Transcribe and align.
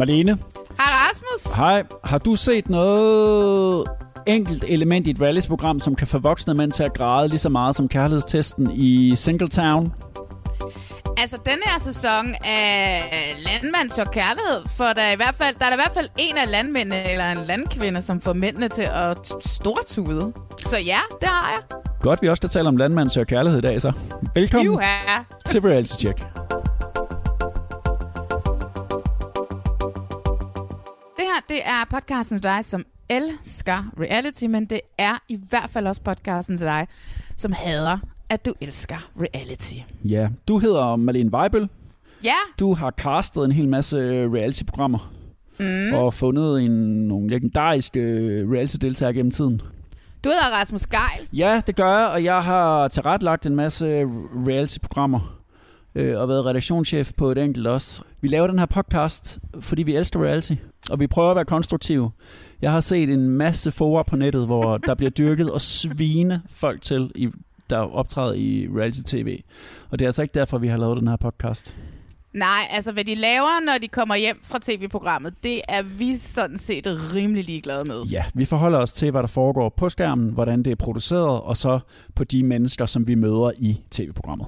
Marlene, 0.00 0.38
Hej 0.78 0.92
Rasmus. 1.08 1.56
hej. 1.56 1.82
Har 2.04 2.18
du 2.18 2.36
set 2.36 2.68
noget 2.68 3.84
enkelt 4.26 4.64
element 4.68 5.06
i 5.06 5.10
et 5.10 5.20
rallies-program, 5.20 5.80
som 5.80 5.94
kan 5.94 6.06
få 6.06 6.18
voksne 6.18 6.54
mænd 6.54 6.72
til 6.72 6.82
at 6.82 6.94
græde 6.94 7.28
lige 7.28 7.38
så 7.38 7.48
meget 7.48 7.76
som 7.76 7.88
kærlighedstesten 7.88 8.70
i 8.74 9.16
Singletown? 9.16 9.92
Altså, 11.18 11.36
denne 11.44 11.62
her 11.64 11.80
sæson 11.80 12.34
af 12.44 13.02
Landmand 13.46 13.90
så 13.90 14.04
kærlighed, 14.12 14.68
for 14.76 14.84
der 14.84 15.02
er, 15.02 15.12
i 15.12 15.16
hvert 15.16 15.34
fald, 15.34 15.56
der 15.58 15.66
er 15.66 15.72
i 15.72 15.76
hvert 15.76 15.92
fald 15.94 16.08
en 16.18 16.36
af 16.36 16.50
landmændene, 16.50 17.10
eller 17.10 17.32
en 17.32 17.38
landkvinde, 17.46 18.02
som 18.02 18.20
får 18.20 18.32
mændene 18.32 18.68
til 18.68 18.82
at 18.92 19.32
stortude. 19.40 20.32
Så 20.58 20.76
ja, 20.78 20.98
det 21.20 21.28
har 21.28 21.50
jeg. 21.50 21.78
Godt, 22.00 22.22
vi 22.22 22.28
også 22.28 22.40
skal 22.40 22.48
tale 22.48 22.68
om 22.68 22.76
landmand 22.76 23.10
søger 23.10 23.24
kærlighed 23.24 23.58
i 23.58 23.62
dag, 23.62 23.80
så. 23.80 23.92
Velkommen 24.34 24.66
Juha. 24.66 24.84
til 25.46 25.60
Reality 25.60 25.92
Check. 25.98 26.22
Det 31.50 31.58
er 31.64 31.84
podcasten 31.90 32.36
til 32.36 32.42
dig, 32.42 32.64
som 32.64 32.84
elsker 33.08 33.92
reality, 34.00 34.44
men 34.44 34.64
det 34.64 34.80
er 34.98 35.22
i 35.28 35.38
hvert 35.48 35.70
fald 35.70 35.86
også 35.86 36.02
podcasten 36.02 36.56
til 36.56 36.66
dig, 36.66 36.86
som 37.36 37.52
hader, 37.52 37.98
at 38.28 38.46
du 38.46 38.54
elsker 38.60 39.10
reality. 39.20 39.74
Ja, 40.04 40.28
du 40.48 40.58
hedder 40.58 40.96
Malene 40.96 41.32
Weibel. 41.34 41.68
Ja, 42.24 42.34
Du 42.60 42.74
har 42.74 42.90
castet 42.90 43.44
en 43.44 43.52
hel 43.52 43.68
masse 43.68 43.98
reality-programmer. 44.28 45.12
Mm. 45.58 45.94
Og 45.94 46.14
fundet 46.14 46.62
en, 46.62 46.70
nogle 47.08 47.30
legendariske 47.30 48.00
reality-deltagere 48.52 49.14
gennem 49.14 49.30
tiden. 49.30 49.62
du 50.24 50.28
hedder 50.28 50.58
Rasmus 50.60 50.86
Geil. 50.86 51.28
Ja, 51.32 51.60
det 51.66 51.76
gør 51.76 51.98
jeg, 51.98 52.08
og 52.08 52.24
jeg 52.24 52.42
har 52.42 52.88
tilrettelagt 52.88 53.46
en 53.46 53.56
masse 53.56 53.86
reality-programmer. 54.48 55.36
Øh, 55.94 56.20
og 56.20 56.28
været 56.28 56.46
redaktionschef 56.46 57.12
på 57.16 57.30
et 57.30 57.38
enkelt 57.38 57.66
også. 57.66 58.02
Vi 58.20 58.28
laver 58.28 58.46
den 58.46 58.58
her 58.58 58.66
podcast, 58.66 59.38
fordi 59.60 59.82
vi 59.82 59.96
elsker 59.96 60.24
reality. 60.24 60.54
Og 60.90 61.00
vi 61.00 61.06
prøver 61.06 61.30
at 61.30 61.36
være 61.36 61.44
konstruktive. 61.44 62.10
Jeg 62.62 62.72
har 62.72 62.80
set 62.80 63.10
en 63.10 63.28
masse 63.28 63.70
forer 63.70 64.02
på 64.02 64.16
nettet, 64.16 64.46
hvor 64.46 64.76
der 64.86 64.94
bliver 64.94 65.10
dyrket 65.10 65.50
og 65.50 65.60
svine 65.60 66.42
folk 66.50 66.82
til, 66.82 67.12
i, 67.14 67.28
der 67.70 67.76
optræder 67.76 68.32
i 68.32 68.68
reality-tv. 68.76 69.42
Og 69.90 69.98
det 69.98 70.04
er 70.04 70.08
altså 70.08 70.22
ikke 70.22 70.34
derfor, 70.34 70.58
vi 70.58 70.68
har 70.68 70.76
lavet 70.76 70.96
den 70.96 71.08
her 71.08 71.16
podcast. 71.16 71.76
Nej, 72.32 72.60
altså 72.72 72.92
hvad 72.92 73.04
de 73.04 73.14
laver, 73.14 73.64
når 73.64 73.78
de 73.82 73.88
kommer 73.88 74.14
hjem 74.14 74.40
fra 74.42 74.58
tv-programmet, 74.62 75.34
det 75.42 75.60
er 75.68 75.82
vi 75.82 76.16
sådan 76.16 76.58
set 76.58 76.86
rimelig 77.14 77.44
ligeglade 77.44 77.82
med. 77.86 78.02
Ja, 78.02 78.24
vi 78.34 78.44
forholder 78.44 78.78
os 78.78 78.92
til, 78.92 79.10
hvad 79.10 79.20
der 79.20 79.26
foregår 79.26 79.68
på 79.68 79.88
skærmen, 79.88 80.30
hvordan 80.30 80.62
det 80.62 80.70
er 80.70 80.76
produceret, 80.76 81.40
og 81.40 81.56
så 81.56 81.80
på 82.14 82.24
de 82.24 82.42
mennesker, 82.42 82.86
som 82.86 83.06
vi 83.06 83.14
møder 83.14 83.50
i 83.58 83.80
tv-programmet. 83.90 84.46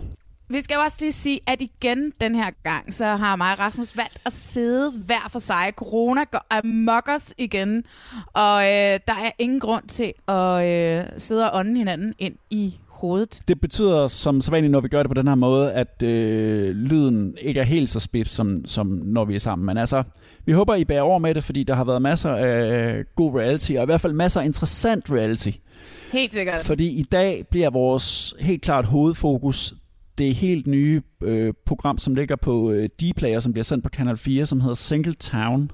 Vi 0.53 0.59
skal 0.63 0.75
jo 0.75 0.81
også 0.81 0.97
lige 1.01 1.13
sige, 1.13 1.41
at 1.47 1.61
igen 1.61 2.13
den 2.21 2.35
her 2.35 2.51
gang, 2.63 2.95
så 2.95 3.07
har 3.07 3.37
mig 3.37 3.53
og 3.53 3.59
Rasmus 3.59 3.97
valgt 3.97 4.19
at 4.27 4.33
sidde 4.33 4.93
hver 5.07 5.29
for 5.31 5.39
sig. 5.39 5.73
Corona 5.77 6.25
går 6.25 6.47
amok 6.51 7.09
os 7.09 7.35
igen, 7.39 7.85
og 8.33 8.63
øh, 8.63 8.99
der 9.07 9.17
er 9.25 9.31
ingen 9.39 9.61
grund 9.61 9.85
til 9.89 10.13
at 10.29 10.65
øh, 10.67 11.05
sidde 11.17 11.51
og 11.51 11.59
ånde 11.59 11.79
hinanden 11.79 12.15
ind 12.19 12.35
i 12.51 12.75
hovedet. 12.89 13.41
Det 13.49 13.61
betyder 13.61 14.09
som 14.09 14.41
sædvanligt, 14.41 14.71
når 14.71 14.81
vi 14.81 14.89
gør 14.89 15.03
det 15.03 15.11
på 15.11 15.15
den 15.15 15.29
her 15.29 15.35
måde, 15.35 15.73
at 15.73 16.03
øh, 16.03 16.71
lyden 16.77 17.37
ikke 17.41 17.61
er 17.61 17.65
helt 17.65 17.91
så 17.91 18.01
spids, 18.01 18.31
som, 18.31 18.67
som 18.67 18.87
når 18.87 19.25
vi 19.25 19.35
er 19.35 19.39
sammen. 19.39 19.67
Men 19.67 19.79
altså, 19.79 20.03
vi 20.45 20.53
håber, 20.53 20.75
I 20.75 20.85
bærer 20.85 21.03
over 21.03 21.19
med 21.19 21.35
det, 21.35 21.45
fordi 21.45 21.63
der 21.63 21.75
har 21.75 21.85
været 21.85 22.03
masser 22.03 22.31
af 22.31 23.03
god 23.17 23.35
reality, 23.41 23.73
og 23.73 23.83
i 23.83 23.87
hvert 23.87 24.01
fald 24.01 24.13
masser 24.13 24.41
af 24.41 24.45
interessant 24.45 25.11
reality. 25.11 25.51
Helt 26.13 26.33
sikkert. 26.33 26.63
Fordi 26.63 26.89
i 26.89 27.03
dag 27.03 27.45
bliver 27.51 27.71
vores 27.71 28.35
helt 28.41 28.63
klart 28.63 28.87
hovedfokus 28.87 29.75
det 30.27 30.35
helt 30.35 30.67
nye 30.67 31.03
øh, 31.23 31.55
program, 31.67 31.99
som 31.99 32.15
ligger 32.15 32.37
på 32.37 32.71
øh, 32.71 32.89
D-Player, 33.03 33.41
som 33.41 33.53
bliver 33.53 33.65
sendt 33.65 33.85
på 33.85 33.91
Kanal 33.91 34.17
4, 34.17 34.47
som 34.47 34.61
hedder 34.61 34.75
Single 34.75 35.15
Town, 35.15 35.71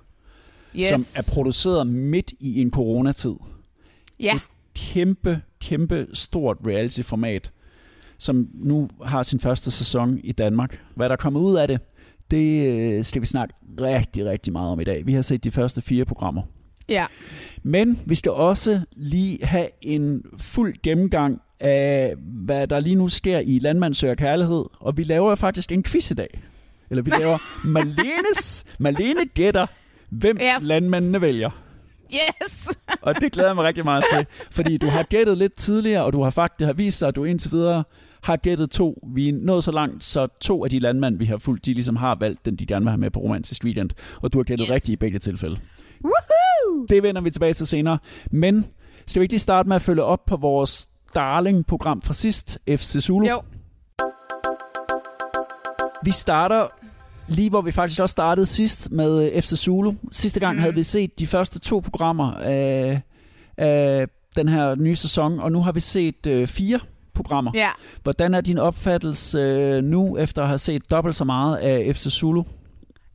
Yes. 0.77 0.87
som 0.89 1.01
er 1.01 1.31
produceret 1.35 1.87
midt 1.87 2.33
i 2.41 2.61
en 2.61 2.71
coronatid. 2.71 3.35
ja. 4.21 4.33
Kæmpe, 4.75 5.41
kæmpe 5.61 6.07
stort 6.13 6.57
reality-format, 6.67 7.53
som 8.19 8.49
nu 8.55 8.89
har 9.05 9.23
sin 9.23 9.41
første 9.41 9.71
sæson 9.71 10.21
i 10.25 10.33
Danmark. 10.33 10.81
Hvad 10.97 11.09
der 11.09 11.13
er 11.13 11.17
kommet 11.17 11.41
ud 11.41 11.57
af 11.57 11.69
det, 11.69 11.81
det 12.31 12.67
øh, 12.67 13.05
skal 13.05 13.23
vi 13.23 13.27
snakke 13.27 13.55
rigtig, 13.81 14.27
rigtig 14.27 14.53
meget 14.53 14.71
om 14.73 14.81
i 14.81 14.85
dag. 14.85 15.07
Vi 15.07 15.13
har 15.13 15.23
set 15.23 15.45
de 15.45 15.51
første 15.51 15.81
fire 15.81 16.05
programmer. 16.05 16.43
ja. 16.89 17.05
Men 17.63 18.01
vi 18.07 18.15
skal 18.15 18.33
også 18.33 18.81
lige 18.97 19.39
have 19.43 19.69
en 19.83 20.23
fuld 20.39 20.75
gennemgang 20.83 21.41
af, 21.61 22.15
hvad 22.47 22.67
der 22.67 22.81
lige 22.81 22.95
nu 22.95 23.09
sker 23.09 23.39
i 23.39 23.59
Landmand 23.59 23.95
søger 23.95 24.15
kærlighed. 24.15 24.65
Og 24.81 24.97
vi 24.97 25.05
laver 25.05 25.35
faktisk 25.35 25.73
en 25.73 25.83
quiz 25.83 26.11
i 26.11 26.15
dag. 26.15 26.41
Eller 26.91 27.03
vi 27.03 27.11
laver 27.11 27.39
Marlenes, 27.75 28.65
Marlene 28.79 29.27
gætter, 29.35 29.67
hvem 30.11 30.37
Ja. 30.41 30.55
landmændene 30.61 31.21
vælger. 31.21 31.51
Yes! 32.15 32.69
Og 33.03 33.21
det 33.21 33.33
glæder 33.33 33.49
jeg 33.49 33.57
mig 33.57 33.65
rigtig 33.65 33.85
meget 33.85 34.05
til. 34.13 34.27
Fordi 34.51 34.77
du 34.77 34.87
har 34.87 35.03
gættet 35.03 35.39
lidt 35.39 35.55
tidligere, 35.55 36.05
og 36.05 36.13
du 36.13 36.23
har 36.23 36.31
faktisk 36.31 36.59
det 36.59 36.67
har 36.67 36.75
vist 36.75 36.99
sig, 36.99 37.09
at 37.09 37.17
du 37.17 37.25
indtil 37.25 37.53
videre 37.53 37.85
har 38.23 38.37
gættet 38.37 38.71
to. 38.71 39.09
Vi 39.15 39.29
er 39.29 39.33
nået 39.33 39.65
så 39.65 39.73
langt, 39.73 40.05
så 40.05 40.27
to 40.41 40.65
af 40.65 40.71
de 40.71 40.79
landmænd, 40.79 41.19
vi 41.19 41.25
har 41.25 41.37
fulgt, 41.37 41.67
de 41.67 41.75
ligesom 41.75 41.97
har 41.97 42.15
valgt 42.21 42.45
den, 42.45 42.57
de 42.57 42.67
gerne 42.67 42.85
vil 42.85 42.91
have 42.91 42.99
med 43.01 43.11
på 43.11 43.21
Romantisk 43.21 43.65
Weekend. 43.65 43.91
Og 44.23 44.33
du 44.33 44.39
har 44.39 44.45
gættet 44.45 44.67
yes. 44.67 44.75
rigtigt 44.75 44.93
i 44.93 44.97
begge 44.97 45.19
tilfælde. 45.19 45.59
Woohoo! 46.05 46.87
Det 46.89 47.03
vender 47.03 47.21
vi 47.21 47.31
tilbage 47.31 47.53
til 47.53 47.67
senere. 47.67 47.99
Men 48.31 48.67
skal 49.07 49.21
vi 49.21 49.25
ikke 49.25 49.33
lige 49.33 49.41
starte 49.41 49.69
med 49.69 49.77
at 49.77 49.83
følge 49.83 50.03
op 50.03 50.25
på 50.27 50.37
vores 50.37 50.89
darling-program 51.15 52.03
fra 52.03 52.13
sidst, 52.13 52.59
FC 52.69 52.97
Zulu? 53.01 53.27
Jo. 53.29 53.43
Vi 56.03 56.11
starter 56.11 56.67
lige 57.29 57.51
hvor 57.51 57.61
vi 57.61 57.71
faktisk 57.71 58.01
også 58.01 58.13
startede 58.13 58.47
sidst 58.47 58.91
med 58.91 59.33
øh, 59.33 59.43
FC 59.43 59.49
Zulu. 59.49 59.93
Sidste 60.13 60.41
gang 60.41 60.55
mm. 60.55 60.61
havde 60.61 60.75
vi 60.75 60.83
set 60.83 61.19
de 61.19 61.27
første 61.27 61.59
to 61.59 61.81
programmer 61.81 62.33
af, 62.33 63.01
af 63.57 64.07
den 64.37 64.49
her 64.49 64.75
nye 64.75 64.97
sæson, 64.97 65.41
og 65.41 65.53
nu 65.53 65.63
har 65.63 65.73
vi 65.73 65.81
set 65.81 66.27
øh, 66.27 66.47
fire 66.47 66.81
programmer. 67.15 67.51
Ja. 67.55 67.71
Hvordan 68.03 68.35
er 68.35 68.41
din 68.41 68.59
opfattelse 68.59 69.39
øh, 69.39 69.85
nu, 69.85 70.17
efter 70.17 70.43
at 70.43 70.49
have 70.49 70.59
set 70.59 70.91
dobbelt 70.91 71.17
så 71.17 71.25
meget 71.25 71.57
af 71.57 71.97
FC 71.97 72.03
Zulu? 72.03 72.43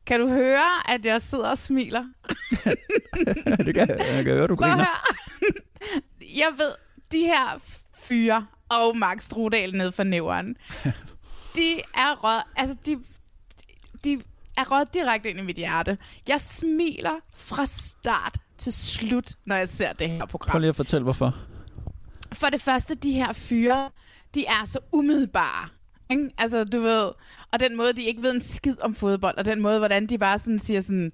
Kan 0.05 0.19
du 0.19 0.27
høre, 0.27 0.93
at 0.93 1.05
jeg 1.05 1.21
sidder 1.21 1.49
og 1.49 1.57
smiler? 1.57 2.03
det 3.65 3.73
kan 3.75 3.89
jeg 3.89 4.23
kan 4.23 4.33
høre, 4.33 4.47
du 4.47 4.55
griner. 4.55 4.85
Jeg 6.21 6.49
ved, 6.57 6.71
de 7.11 7.17
her 7.17 7.59
fyre 8.03 8.45
og 8.69 8.97
Max 8.97 9.23
Strudal 9.23 9.71
ned 9.75 9.91
for 9.91 10.03
næveren, 10.03 10.55
de 11.55 11.73
er 11.95 12.23
rød, 12.23 12.41
altså 12.55 12.75
de, 12.85 12.99
de 14.03 14.21
er 14.57 14.71
rød 14.71 14.85
direkte 14.93 15.29
ind 15.29 15.39
i 15.39 15.43
mit 15.43 15.55
hjerte. 15.55 15.97
Jeg 16.27 16.41
smiler 16.41 17.15
fra 17.35 17.65
start 17.65 18.37
til 18.57 18.73
slut, 18.73 19.31
når 19.45 19.55
jeg 19.55 19.69
ser 19.69 19.93
det 19.93 20.09
her 20.09 20.19
Prøv 20.19 20.27
program. 20.27 20.61
lige 20.61 20.69
at 20.69 20.75
fortælle, 20.75 21.03
hvorfor. 21.03 21.35
For 22.33 22.47
det 22.47 22.61
første, 22.61 22.95
de 22.95 23.11
her 23.11 23.33
fyre, 23.33 23.89
de 24.35 24.45
er 24.45 24.65
så 24.65 24.79
umiddelbare. 24.91 25.69
Ikke? 26.09 26.29
Altså, 26.37 26.63
du 26.63 26.79
ved, 26.79 27.11
og 27.53 27.59
den 27.59 27.75
måde, 27.77 27.93
de 27.93 28.03
ikke 28.03 28.21
ved 28.23 28.33
en 28.33 28.41
skid 28.41 28.75
om 28.81 28.95
fodbold, 28.95 29.37
og 29.37 29.45
den 29.45 29.61
måde, 29.61 29.77
hvordan 29.79 30.05
de 30.07 30.17
bare 30.17 30.39
sådan 30.39 30.59
siger 30.59 30.81
sådan, 30.81 31.11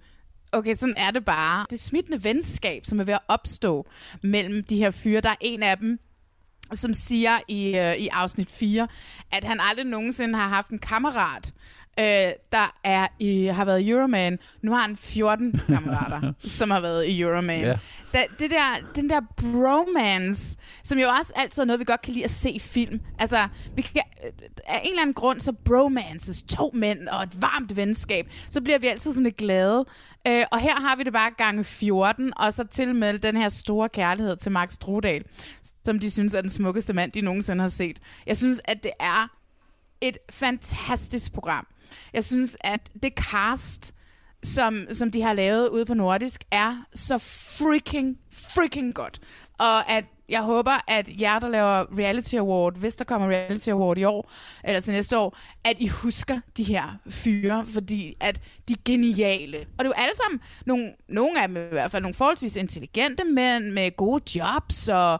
okay, 0.51 0.75
sådan 0.75 0.95
er 0.97 1.11
det 1.11 1.25
bare. 1.25 1.65
Det 1.69 1.79
smittende 1.79 2.23
venskab, 2.23 2.85
som 2.85 2.99
er 2.99 3.03
ved 3.03 3.13
at 3.13 3.19
opstå 3.27 3.87
mellem 4.23 4.63
de 4.63 4.77
her 4.77 4.91
fyre, 4.91 5.21
der 5.21 5.29
er 5.29 5.35
en 5.41 5.63
af 5.63 5.77
dem, 5.77 5.99
som 6.73 6.93
siger 6.93 7.39
i, 7.47 7.77
øh, 7.77 7.95
i 7.95 8.07
afsnit 8.07 8.51
4, 8.51 8.87
at 9.31 9.43
han 9.43 9.59
aldrig 9.69 9.85
nogensinde 9.85 10.35
har 10.35 10.47
haft 10.47 10.69
en 10.69 10.79
kammerat, 10.79 11.53
øh, 11.99 12.31
der 12.51 12.75
er 12.83 13.07
i, 13.19 13.45
har 13.45 13.65
været 13.65 13.81
i 13.81 13.89
Euroman. 13.89 14.39
Nu 14.61 14.71
har 14.71 14.81
han 14.81 14.97
14 14.97 15.61
kammerater, 15.67 16.33
som 16.59 16.71
har 16.71 16.81
været 16.81 17.05
i 17.05 17.21
Euroman. 17.21 17.63
Ja. 17.63 17.77
Da, 18.13 18.23
det 18.39 18.51
der, 18.51 18.91
den 18.95 19.09
der 19.09 19.21
bromance, 19.37 20.57
som 20.83 20.99
jo 20.99 21.07
også 21.19 21.33
altid 21.35 21.61
er 21.61 21.65
noget, 21.65 21.79
vi 21.79 21.85
godt 21.85 22.01
kan 22.01 22.13
lide 22.13 22.25
at 22.25 22.31
se 22.31 22.51
i 22.51 22.59
film. 22.59 22.99
Altså, 23.19 23.47
vi 23.75 23.81
kan, 23.81 24.01
øh, 24.25 24.31
af 24.67 24.81
en 24.83 24.89
eller 24.89 25.01
anden 25.01 25.13
grund, 25.13 25.39
så 25.39 25.51
bromances, 25.51 26.43
to 26.43 26.71
mænd 26.73 27.07
og 27.07 27.23
et 27.23 27.41
varmt 27.41 27.75
venskab, 27.75 28.31
så 28.49 28.61
bliver 28.61 28.79
vi 28.79 28.87
altid 28.87 29.11
sådan 29.11 29.23
lidt 29.23 29.37
glade. 29.37 29.85
Øh, 30.27 30.43
og 30.51 30.59
her 30.59 30.75
har 30.75 30.95
vi 30.95 31.03
det 31.03 31.13
bare 31.13 31.31
gange 31.37 31.63
14, 31.63 32.33
og 32.37 32.53
så 32.53 32.63
tilmed 32.63 33.19
den 33.19 33.37
her 33.37 33.49
store 33.49 33.89
kærlighed 33.89 34.37
til 34.37 34.51
Max 34.51 34.73
Strudal, 34.73 35.23
som 35.85 35.99
de 35.99 36.11
synes 36.11 36.33
er 36.33 36.41
den 36.41 36.49
smukkeste 36.49 36.93
mand, 36.93 37.11
de 37.11 37.21
nogensinde 37.21 37.61
har 37.61 37.69
set. 37.69 37.99
Jeg 38.27 38.37
synes, 38.37 38.61
at 38.65 38.83
det 38.83 38.91
er 38.99 39.27
et 40.01 40.17
fantastisk 40.29 41.33
program. 41.33 41.67
Jeg 42.13 42.25
synes, 42.25 42.57
at 42.61 42.89
det 43.03 43.13
cast, 43.13 43.93
som, 44.43 44.85
som 44.91 45.11
de 45.11 45.21
har 45.21 45.33
lavet 45.33 45.67
ude 45.67 45.85
på 45.85 45.93
Nordisk, 45.93 46.43
er 46.51 46.85
så 46.95 47.17
freaking, 47.17 48.17
freaking 48.31 48.93
godt. 48.95 49.21
Og 49.57 49.91
at 49.91 50.05
jeg 50.29 50.41
håber, 50.41 50.71
at 50.87 51.21
jer, 51.21 51.39
der 51.39 51.49
laver 51.49 51.99
Reality 51.99 52.35
Award, 52.35 52.77
hvis 52.77 52.95
der 52.95 53.05
kommer 53.05 53.27
Reality 53.27 53.69
Award 53.69 53.97
i 53.97 54.03
år, 54.03 54.31
eller 54.63 54.79
til 54.79 54.93
næste 54.93 55.17
år, 55.17 55.37
at 55.63 55.75
I 55.79 55.87
husker 55.87 56.39
de 56.57 56.63
her 56.63 56.97
fyre, 57.09 57.65
fordi 57.65 58.15
at 58.19 58.41
de 58.67 58.73
er 58.73 58.81
geniale. 58.85 59.57
Og 59.57 59.65
det 59.79 59.85
er 59.85 59.85
jo 59.85 59.93
alle 59.95 60.15
sammen, 60.15 60.41
nogle, 60.65 60.91
nogle 61.07 61.41
af 61.41 61.47
dem 61.47 61.57
i 61.57 61.59
hvert 61.59 61.91
fald, 61.91 62.01
nogle 62.01 62.15
forholdsvis 62.15 62.55
intelligente 62.55 63.23
mænd 63.23 63.71
med 63.71 63.95
gode 63.95 64.39
jobs, 64.39 64.89
og 64.89 65.19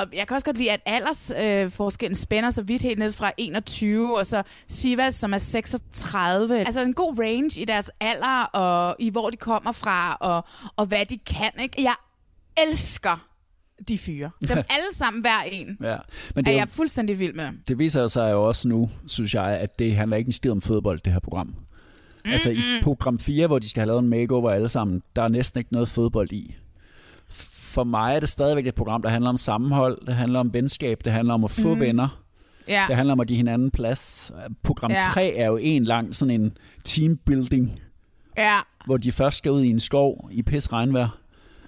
og 0.00 0.06
jeg 0.12 0.26
kan 0.26 0.34
også 0.34 0.44
godt 0.44 0.58
lide, 0.58 0.70
at 0.70 0.80
aldersforskellen 0.86 2.12
øh, 2.12 2.16
spænder 2.16 2.50
så 2.50 2.62
vidt 2.62 2.82
helt 2.82 2.98
ned 2.98 3.12
fra 3.12 3.32
21, 3.36 4.18
og 4.18 4.26
så 4.26 4.42
Sivas, 4.68 5.14
som 5.14 5.34
er 5.34 5.38
36. 5.38 6.58
Altså 6.58 6.80
en 6.80 6.94
god 6.94 7.18
range 7.18 7.60
i 7.60 7.64
deres 7.64 7.90
alder, 8.00 8.42
og 8.42 8.96
i 8.98 9.10
hvor 9.10 9.30
de 9.30 9.36
kommer 9.36 9.72
fra, 9.72 10.16
og, 10.20 10.44
og 10.76 10.86
hvad 10.86 11.06
de 11.06 11.18
kan. 11.18 11.50
Ikke? 11.62 11.82
Jeg 11.82 11.94
elsker 12.68 13.28
de 13.88 13.98
fyre. 13.98 14.30
Dem 14.48 14.58
alle 14.76 14.94
sammen, 14.94 15.20
hver 15.20 15.42
en, 15.52 15.76
Ja. 15.82 15.96
Men 16.34 16.44
det, 16.44 16.50
er 16.50 16.54
er 16.54 16.58
jeg 16.58 16.66
jo, 16.66 16.72
fuldstændig 16.72 17.18
vild 17.18 17.34
med. 17.34 17.50
det 17.68 17.78
viser 17.78 18.06
sig 18.06 18.32
jo 18.32 18.48
også 18.48 18.68
nu, 18.68 18.90
synes 19.06 19.34
jeg, 19.34 19.44
at 19.44 19.78
det 19.78 19.96
handler 19.96 20.16
ikke 20.16 20.28
en 20.28 20.32
skid 20.32 20.50
om 20.50 20.60
fodbold, 20.60 21.00
det 21.00 21.12
her 21.12 21.20
program. 21.20 21.46
Mm-hmm. 21.46 22.32
Altså 22.32 22.50
i 22.50 22.62
program 22.82 23.18
4, 23.18 23.46
hvor 23.46 23.58
de 23.58 23.68
skal 23.68 23.80
have 23.80 23.86
lavet 23.86 24.02
en 24.02 24.08
makeover 24.08 24.50
alle 24.50 24.68
sammen, 24.68 25.02
der 25.16 25.22
er 25.22 25.28
næsten 25.28 25.58
ikke 25.58 25.72
noget 25.72 25.88
fodbold 25.88 26.32
i. 26.32 26.56
For 27.68 27.84
mig 27.84 28.14
er 28.16 28.20
det 28.20 28.28
stadigvæk 28.28 28.66
et 28.66 28.74
program, 28.74 29.02
der 29.02 29.08
handler 29.08 29.30
om 29.30 29.36
sammenhold, 29.36 30.06
det 30.06 30.14
handler 30.14 30.40
om 30.40 30.52
venskab, 30.54 30.98
det 31.04 31.12
handler 31.12 31.34
om 31.34 31.44
at 31.44 31.50
få 31.50 31.74
mm. 31.74 31.80
venner, 31.80 32.22
Ja, 32.68 32.84
det 32.88 32.96
handler 32.96 33.12
om 33.12 33.20
at 33.20 33.26
give 33.26 33.36
hinanden 33.36 33.70
plads. 33.70 34.32
Program 34.62 34.90
Ja. 34.90 34.98
3 35.12 35.34
er 35.34 35.46
jo 35.46 35.56
en 35.56 35.84
lang 35.84 36.16
sådan 36.16 36.40
en 36.40 36.56
teambuilding, 36.84 37.80
ja, 38.38 38.56
hvor 38.86 38.96
de 38.96 39.12
først 39.12 39.38
skal 39.38 39.52
ud 39.52 39.62
i 39.62 39.68
en 39.70 39.80
skov 39.80 40.28
i 40.32 40.42
pis 40.42 40.72
regnvejr 40.72 41.08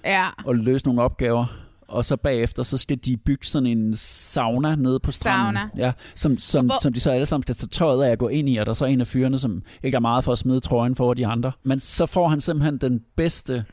ja. 0.04 0.24
og 0.44 0.54
løse 0.56 0.86
nogle 0.86 1.02
opgaver. 1.02 1.46
Og 1.88 2.04
så 2.04 2.16
bagefter, 2.16 2.62
så 2.62 2.78
skal 2.78 2.98
de 3.04 3.16
bygge 3.16 3.46
sådan 3.46 3.66
en 3.66 3.96
sauna 3.96 4.74
nede 4.74 5.00
på 5.00 5.10
stranden. 5.10 5.56
Sauna. 5.56 5.86
Ja, 5.86 5.92
som, 6.14 6.38
som, 6.38 6.66
Hvor- 6.66 6.82
som 6.82 6.92
de 6.92 7.00
så 7.00 7.10
alle 7.10 7.26
sammen 7.26 7.42
skal 7.42 7.54
tage 7.54 7.68
tøjet 7.68 8.04
af 8.04 8.10
at 8.10 8.18
gå 8.18 8.28
ind 8.28 8.48
i, 8.48 8.56
og 8.56 8.66
der 8.66 8.70
er 8.70 8.74
så 8.74 8.86
en 8.86 9.00
af 9.00 9.06
fyrene, 9.06 9.38
som 9.38 9.62
ikke 9.82 9.96
er 9.96 10.00
meget 10.00 10.24
for 10.24 10.32
at 10.32 10.38
smide 10.38 10.60
trøjen 10.60 10.96
for 10.96 11.14
de 11.14 11.26
andre. 11.26 11.52
Men 11.64 11.80
så 11.80 12.06
får 12.06 12.28
han 12.28 12.40
simpelthen 12.40 12.78
den 12.78 13.00
bedste 13.16 13.64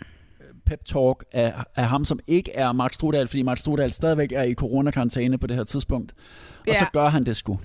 pep-talk 0.67 1.23
af, 1.31 1.53
af 1.75 1.87
ham, 1.87 2.05
som 2.05 2.19
ikke 2.27 2.51
er 2.51 2.71
Mark 2.71 2.93
Strudal, 2.93 3.27
fordi 3.27 3.41
Mark 3.41 3.57
Strudal 3.57 3.93
stadigvæk 3.93 4.31
er 4.31 4.43
i 4.43 4.53
coronakarantæne 4.53 5.37
på 5.37 5.47
det 5.47 5.55
her 5.55 5.63
tidspunkt. 5.63 6.13
Og 6.59 6.67
Ja. 6.67 6.73
så 6.73 6.85
gør 6.93 7.09
han 7.09 7.25
det 7.25 7.37
sgu. 7.37 7.59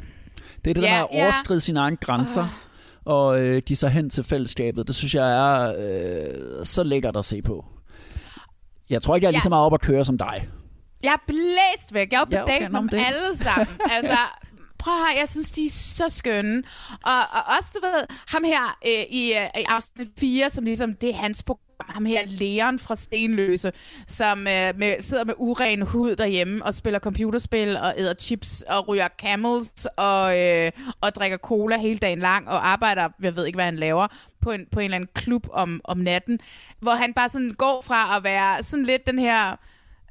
Det 0.64 0.70
er 0.70 0.75
det, 0.75 0.82
der 0.82 0.88
Ja, 0.88 1.00
med 1.00 1.08
at 1.10 1.19
ja. 1.19 1.22
overskride 1.25 1.60
sine 1.60 1.81
egne 1.81 1.96
grænser, 1.96 2.46
og 3.04 3.43
øh, 3.44 3.62
give 3.66 3.76
sig 3.76 3.90
hen 3.90 4.10
til 4.10 4.25
fællesskabet. 4.25 4.87
Det 4.87 4.94
synes 4.94 5.14
jeg 5.14 5.32
er 5.32 5.75
øh, 5.78 6.66
så 6.66 6.82
lækkert 6.82 7.16
at 7.16 7.25
se 7.25 7.43
på. 7.43 7.64
Jeg 8.90 9.02
tror 9.02 9.14
ikke, 9.14 9.25
jeg 9.25 9.28
er 9.28 9.32
lige 9.32 9.38
Ja. 9.38 9.43
så 9.43 9.49
meget 9.49 9.64
op 9.64 9.75
at 9.75 9.81
køre 9.81 10.04
som 10.04 10.19
dig. 10.19 10.49
Jeg 11.04 11.12
er 11.12 11.22
blæst 11.26 11.94
væk. 11.94 12.12
Jeg 12.12 12.20
er 12.20 12.25
på 12.25 12.31
Ja, 12.32 12.43
okay, 12.43 12.52
date 12.60 12.72
med 12.72 12.81
dem 12.81 12.88
alle 12.93 13.37
sammen. 13.37 13.66
Altså, 13.96 14.16
prøv 14.78 14.94
høre, 14.94 15.06
jeg 15.20 15.28
synes, 15.28 15.50
de 15.50 15.66
er 15.66 15.70
så 15.70 16.08
skønne. 16.08 16.62
Og, 17.04 17.12
og 17.32 17.43
også, 17.58 17.70
du 17.75 17.87
ved, 17.87 18.06
ham 18.28 18.44
her 18.44 18.76
øh, 18.87 19.04
i, 19.10 19.32
øh, 19.32 19.60
i 19.62 19.64
afsnit 19.69 20.08
4, 20.19 20.50
som 20.50 20.64
ligesom, 20.64 20.94
det 20.94 21.10
er 21.10 21.14
hans 21.14 21.43
program, 21.43 21.62
ham 21.88 22.05
her 22.05 22.20
Leon 22.26 22.79
fra 22.79 22.96
Stenløse, 22.96 23.73
som 24.08 24.38
øh, 24.38 24.73
med, 24.76 25.00
sidder 25.02 25.25
med 25.25 25.34
uren 25.38 25.82
hud 25.82 26.17
derhjemme 26.17 26.64
og 26.64 26.75
spiller 26.75 27.00
computerspil 27.00 27.76
og 27.76 27.94
æder 27.99 28.14
chips 28.14 28.62
og 28.62 28.88
ryger 28.88 29.08
camels 29.19 29.87
og, 29.96 30.40
øh, 30.40 30.70
og 31.00 31.14
drikker 31.14 31.37
cola 31.37 31.79
hele 31.79 31.99
dagen 31.99 32.19
lang 32.19 32.49
og 32.49 32.69
arbejder, 32.69 33.08
jeg 33.23 33.37
ved 33.37 33.46
ikke, 33.46 33.56
hvad 33.56 33.64
han 33.64 33.76
laver, 33.76 34.06
på 34.40 34.50
en, 34.50 34.67
på 34.73 34.81
en 34.81 34.84
eller 34.84 34.96
anden 34.96 35.11
klub 35.14 35.46
om, 35.52 35.81
om 35.84 35.99
natten, 35.99 36.40
hvor 36.81 36.93
han 36.93 37.14
bare 37.14 37.29
sådan 37.29 37.50
går 37.50 37.82
fra 37.87 38.17
at 38.17 38.25
være 38.25 38.62
sådan 38.62 38.85
lidt 38.85 39.06
den 39.06 39.19
her 39.19 39.56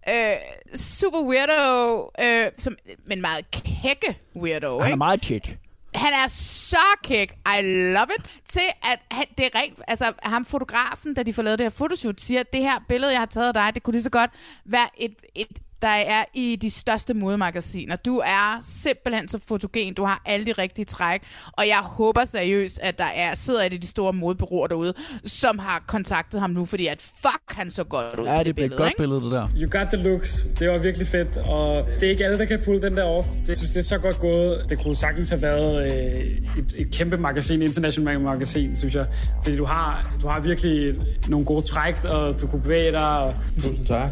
øh, 0.09 0.75
super 0.75 1.19
weirdo, 1.29 2.09
øh, 2.21 2.51
som, 2.57 2.75
men 3.07 3.21
meget 3.21 3.51
kække 3.51 4.17
weirdo, 4.35 4.71
Han 4.71 4.81
er 4.81 4.85
ikke? 4.85 4.97
meget 4.97 5.21
kick. 5.21 5.57
Han 5.95 6.13
er 6.13 6.27
så 6.27 6.85
kæk. 7.03 7.33
I 7.59 7.61
love 7.93 8.07
it. 8.19 8.41
Til 8.49 8.61
at 8.83 8.99
han, 9.11 9.25
det 9.37 9.45
er 9.45 9.59
rent, 9.59 9.81
altså 9.87 10.13
ham 10.23 10.45
fotografen, 10.45 11.13
da 11.13 11.23
de 11.23 11.33
får 11.33 11.41
lavet 11.43 11.59
det 11.59 11.65
her 11.65 11.69
fotoshoot, 11.69 12.21
siger, 12.21 12.39
at 12.39 12.53
det 12.53 12.61
her 12.61 12.79
billede, 12.89 13.11
jeg 13.11 13.21
har 13.21 13.25
taget 13.25 13.47
af 13.47 13.53
dig, 13.53 13.71
det 13.75 13.83
kunne 13.83 13.91
lige 13.91 14.03
så 14.03 14.09
godt 14.09 14.31
være 14.65 14.89
et, 14.97 15.15
et 15.35 15.59
der 15.81 15.87
er 15.87 16.23
i 16.33 16.57
de 16.61 16.69
største 16.69 17.13
modemagasiner. 17.13 17.95
Du 17.95 18.17
er 18.17 18.59
simpelthen 18.63 19.27
så 19.27 19.39
fotogen. 19.47 19.93
Du 19.93 20.03
har 20.05 20.21
alle 20.25 20.45
de 20.45 20.51
rigtige 20.51 20.85
træk. 20.85 21.21
Og 21.53 21.67
jeg 21.67 21.77
håber 21.83 22.25
seriøst, 22.25 22.79
at 22.83 22.97
der 22.97 23.09
er, 23.15 23.35
sidder 23.35 23.63
et 23.63 23.73
af 23.73 23.81
de 23.81 23.87
store 23.87 24.13
modbureauer 24.13 24.67
derude, 24.67 24.93
som 25.25 25.59
har 25.59 25.83
kontaktet 25.87 26.39
ham 26.39 26.49
nu, 26.49 26.65
fordi 26.65 26.87
at 26.87 27.01
fuck, 27.01 27.57
han 27.57 27.71
så 27.71 27.83
godt 27.83 28.19
ud 28.19 28.25
Ja, 28.25 28.37
på 28.37 28.43
det 28.43 28.55
bliver 28.55 28.69
et 28.69 28.77
godt 28.77 28.89
ikke? 28.89 28.97
billede, 28.97 29.21
det 29.21 29.31
der. 29.31 29.47
You 29.57 29.69
got 29.79 29.87
the 29.93 30.03
looks. 30.03 30.47
Det 30.59 30.69
var 30.69 30.77
virkelig 30.77 31.07
fedt, 31.07 31.37
og 31.37 31.87
det 31.99 32.03
er 32.03 32.09
ikke 32.09 32.25
alle, 32.25 32.37
der 32.37 32.45
kan 32.45 32.59
pulle 32.65 32.81
den 32.81 32.97
der 32.97 33.03
off. 33.03 33.27
Det, 33.41 33.49
jeg 33.49 33.57
synes, 33.57 33.69
det 33.71 33.79
er 33.79 33.83
så 33.83 33.97
godt 33.97 34.19
gået. 34.19 34.65
Det 34.69 34.83
kunne 34.83 34.95
sagtens 34.95 35.29
have 35.29 35.41
været 35.41 35.85
øh, 35.85 36.21
et, 36.57 36.75
et 36.77 36.93
kæmpe 36.93 37.17
magasin, 37.17 37.61
internationalt 37.61 38.21
magasin, 38.21 38.77
synes 38.77 38.95
jeg. 38.95 39.05
Fordi 39.43 39.57
du 39.57 39.65
har, 39.65 40.13
du 40.21 40.27
har 40.27 40.39
virkelig 40.39 40.95
nogle 41.27 41.45
gode 41.45 41.67
træk, 41.67 42.03
og 42.03 42.41
du 42.41 42.47
kunne 42.47 42.61
bevæge 42.61 42.91
dig. 42.91 43.17
Og... 43.17 43.33
Tusind 43.61 43.85
tak. 43.85 44.11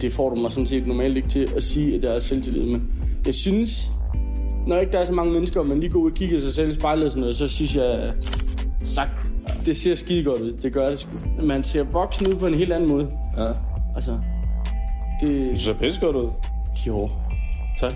Det 0.00 0.12
får 0.12 0.34
du 0.34 0.40
mig 0.40 0.52
sådan 0.52 0.66
set 0.66 0.86
normalt 0.86 1.16
ikke 1.16 1.28
til 1.28 1.48
at 1.56 1.62
sige, 1.62 1.96
at 1.96 2.04
jeg 2.04 2.14
er 2.14 2.18
selvtillid 2.18 2.66
med. 2.66 2.80
Jeg 3.26 3.34
synes, 3.34 3.90
når 4.66 4.76
ikke 4.76 4.92
der 4.92 4.98
er 4.98 5.04
så 5.04 5.12
mange 5.12 5.32
mennesker, 5.32 5.60
og 5.60 5.66
man 5.66 5.80
lige 5.80 5.90
går 5.90 6.00
ud 6.00 6.10
og 6.10 6.16
kigger 6.16 6.40
sig 6.40 6.54
selv 6.54 6.68
i 6.70 6.72
spejlet 6.72 7.04
og 7.04 7.10
sådan 7.10 7.20
noget, 7.20 7.34
så 7.34 7.48
synes 7.48 7.76
jeg, 7.76 8.12
sagt, 8.80 9.10
det 9.66 9.76
ser 9.76 9.94
skide 9.94 10.24
godt 10.24 10.40
ud. 10.40 10.52
Det 10.52 10.72
gør 10.72 10.90
det 10.90 11.00
sgu. 11.00 11.10
Man 11.46 11.64
ser 11.64 11.84
voksen 11.84 12.26
ud 12.26 12.34
på 12.34 12.46
en 12.46 12.54
helt 12.54 12.72
anden 12.72 12.90
måde. 12.90 13.08
Ja. 13.36 13.52
Altså, 13.94 14.18
det... 15.20 15.50
Du 15.52 15.56
ser 15.56 15.74
pisse 15.74 16.00
godt 16.00 16.16
ud. 16.16 16.30
Jo. 16.86 17.10
Tak. 17.78 17.92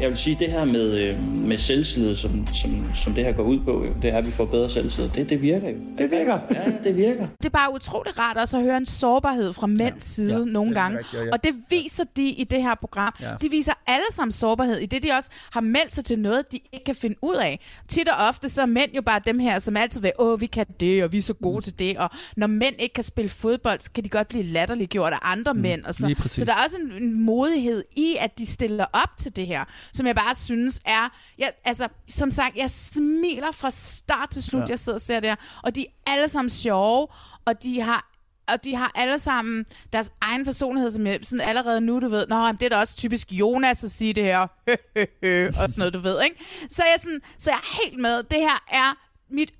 Jeg 0.00 0.08
vil 0.08 0.16
sige, 0.16 0.36
det 0.40 0.50
her 0.50 0.64
med, 0.64 0.92
øh, 0.92 1.36
med 1.38 1.58
selvtillid, 1.58 2.16
som, 2.16 2.46
som, 2.54 2.94
som 2.94 3.14
det 3.14 3.24
her 3.24 3.32
går 3.32 3.42
ud 3.42 3.58
på, 3.58 3.84
jo, 3.84 3.92
det 4.02 4.12
er, 4.12 4.18
at 4.18 4.26
vi 4.26 4.30
får 4.32 4.44
bedre 4.44 4.70
selvtillid. 4.70 5.10
Det, 5.10 5.30
det 5.30 5.42
virker 5.42 5.68
jo. 5.68 5.76
Det 5.98 6.10
virker. 6.10 6.38
Ja, 6.50 6.60
ja, 6.60 6.72
det 6.84 6.96
virker. 6.96 7.28
det 7.38 7.46
er 7.46 7.50
bare 7.50 7.74
utroligt 7.74 8.18
rart 8.18 8.36
også 8.36 8.56
at 8.56 8.62
høre 8.62 8.76
en 8.76 8.86
sårbarhed 8.86 9.52
fra 9.52 9.66
mænds 9.66 9.94
ja, 9.94 9.98
side 9.98 10.38
ja, 10.38 10.44
nogle 10.44 10.74
gange. 10.74 10.98
rigtigt, 10.98 11.20
ja, 11.20 11.26
ja. 11.26 11.32
Og 11.32 11.44
det 11.44 11.54
viser 11.70 12.04
de 12.16 12.28
i 12.28 12.44
det 12.44 12.62
her 12.62 12.74
program. 12.74 13.14
Ja. 13.20 13.30
De 13.42 13.50
viser 13.50 13.72
alle 13.86 14.04
sammen 14.12 14.32
sårbarhed 14.32 14.78
i 14.78 14.86
det, 14.86 15.02
de 15.02 15.08
også 15.18 15.30
har 15.52 15.60
meldt 15.60 15.92
sig 15.92 16.04
til 16.04 16.18
noget, 16.18 16.52
de 16.52 16.60
ikke 16.72 16.84
kan 16.84 16.94
finde 16.94 17.16
ud 17.22 17.34
af. 17.34 17.60
Tit 17.88 18.08
og 18.08 18.26
ofte 18.28 18.48
så 18.48 18.62
er 18.62 18.66
mænd 18.66 18.90
jo 18.96 19.02
bare 19.02 19.20
dem 19.26 19.38
her, 19.38 19.58
som 19.58 19.76
altid 19.76 20.00
vil, 20.00 20.12
åh, 20.18 20.40
vi 20.40 20.46
kan 20.46 20.66
det, 20.80 21.04
og 21.04 21.12
vi 21.12 21.18
er 21.18 21.22
så 21.22 21.34
gode 21.34 21.56
mm. 21.56 21.62
til 21.62 21.78
det. 21.78 21.98
Og 21.98 22.10
når 22.36 22.46
mænd 22.46 22.74
ikke 22.78 22.92
kan 22.92 23.04
spille 23.04 23.28
fodbold, 23.28 23.80
så 23.80 23.90
kan 23.90 24.04
de 24.04 24.08
godt 24.08 24.28
blive 24.28 24.44
latterliggjort 24.44 25.12
af 25.12 25.18
andre 25.22 25.54
mm. 25.54 25.60
mænd. 25.60 25.84
Og 25.84 25.94
så. 25.94 26.14
så 26.26 26.44
der 26.44 26.52
er 26.52 26.64
også 26.64 26.76
en, 26.76 27.02
en 27.02 27.20
modighed 27.20 27.84
i, 27.96 28.16
at 28.20 28.38
de 28.38 28.46
stiller 28.46 28.84
op 28.92 29.10
til 29.18 29.36
det 29.36 29.46
her, 29.46 29.64
som 29.92 30.06
jeg 30.06 30.14
bare 30.16 30.34
synes 30.34 30.80
er... 30.84 31.08
Jeg, 31.38 31.52
altså, 31.64 31.88
som 32.08 32.30
sagt, 32.30 32.56
jeg 32.56 32.70
smiler 32.70 33.52
fra 33.52 33.70
start 33.70 34.30
til 34.30 34.42
slut, 34.42 34.60
Ja. 34.60 34.66
jeg 34.68 34.78
sidder 34.78 34.96
og 34.96 35.00
ser 35.00 35.20
det 35.20 35.30
her. 35.30 35.36
Og 35.62 35.74
de 35.74 35.86
er 35.86 36.12
alle 36.12 36.28
sammen 36.28 36.50
sjove, 36.50 37.08
og 37.46 37.62
de 37.62 37.80
har 37.80 38.12
og 38.48 38.64
de 38.64 38.74
har 38.74 38.92
alle 38.94 39.18
sammen 39.18 39.64
deres 39.92 40.10
egen 40.20 40.44
personlighed, 40.44 40.90
som 40.90 41.06
jeg 41.06 41.18
sådan 41.22 41.48
allerede 41.48 41.80
nu, 41.80 42.00
du 42.00 42.08
ved, 42.08 42.26
Nå, 42.26 42.36
jamen, 42.36 42.56
det 42.56 42.66
er 42.66 42.68
da 42.68 42.76
også 42.76 42.96
typisk 42.96 43.32
Jonas 43.32 43.84
at 43.84 43.90
sige 43.90 44.12
det 44.12 44.22
her, 44.22 44.38
og 45.62 45.68
sådan 45.70 45.78
noget, 45.78 45.94
du 45.94 45.98
ved, 45.98 46.22
ikke? 46.24 46.44
Så 46.70 46.82
jeg, 46.92 46.94
sådan, 47.02 47.20
så 47.38 47.50
jeg 47.50 47.56
er 47.56 47.82
helt 47.84 48.00
med. 48.00 48.22
Det 48.22 48.38
her 48.38 48.64
er 48.68 48.96
mit 49.30 49.50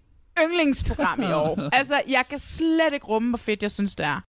yndlingsprogram 0.45 1.23
i 1.23 1.33
år. 1.33 1.69
Altså, 1.79 2.03
jeg 2.09 2.25
kan 2.31 2.39
slet 2.39 2.93
ikke 2.93 3.07
rumme, 3.07 3.29
hvor 3.29 3.37
fedt 3.39 3.63
jeg 3.63 3.71
synes, 3.71 3.95
det 3.97 4.07
er. 4.07 4.21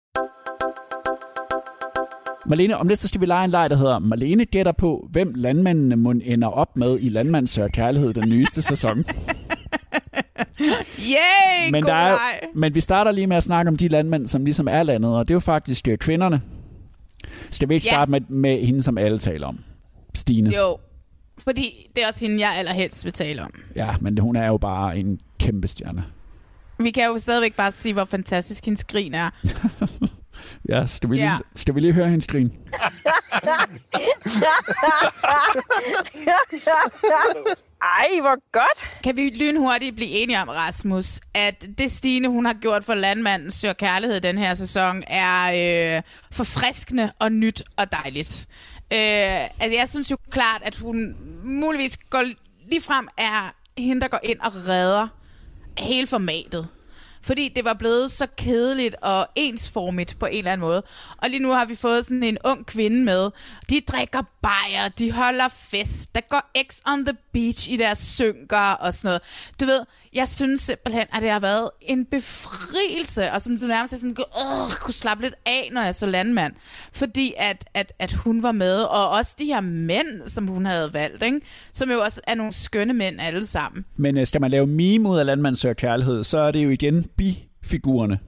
Marlene, 2.47 2.77
om 2.77 2.87
lidt 2.87 2.99
så 2.99 3.07
skal 3.07 3.21
vi 3.21 3.25
lege 3.25 3.45
en 3.45 3.49
leg, 3.51 3.69
der 3.69 3.75
hedder 3.77 3.99
Marlene 3.99 4.45
gætter 4.45 4.71
på, 4.71 5.07
hvem 5.11 5.33
landmændene 5.35 5.95
må 5.95 6.11
ender 6.11 6.47
op 6.47 6.77
med 6.77 6.97
i 7.01 7.09
Landmand 7.09 7.47
Sør 7.47 7.67
Kærlighed, 7.67 8.13
den 8.13 8.29
nyeste 8.29 8.61
sæson. 8.61 8.97
Yay, 10.99 11.71
Men, 11.71 11.83
der 11.83 11.93
er, 11.93 12.13
men 12.55 12.75
vi 12.75 12.81
starter 12.81 13.11
lige 13.11 13.27
med 13.27 13.37
at 13.37 13.43
snakke 13.43 13.69
om 13.69 13.75
de 13.77 13.87
landmænd, 13.87 14.27
som 14.27 14.43
ligesom 14.45 14.67
er 14.67 14.83
landet, 14.83 15.11
og 15.15 15.27
det 15.27 15.31
er 15.33 15.35
jo 15.35 15.39
faktisk 15.39 15.87
øh, 15.87 15.97
kvinderne. 15.97 16.41
Skal 17.51 17.69
vi 17.69 17.73
ikke 17.73 17.87
Ja. 17.87 17.93
starte 17.93 18.11
med, 18.11 18.21
med 18.29 18.65
hende, 18.65 18.81
som 18.81 18.97
alle 18.97 19.17
taler 19.17 19.47
om? 19.47 19.59
Stine. 20.15 20.55
Jo, 20.55 20.77
fordi 21.43 21.87
det 21.95 22.03
er 22.03 22.07
også 22.07 22.25
hende, 22.25 22.41
jeg 22.41 22.53
allerhelst 22.57 23.05
vil 23.05 23.13
tale 23.13 23.41
om. 23.43 23.51
Ja, 23.75 23.89
men 24.01 24.17
hun 24.17 24.35
er 24.35 24.47
jo 24.47 24.57
bare 24.57 24.97
en 24.97 25.19
kæmpe 25.39 25.67
stjerne. 25.67 26.03
Vi 26.79 26.91
kan 26.91 27.03
jo 27.11 27.17
stadigvæk 27.17 27.55
bare 27.55 27.71
sige, 27.71 27.93
hvor 27.93 28.05
fantastisk 28.05 28.65
hendes 28.65 28.83
grin 28.83 29.13
er. 29.13 29.29
Ja, 30.69 30.85
skal 30.85 31.09
vi 31.09 31.15
lige, 31.15 31.25
Ja. 31.25 31.37
skal 31.55 31.75
vi 31.75 31.79
lige 31.79 31.93
høre 31.93 32.09
hendes 32.09 32.27
grin? 32.27 32.51
Ej, 37.81 38.07
hvor 38.21 38.51
godt. 38.51 39.01
Kan 39.03 39.15
vi 39.17 39.29
lynhurtigt 39.35 39.95
blive 39.95 40.09
enige 40.09 40.41
om, 40.41 40.49
Rasmus, 40.49 41.19
at 41.33 41.65
det 41.77 41.91
Stine, 41.91 42.27
hun 42.27 42.45
har 42.45 42.53
gjort 42.53 42.83
for 42.83 42.93
Landmanden 42.93 43.51
Søger 43.51 43.73
Kærlighed 43.73 44.21
den 44.21 44.37
her 44.37 44.53
sæson, 44.53 45.03
er 45.07 45.95
øh, 45.95 46.01
forfriskende 46.31 47.11
og 47.19 47.31
nyt 47.31 47.63
og 47.77 47.91
dejligt. 47.91 48.47
Øh, 48.93 49.43
altså, 49.59 49.79
jeg 49.79 49.85
synes 49.89 50.11
jo 50.11 50.17
klart, 50.31 50.61
at 50.63 50.75
hun 50.75 51.15
muligvis 51.43 51.97
går 52.09 52.23
lige 52.67 52.81
frem 52.81 53.07
er 53.17 53.53
hende, 53.77 54.01
der 54.01 54.07
går 54.07 54.19
ind 54.23 54.39
og 54.39 54.51
redder 54.67 55.07
hele 55.77 56.07
formatet. 56.07 56.67
Fordi 57.27 57.49
det 57.55 57.65
var 57.65 57.73
blevet 57.73 58.11
så 58.11 58.27
kedeligt 58.37 58.95
og 59.01 59.27
ensformigt 59.35 60.19
på 60.19 60.25
en 60.25 60.37
eller 60.37 60.51
anden 60.51 60.67
måde. 60.67 60.83
Og 61.17 61.29
lige 61.29 61.39
nu 61.39 61.51
har 61.51 61.65
vi 61.65 61.75
fået 61.75 62.05
sådan 62.05 62.23
en 62.23 62.37
ung 62.45 62.65
kvinde 62.65 63.03
med. 63.03 63.29
De 63.69 63.81
drikker 63.87 64.21
bajer, 64.41 64.87
de 64.99 65.11
holder 65.11 65.47
fest, 65.47 66.15
der 66.15 66.21
går 66.29 66.51
X 66.69 66.79
on 66.91 67.05
the 67.05 67.17
beach 67.33 67.71
i 67.71 67.77
deres 67.77 67.97
synker 67.97 68.71
og 68.71 68.93
sådan 68.93 69.07
noget. 69.07 69.21
Du 69.59 69.65
ved, 69.65 69.79
jeg 70.13 70.27
synes 70.27 70.61
simpelthen, 70.61 71.05
at 71.13 71.21
det 71.21 71.29
har 71.29 71.39
været 71.39 71.69
en 71.81 72.05
befrielse, 72.05 73.31
og 73.31 73.41
sådan, 73.41 73.57
du 73.59 73.65
nærmest 73.65 73.99
sådan, 73.99 74.15
øh, 74.19 74.71
kunne 74.81 74.93
slappe 74.93 75.23
lidt 75.23 75.35
af, 75.45 75.69
når 75.73 75.81
jeg 75.81 75.95
så 75.95 76.05
landmand. 76.05 76.53
Fordi 76.91 77.33
at, 77.37 77.65
at, 77.73 77.93
at 77.99 78.13
hun 78.13 78.43
var 78.43 78.51
med, 78.51 78.81
og 78.81 79.09
også 79.09 79.35
de 79.39 79.45
her 79.45 79.61
mænd, 79.61 80.27
som 80.27 80.47
hun 80.47 80.65
havde 80.65 80.93
valgt, 80.93 81.23
ikke? 81.23 81.41
som 81.73 81.91
jo 81.91 81.99
også 81.99 82.21
er 82.27 82.35
nogle 82.35 82.53
skønne 82.53 82.93
mænd 82.93 83.15
alle 83.21 83.45
sammen. 83.45 83.85
Men 83.95 84.17
øh, 84.17 84.27
skal 84.27 84.41
man 84.41 84.51
lave 84.51 84.67
meme 84.67 85.09
ud 85.09 85.17
af 85.17 85.25
Landmand 85.25 85.55
Søger 85.55 85.73
Kærlighed, 85.73 86.23
så 86.23 86.37
er 86.37 86.51
det 86.51 86.63
jo 86.63 86.69
igen 86.69 87.05
bifigurerne. 87.17 88.19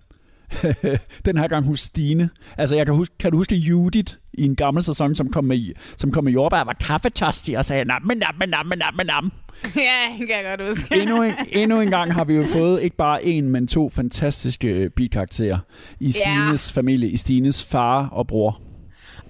Den 1.25 1.37
her 1.37 1.47
gang 1.47 1.65
hos 1.65 1.79
Stine. 1.79 2.29
Altså, 2.57 2.75
jeg 2.75 2.85
kan, 2.85 2.95
huske, 2.95 3.15
kan 3.19 3.31
du 3.31 3.37
huske 3.37 3.55
Judith 3.55 4.13
i 4.33 4.43
en 4.43 4.55
gammel 4.55 4.83
sæson, 4.83 5.15
som 5.15 5.31
kom 5.31 5.43
med, 5.43 5.57
i- 5.57 5.73
som 5.97 6.11
kom 6.11 6.23
med 6.23 6.31
jordbær, 6.33 6.63
var 6.63 6.73
kaffetørstig 6.87 7.57
og 7.57 7.65
sagde, 7.65 7.85
namme, 7.85 8.15
namme, 8.15 8.45
namme, 8.45 8.75
namme, 8.75 9.03
namme. 9.03 9.31
ja, 9.75 10.17
det 10.19 10.27
kan 10.27 10.35
jeg 10.45 10.57
godt 10.57 10.67
huske. 10.69 10.95
Endnu 11.01 11.21
en, 11.23 11.33
endnu 11.51 11.81
en 11.81 11.89
gang 11.89 12.13
har 12.13 12.23
vi 12.23 12.33
jo 12.33 12.43
fået 12.53 12.81
ikke 12.81 12.95
bare 12.95 13.25
en, 13.25 13.49
men 13.49 13.67
to 13.67 13.89
fantastiske 13.89 14.89
bikarakterer 14.95 15.59
i 15.99 16.11
Stines 16.11 16.71
familie, 16.71 17.09
i 17.09 17.17
Stines 17.17 17.65
far 17.65 18.07
og 18.07 18.27
bror. 18.27 18.61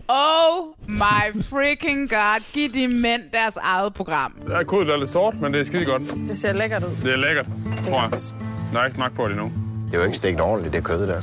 Oh 0.07 0.67
my 0.87 1.41
freaking 1.43 2.09
god. 2.09 2.53
Giv 2.53 2.69
de 2.73 2.87
mænd 2.87 3.21
deres 3.33 3.55
eget 3.57 3.93
program. 3.93 4.41
Der 4.47 4.57
er 4.57 4.63
kodet 4.63 4.89
er 4.89 4.97
lidt 4.97 5.09
sort, 5.09 5.41
men 5.41 5.53
det 5.53 5.59
er 5.61 5.65
skide 5.65 5.85
godt. 5.85 6.01
Det 6.27 6.37
ser 6.37 6.53
lækkert 6.53 6.83
ud. 6.83 6.89
Det 7.03 7.11
er 7.13 7.17
lækkert, 7.17 7.45
tror 7.83 8.01
jeg. 8.01 8.58
Der 8.73 8.79
er 8.79 8.85
ikke 8.85 8.95
smagt 8.95 9.15
på 9.15 9.23
det 9.23 9.31
endnu. 9.31 9.51
Det 9.85 9.93
er 9.93 9.97
jo 9.99 10.05
ikke 10.05 10.17
stegt 10.17 10.41
ordentligt, 10.41 10.73
det 10.73 10.83
kød 10.83 11.07
der. 11.07 11.21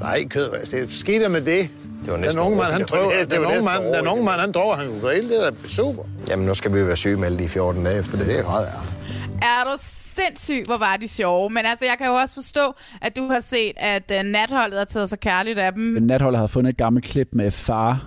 Nej, 0.00 0.24
kød. 0.28 0.52
Altså, 0.54 0.76
det 0.76 0.92
sker 0.92 1.18
der 1.18 1.28
med 1.28 1.40
det. 1.40 1.70
Det 2.02 2.10
var 2.10 2.12
Den 2.12 2.20
næsten 2.20 2.42
unge 2.42 2.56
mand, 2.56 2.72
han 2.72 2.86
overhovedet. 2.92 3.30
Det 3.30 3.40
var 3.40 3.46
det 3.48 3.56
den 3.56 3.64
var 3.64 3.78
unge 3.78 3.84
mand, 3.84 3.96
den 3.96 4.08
unge 4.08 4.24
mand, 4.24 4.40
han 4.40 4.52
tror, 4.52 4.74
han 4.74 4.86
kunne 4.88 5.00
grille. 5.00 5.28
Det 5.28 5.46
er 5.46 5.52
super. 5.68 6.02
Jamen, 6.28 6.46
nu 6.46 6.54
skal 6.54 6.74
vi 6.74 6.78
jo 6.78 6.84
være 6.84 6.96
sygemeldte 6.96 7.44
i 7.44 7.48
14 7.48 7.84
dage 7.84 7.98
efter 7.98 8.16
det. 8.16 8.26
Det 8.26 8.38
er 8.38 8.58
ret, 8.58 8.66
ja. 8.66 9.46
Er 9.46 9.64
du 9.70 9.76
sindssyg, 10.16 10.62
hvor 10.66 10.78
var 10.78 10.96
de 10.96 11.08
sjove. 11.08 11.50
Men 11.50 11.62
altså, 11.66 11.84
jeg 11.84 11.94
kan 11.98 12.06
jo 12.06 12.12
også 12.12 12.34
forstå, 12.34 12.74
at 13.02 13.16
du 13.16 13.26
har 13.26 13.40
set, 13.40 13.72
at 13.76 14.12
uh, 14.20 14.26
natholdet 14.26 14.78
har 14.78 14.84
taget 14.84 15.08
sig 15.08 15.20
kærligt 15.20 15.58
af 15.58 15.72
dem. 15.72 15.82
Natholdet 16.00 16.38
har 16.38 16.46
fundet 16.46 16.70
et 16.70 16.76
gammelt 16.76 17.04
klip 17.04 17.28
med 17.32 17.50
far 17.50 18.06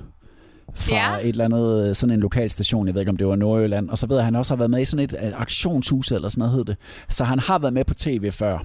fra 0.75 0.95
Ja. 0.95 1.17
et 1.21 1.27
eller 1.29 1.45
andet, 1.45 1.89
øh, 1.89 1.95
sådan 1.95 2.13
en 2.13 2.19
lokalstation, 2.19 2.87
jeg 2.87 2.93
ved 2.93 3.01
ikke 3.01 3.09
om 3.09 3.17
det 3.17 3.27
var 3.27 3.35
Nordjylland, 3.35 3.89
og 3.89 3.97
så 3.97 4.07
ved 4.07 4.15
jeg, 4.15 4.21
at 4.21 4.25
han 4.25 4.35
også 4.35 4.53
har 4.53 4.57
været 4.57 4.71
med 4.71 4.81
i 4.81 4.85
sådan 4.85 5.03
et 5.03 5.15
øh, 5.23 5.41
aktionshus 5.41 6.11
eller 6.11 6.29
sådan 6.29 6.39
noget 6.39 6.53
hed 6.55 6.65
det. 6.65 6.77
Så 7.09 7.23
han 7.23 7.39
har 7.39 7.59
været 7.59 7.73
med 7.73 7.85
på 7.85 7.93
tv 7.93 8.31
før. 8.31 8.57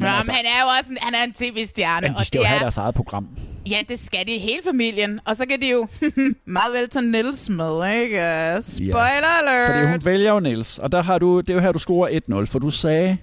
Men, 0.00 0.08
altså- 0.08 0.32
men 0.32 0.36
han 0.36 0.44
er 0.46 0.62
jo 0.62 0.68
også 0.78 0.90
en, 0.90 0.98
han 1.00 1.14
er 1.14 1.24
en 1.24 1.32
tv-stjerne. 1.32 2.06
Men 2.06 2.12
de 2.14 2.16
og 2.20 2.26
skal 2.26 2.38
det 2.40 2.44
jo 2.44 2.48
have 2.48 2.56
er, 2.56 2.60
deres 2.62 2.76
eget 2.76 2.94
program. 2.94 3.28
Ja, 3.70 3.76
det 3.88 3.98
skal 4.00 4.26
de 4.26 4.32
hele 4.38 4.60
familien. 4.66 5.20
Og 5.24 5.36
så 5.36 5.46
kan 5.46 5.60
de 5.60 5.70
jo 5.70 5.86
meget 6.56 6.72
vel 6.72 6.88
tage 6.88 7.06
Niels 7.10 7.48
med, 7.50 7.92
ikke? 8.02 8.16
Uh, 8.16 8.62
spoiler 8.62 9.40
alert! 9.42 9.70
Fordi 9.76 9.86
hun 9.92 10.04
vælger 10.04 10.32
jo 10.32 10.40
Niels, 10.40 10.78
og 10.78 10.92
der 10.92 11.02
har 11.02 11.18
du, 11.18 11.40
det 11.40 11.50
er 11.50 11.54
jo 11.54 11.60
her, 11.60 11.72
du 11.72 11.78
scorer 11.78 12.20
1-0, 12.42 12.46
for 12.46 12.58
du 12.58 12.70
sagde 12.70 13.16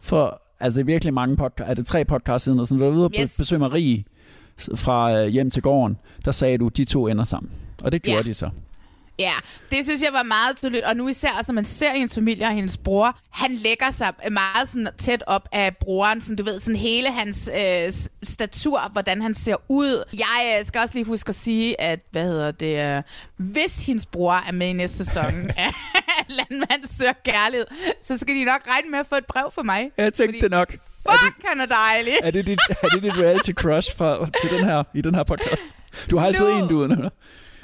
for, 0.00 0.40
altså 0.60 0.76
det 0.76 0.82
er 0.82 0.86
virkelig 0.86 1.14
mange 1.14 1.36
podcast, 1.36 1.70
er 1.70 1.74
det 1.74 1.86
tre 1.86 2.04
podcasts 2.04 2.44
siden, 2.44 2.60
og 2.60 2.66
sådan, 2.66 2.78
du 2.78 2.84
var 2.84 2.92
ude 2.96 3.04
og 3.04 3.12
Yes. 3.22 3.36
besøge 3.36 3.58
Marie 3.60 4.04
fra 4.76 5.12
øh, 5.14 5.26
hjem 5.28 5.50
til 5.50 5.62
gården, 5.62 5.96
der 6.24 6.32
sagde 6.32 6.58
du, 6.58 6.68
de 6.68 6.84
to 6.84 7.06
ender 7.08 7.24
sammen. 7.24 7.52
Og 7.84 7.92
det 7.92 8.02
gjorde 8.02 8.16
Ja. 8.16 8.22
de 8.22 8.34
så. 8.34 8.50
Ja, 9.20 9.32
det 9.70 9.78
synes 9.84 10.02
jeg 10.02 10.10
var 10.12 10.22
meget 10.22 10.56
tydeligt. 10.56 10.84
Og 10.84 10.96
nu 10.96 11.08
især, 11.08 11.28
når 11.48 11.52
man 11.52 11.64
ser 11.64 11.92
hendes 11.92 12.14
familie 12.14 12.46
og 12.46 12.52
hendes 12.52 12.76
bror, 12.76 13.18
han 13.30 13.50
lægger 13.54 13.90
sig 13.90 14.12
meget 14.30 14.68
sådan 14.68 14.88
tæt 14.98 15.22
op 15.26 15.48
af 15.52 15.76
broren. 15.76 16.20
Sådan, 16.20 16.36
du 16.36 16.44
ved, 16.44 16.60
sådan 16.60 16.76
hele 16.76 17.12
hans 17.12 17.50
øh, 17.54 17.92
statur, 18.22 18.80
hvordan 18.92 19.22
han 19.22 19.34
ser 19.34 19.56
ud. 19.68 20.04
Jeg 20.12 20.56
øh, 20.60 20.66
skal 20.66 20.80
også 20.80 20.94
lige 20.94 21.04
huske 21.04 21.28
at 21.28 21.34
sige, 21.34 21.80
at, 21.80 22.00
hvad 22.10 22.24
hedder 22.24 22.50
det, 22.50 22.96
øh, 22.96 23.02
hvis 23.36 23.86
hendes 23.86 24.06
bror 24.06 24.32
er 24.48 24.52
med 24.52 24.66
i 24.66 24.72
næste 24.72 24.96
sæson 25.04 25.50
af 25.56 25.72
Landmand 26.28 26.86
søger 26.86 27.12
kærlighed, 27.24 27.66
så 28.02 28.18
skal 28.18 28.34
de 28.34 28.44
nok 28.44 28.60
regne 28.68 28.90
med 28.90 28.98
at 28.98 29.06
få 29.06 29.14
et 29.14 29.26
brev 29.26 29.50
fra 29.54 29.62
mig. 29.62 29.90
Jeg 29.96 30.14
tænkte 30.14 30.40
det 30.40 30.50
nok. 30.50 30.76
Fuck, 31.10 31.34
han 31.48 31.60
er 31.60 31.66
dejlig. 31.66 32.12
Er 32.22 32.30
det 32.30 32.46
dit, 32.46 32.58
er 32.82 32.88
det 32.88 33.02
dit 33.02 33.18
reality 33.18 33.50
crush 33.52 33.96
fra, 33.96 34.28
til 34.40 34.50
den 34.58 34.64
her, 34.64 34.82
i 34.94 35.00
den 35.00 35.14
her 35.14 35.22
podcast? 35.24 35.66
Du 36.10 36.18
har 36.18 36.26
altid 36.26 36.48
Nu- 36.54 36.62
en, 36.62 36.68
du 36.68 36.82
er 36.82 37.08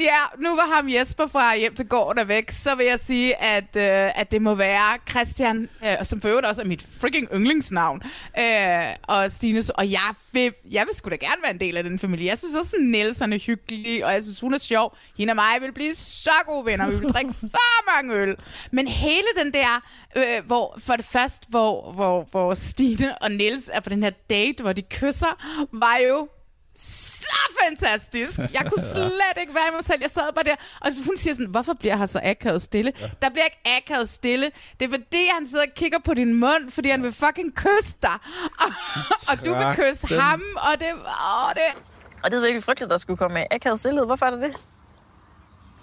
Ja, 0.01 0.19
nu 0.39 0.57
var 0.57 0.75
ham 0.75 0.89
Jesper 0.89 1.27
fra 1.27 1.57
hjem 1.57 1.75
til 1.75 1.87
gården 1.87 2.19
er 2.19 2.25
væk, 2.25 2.51
så 2.51 2.75
vil 2.75 2.87
jeg 2.87 3.01
sige, 3.01 3.43
at, 3.43 3.77
øh, 3.77 4.21
at 4.21 4.31
det 4.31 4.43
må 4.43 4.55
være 4.55 4.99
Christian, 5.11 5.69
øh, 5.85 6.05
som 6.05 6.21
for 6.21 6.29
øvrigt 6.29 6.47
også 6.47 6.63
er 6.63 6.67
mit 6.67 6.87
freaking 7.01 7.29
yndlingsnavn, 7.35 8.03
øh, 8.39 8.85
og 9.03 9.31
Stines, 9.31 9.71
og 9.71 9.91
jeg 9.91 10.15
vil, 10.33 10.53
jeg 10.71 10.85
vil 10.87 10.95
sgu 10.95 11.11
da 11.11 11.17
gerne 11.17 11.43
være 11.43 11.51
en 11.51 11.61
del 11.61 11.77
af 11.77 11.85
den 11.85 11.99
familie. 11.99 12.27
Jeg 12.27 12.39
synes 12.39 12.55
også, 12.55 12.77
at 12.77 12.83
Niels 12.83 13.21
er 13.21 13.47
hyggelig, 13.47 14.05
og 14.05 14.13
jeg 14.13 14.23
synes, 14.23 14.41
hun 14.41 14.55
er 14.55 14.59
sjov. 14.59 14.97
Hende 15.19 15.31
og 15.31 15.37
mig 15.37 15.61
vil 15.61 15.73
blive 15.73 15.95
så 15.95 16.35
gode 16.47 16.67
venner, 16.67 16.91
vi 16.91 16.97
vil 16.97 17.09
drikke 17.09 17.33
så 17.57 17.83
mange 17.95 18.15
øl. 18.15 18.37
Men 18.71 18.89
hele 18.89 19.29
den 19.37 19.53
der, 19.53 19.83
øh, 20.17 20.47
hvor 20.47 20.79
for 20.79 20.97
det 20.97 21.05
første, 21.05 21.47
hvor, 21.49 21.93
hvor, 21.93 22.29
hvor 22.31 22.55
Stine 22.55 23.19
og 23.23 23.31
Niels 23.31 23.71
er 23.73 23.81
på 23.81 23.91
den 23.91 24.03
her 24.03 24.11
date, 24.31 24.63
hvor 24.63 24.73
de 24.73 24.83
kysser, 24.83 25.67
var 25.73 25.97
jo 26.09 26.29
så 26.77 27.37
fantastisk. 27.65 28.39
Jeg 28.39 28.63
kunne 28.69 28.85
slet 28.95 29.37
ikke 29.41 29.55
være 29.55 29.69
i 29.73 29.75
mig 29.75 29.85
selv. 29.85 29.99
Jeg 30.03 30.11
sad 30.11 30.33
bare 30.35 30.45
der, 30.45 30.55
og 30.81 30.91
hun 31.07 31.17
siger 31.17 31.35
sådan, 31.35 31.47
hvorfor 31.47 31.73
bliver 31.75 31.97
han 31.97 32.09
så 32.09 32.21
akavet 32.25 32.63
stille? 32.63 32.93
Ja. 33.01 33.11
Der 33.23 33.31
bliver 33.31 33.45
ikke 33.45 33.61
akavet 33.77 34.09
stille. 34.09 34.51
Det 34.81 34.87
er 34.87 34.91
fordi, 34.91 35.27
han 35.35 35.47
sidder 35.47 35.65
og 35.65 35.75
kigger 35.77 35.99
på 36.05 36.15
din 36.15 36.35
mund, 36.35 36.71
fordi 36.71 36.91
han 36.91 37.03
vil 37.03 37.13
fucking 37.13 37.55
kysse 37.55 37.97
dig. 38.03 38.17
Og, 38.61 38.73
og 39.31 39.45
du 39.45 39.55
vil 39.55 39.67
kysse 39.75 40.09
den. 40.09 40.21
ham, 40.21 40.43
og 40.57 40.81
det... 40.81 40.87
Åh, 40.95 41.51
det 41.55 41.83
Og 42.23 42.31
det 42.31 42.37
er 42.37 42.41
virkelig 42.41 42.65
frygteligt, 42.65 42.91
der 42.91 42.99
skulle 42.99 43.17
komme 43.17 43.41
af 43.41 43.47
akavet 43.51 43.79
stillhed. 43.79 44.07
Hvorfor 44.07 44.27
er 44.27 44.31
det 44.31 44.43
det? 44.43 44.57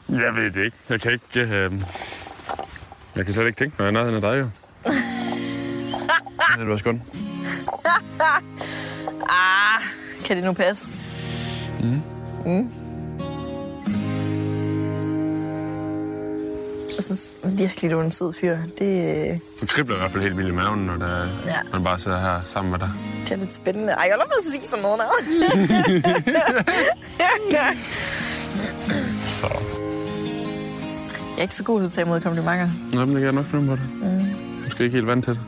Jeg 0.09 0.35
ved 0.35 0.51
det 0.51 0.65
ikke. 0.65 0.77
Jeg 0.89 1.01
kan 1.01 1.11
ikke... 1.11 1.39
Øh... 1.39 1.71
Jeg 3.15 3.25
kan 3.25 3.33
slet 3.33 3.47
ikke 3.47 3.57
tænke 3.57 3.81
mig 3.83 3.91
nærheden 3.91 4.15
af 4.15 4.21
dig, 4.21 4.39
jo. 4.39 4.49
Det 6.59 6.67
var 6.69 6.75
skønt. 6.75 7.01
ah, 9.29 9.81
kan 10.31 10.37
det 10.37 10.45
nu 10.45 10.53
passe? 10.53 10.99
Mm. 11.83 12.01
Mm. 12.45 12.69
Jeg 16.97 17.03
synes 17.05 17.35
virkelig, 17.43 17.91
du 17.91 17.99
er 17.99 18.03
en 18.03 18.11
sød 18.11 18.33
fyr. 18.33 18.57
Det, 18.79 19.29
øh, 19.31 19.37
Du 19.61 19.65
kribler 19.65 19.95
i 19.95 19.99
hvert 19.99 20.11
fald 20.11 20.23
helt 20.23 20.37
vildt 20.37 20.49
i 20.49 20.53
maven, 20.55 20.79
når 20.79 20.95
der, 20.95 21.25
Ja. 21.45 21.53
man 21.73 21.83
bare 21.83 21.99
sidder 21.99 22.19
her 22.19 22.41
sammen 22.43 22.71
med 22.71 22.79
dig. 22.79 22.89
det 23.23 23.31
er 23.31 23.35
lidt 23.35 23.53
spændende. 23.53 23.93
Ej, 23.93 24.05
jeg 24.09 24.17
med 24.25 24.35
at 24.37 24.43
sige 24.53 24.65
sådan 24.67 24.81
noget 24.83 24.99
der. 24.99 25.07
Så. 29.31 29.47
jeg 31.29 31.37
er 31.37 31.41
ikke 31.41 31.55
så 31.55 31.63
god 31.63 31.79
til 31.79 31.87
at 31.87 31.91
tage 31.93 32.05
imod 32.05 32.21
komplimenter. 32.21 32.69
Nå, 32.93 32.99
men 33.05 33.09
det 33.09 33.15
kan 33.15 33.23
jeg 33.23 33.31
nok 33.33 33.45
finde 33.45 33.67
på 33.67 33.75
det. 33.75 33.81
Mm. 34.01 34.25
Du 34.65 34.69
ikke 34.85 34.95
helt 34.95 35.07
vant 35.07 35.25
til 35.25 35.33
det. 35.33 35.41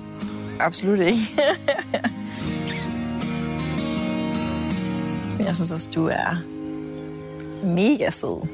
Absolut 0.59 0.99
ikke. 0.99 1.27
Men 5.43 5.47
jeg 5.47 5.55
synes 5.55 5.71
også, 5.71 5.91
du 5.95 6.07
er 6.07 6.35
mega 7.65 8.09
sød. 8.09 8.47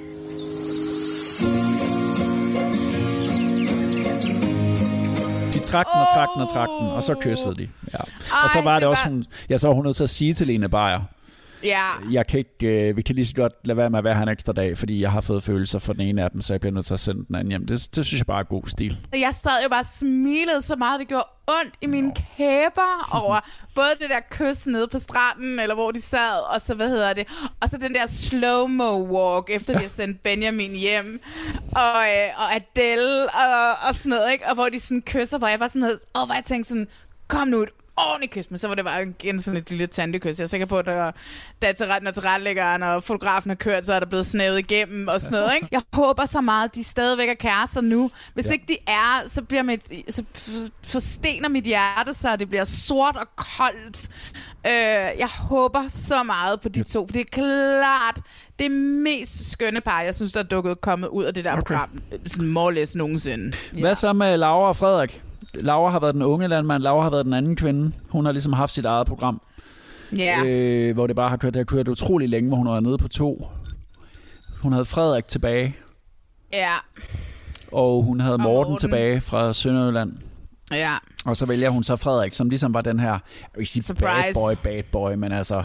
De 5.54 5.60
trak 5.60 5.86
den 5.94 6.02
og 6.02 6.08
trak 6.14 6.28
den 6.36 6.42
og 6.42 6.50
trak 6.50 6.70
den, 6.82 6.88
og 6.90 7.04
så 7.04 7.16
kyssede 7.22 7.56
de. 7.56 7.70
Ja. 7.94 8.00
Og 8.44 8.50
så 8.50 8.58
Ej, 8.58 8.64
var 8.64 8.74
det, 8.74 8.82
det 8.82 8.88
også, 8.90 9.04
var- 9.06 9.12
hun, 9.12 9.26
ja, 9.50 9.58
så 9.58 9.68
var 9.68 9.76
hun 9.76 9.86
nødt 9.86 9.96
til 9.96 10.04
at 10.04 10.10
sige 10.10 10.34
til 10.34 10.48
Lene 10.48 10.70
Beyer, 10.70 11.00
Ja. 11.64 12.12
Jeg 12.12 12.28
kan 12.28 12.40
ikke, 12.40 12.68
øh, 12.68 12.98
vi 12.98 13.02
kan 13.02 13.16
lige 13.16 13.26
så 13.26 13.36
godt 13.36 13.54
lade 13.66 13.78
være 13.78 13.90
med 13.90 13.98
at 14.00 14.04
være 14.04 14.16
her 14.16 14.24
en 14.24 14.30
ekstra 14.30 14.54
dag, 14.54 14.78
fordi 14.78 15.02
jeg 15.02 15.12
har 15.12 15.22
fået 15.22 15.44
følelser 15.44 15.80
for 15.80 15.94
den 15.94 16.08
ene 16.08 16.24
af 16.24 16.32
dem, 16.32 16.42
så 16.42 16.54
jeg 16.54 16.60
bliver 16.60 16.74
nødt 16.74 16.86
til 16.86 16.94
at 16.94 17.00
sende 17.00 17.26
den 17.28 17.36
anden 17.36 17.50
hjem. 17.50 17.66
Det, 17.68 17.96
det 17.96 18.06
synes 18.06 18.20
jeg 18.20 18.26
bare 18.26 18.40
er 18.40 18.44
god 18.44 18.64
stil. 18.68 18.98
Jeg 19.14 19.34
sad 19.34 19.64
jo 19.64 19.70
bare 19.70 19.80
og 19.80 19.86
smilede 19.86 20.62
så 20.62 20.76
meget, 20.76 21.00
det 21.00 21.08
gjorde 21.08 21.28
ondt 21.48 21.74
i 21.82 21.88
mine 21.88 22.14
kæber 22.38 23.10
over 23.12 23.40
både 23.76 23.90
det 24.00 24.10
der 24.10 24.20
kys 24.32 24.68
nede 24.68 24.88
på 24.88 25.00
stranden, 25.00 25.60
eller 25.60 25.76
hvor 25.76 25.92
de 25.92 26.02
sad, 26.02 26.54
og 26.54 26.62
så, 26.62 26.74
hvad 26.76 26.90
hedder 26.90 27.14
det, 27.14 27.28
og 27.62 27.70
så 27.70 27.78
den 27.78 27.94
der 27.94 28.06
slow-mo 28.08 29.12
walk, 29.12 29.50
efter 29.50 29.74
de 29.74 29.80
har 29.80 29.90
sendt 29.90 30.24
Benjamin 30.24 30.72
hjem, 30.72 31.22
og, 31.72 31.98
øh, 32.14 32.30
og 32.38 32.56
Adele, 32.56 33.24
og, 33.24 33.70
og 33.90 33.96
sådan 33.96 34.10
noget, 34.10 34.32
ikke? 34.32 34.48
Og 34.48 34.54
hvor 34.54 34.70
de 34.70 34.80
sådan 34.80 35.02
kysser, 35.02 35.38
hvor 35.38 35.48
jeg 35.48 35.60
bare 35.60 35.70
sådan 35.70 35.82
havde, 35.82 36.00
og 36.14 36.26
hvor 36.26 36.36
jeg 36.36 36.44
tænkte 36.46 36.68
sådan, 36.70 36.88
kom 37.28 37.48
nu 37.48 37.58
et 37.58 37.70
ordentligt 38.08 38.32
kys, 38.34 38.52
men 38.52 38.58
så 38.58 38.68
var 38.68 38.76
det 38.76 38.86
bare 38.86 39.04
igen 39.04 39.42
sådan 39.42 39.58
et 39.58 39.70
lille 39.70 39.88
tantekys. 39.88 40.40
Jeg 40.40 40.44
er 40.44 40.48
sikker 40.48 40.68
på, 40.68 40.78
at 40.78 40.86
der, 40.86 41.12
da 41.62 41.72
til 41.72 41.88
når 42.02 42.12
tilrettelæggeren 42.12 42.84
og 42.84 43.04
fotografen 43.04 43.50
har 43.50 43.56
kørt, 43.56 43.86
så 43.86 43.94
er 43.94 44.00
der 44.00 44.08
blevet 44.08 44.26
snævet 44.26 44.60
igennem 44.60 45.08
og 45.08 45.22
sådan 45.22 45.40
noget. 45.40 45.56
Ikke? 45.56 45.68
Jeg 45.78 45.82
håber 45.94 46.26
så 46.26 46.42
meget, 46.42 46.70
at 46.70 46.76
de 46.76 46.84
stadigvæk 46.84 47.30
er 47.30 47.34
kærester 47.34 47.82
nu. 47.82 48.12
Hvis 48.34 48.46
ja. 48.46 48.52
ikke 48.52 48.66
de 48.68 48.78
er, 48.88 49.28
så, 49.28 49.42
bliver 49.42 49.64
mit, 49.64 49.84
så 50.10 50.24
forstener 50.84 51.50
mit 51.50 51.64
hjerte 51.64 52.30
og 52.32 52.40
det 52.40 52.50
bliver 52.50 52.64
sort 52.64 53.16
og 53.16 53.28
koldt. 53.36 54.10
Øh, 54.68 55.20
jeg 55.20 55.30
håber 55.40 55.88
så 55.88 56.24
meget 56.24 56.62
på 56.62 56.70
de 56.70 56.84
to, 56.84 57.08
for 57.08 57.14
det 57.14 57.20
er 57.20 57.32
klart 57.32 58.22
det 58.60 58.72
mest 58.72 59.52
skønne 59.52 59.82
par, 59.82 60.02
jeg 60.02 60.16
synes, 60.16 60.34
der 60.34 60.40
er 60.40 60.44
dukket 60.44 60.82
kommet 60.82 61.08
ud 61.08 61.24
af 61.24 61.34
det 61.34 61.46
der 61.46 61.52
okay. 61.52 61.62
program, 61.62 62.02
sådan 62.28 62.48
more 62.48 62.88
nogensinde. 62.96 63.58
Ja. 63.76 63.80
Hvad 63.80 63.96
så 63.96 64.14
med 64.14 64.38
Laura 64.38 64.68
og 64.68 64.76
Frederik? 64.76 65.22
Laura 65.56 65.92
har 65.92 66.00
været 66.00 66.14
den 66.14 66.22
unge 66.22 66.48
landmand, 66.48 66.84
Laura 66.84 67.04
har 67.04 67.10
været 67.10 67.26
den 67.26 67.34
anden 67.34 67.56
kvinde. 67.56 67.92
Hun 68.10 68.26
har 68.26 68.32
ligesom 68.32 68.54
haft 68.54 68.74
sit 68.74 68.86
eget 68.86 69.08
program. 69.08 69.42
Ja. 70.18 70.46
Øh, 70.46 70.94
hvor 70.94 71.08
det 71.08 71.16
bare 71.16 71.30
har 71.30 71.38
kørt, 71.38 71.54
det 71.54 71.60
har 71.60 71.64
kørt 71.66 71.88
utrolig 71.88 72.30
længe, 72.30 72.48
hvor 72.48 72.58
hun 72.58 72.68
var 72.68 72.80
nede 72.80 72.98
på 72.98 73.08
to. 73.08 73.48
Hun 74.62 74.72
havde 74.72 74.86
Frederik 74.86 75.28
tilbage. 75.28 75.76
Ja. 76.54 76.74
Og 77.72 78.04
hun 78.04 78.20
havde 78.20 78.38
Morten, 78.38 78.54
Morten 78.54 78.78
tilbage 78.78 79.22
fra 79.22 79.54
Sønderjylland. 79.54 80.14
Ja. 80.72 80.94
Og 81.26 81.38
så 81.38 81.46
vælger 81.46 81.70
hun 81.70 81.84
så 81.84 81.96
Frederik, 81.96 82.34
som 82.34 82.50
ligesom 82.50 82.74
var 82.74 82.82
den 82.82 83.00
her, 83.00 83.10
jeg 83.10 83.20
vil 83.58 83.68
sige 83.68 83.84
Surprise. 83.84 84.06
bad 84.06 84.34
boy, 84.34 84.56
bad 84.64 84.84
boy, 84.92 85.14
men 85.14 85.32
altså, 85.32 85.64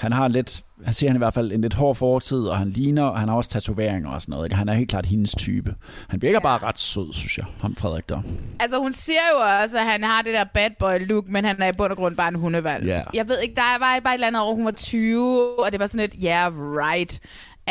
han 0.00 0.12
har 0.12 0.28
lidt, 0.28 0.62
han 0.84 0.94
siger 0.94 1.10
han 1.10 1.16
i 1.16 1.18
hvert 1.18 1.34
fald 1.34 1.52
en 1.52 1.60
lidt 1.60 1.74
hård 1.74 1.94
fortid, 1.94 2.38
og 2.38 2.58
han 2.58 2.70
ligner, 2.70 3.02
og 3.02 3.20
han 3.20 3.28
har 3.28 3.36
også 3.36 3.50
tatoveringer 3.50 4.10
og 4.10 4.22
sådan 4.22 4.32
noget. 4.32 4.52
Han 4.52 4.68
er 4.68 4.74
helt 4.74 4.90
klart 4.90 5.06
hendes 5.06 5.34
type. 5.34 5.74
Han 6.08 6.22
virker 6.22 6.38
ja. 6.42 6.42
bare 6.42 6.58
ret 6.58 6.78
sød, 6.78 7.12
synes 7.12 7.38
jeg, 7.38 7.46
ham 7.60 7.76
Frederik 7.76 8.08
der. 8.08 8.22
Altså 8.60 8.78
hun 8.78 8.92
siger 8.92 9.20
jo 9.32 9.62
også, 9.62 9.78
at 9.78 9.84
han 9.84 10.02
har 10.04 10.22
det 10.22 10.34
der 10.34 10.44
bad 10.44 10.70
boy 10.78 11.08
look, 11.08 11.28
men 11.28 11.44
han 11.44 11.62
er 11.62 11.68
i 11.68 11.72
bund 11.78 11.90
og 11.90 11.96
grund 11.96 12.16
bare 12.16 12.28
en 12.28 12.34
hundevalg. 12.34 12.86
Ja. 12.86 13.02
Jeg 13.14 13.28
ved 13.28 13.36
ikke, 13.42 13.54
der 13.54 13.78
var 13.78 14.00
bare 14.00 14.14
et 14.14 14.14
eller 14.14 14.26
andet 14.26 14.42
år, 14.42 14.54
hun 14.54 14.64
var 14.64 14.70
20, 14.70 15.64
og 15.64 15.72
det 15.72 15.80
var 15.80 15.86
sådan 15.86 16.04
et, 16.04 16.14
yeah, 16.24 16.52
right 16.56 17.20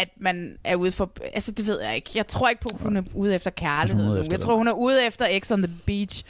at 0.01 0.09
man 0.17 0.57
er 0.63 0.75
ude 0.75 0.91
for... 0.91 1.11
Altså, 1.33 1.51
det 1.51 1.67
ved 1.67 1.81
jeg 1.81 1.95
ikke. 1.95 2.09
Jeg 2.15 2.27
tror 2.27 2.49
ikke 2.49 2.61
på, 2.61 2.69
at 2.73 2.81
hun 2.81 2.97
er 2.97 3.01
ude 3.13 3.35
efter 3.35 3.51
kærlighed. 3.51 4.19
Efter 4.19 4.33
jeg 4.33 4.39
tror, 4.39 4.55
hun 4.55 4.67
er 4.67 4.71
ude 4.71 5.07
efter 5.07 5.25
X 5.39 5.51
on 5.51 5.63
the 5.63 5.73
Beach. 5.85 6.23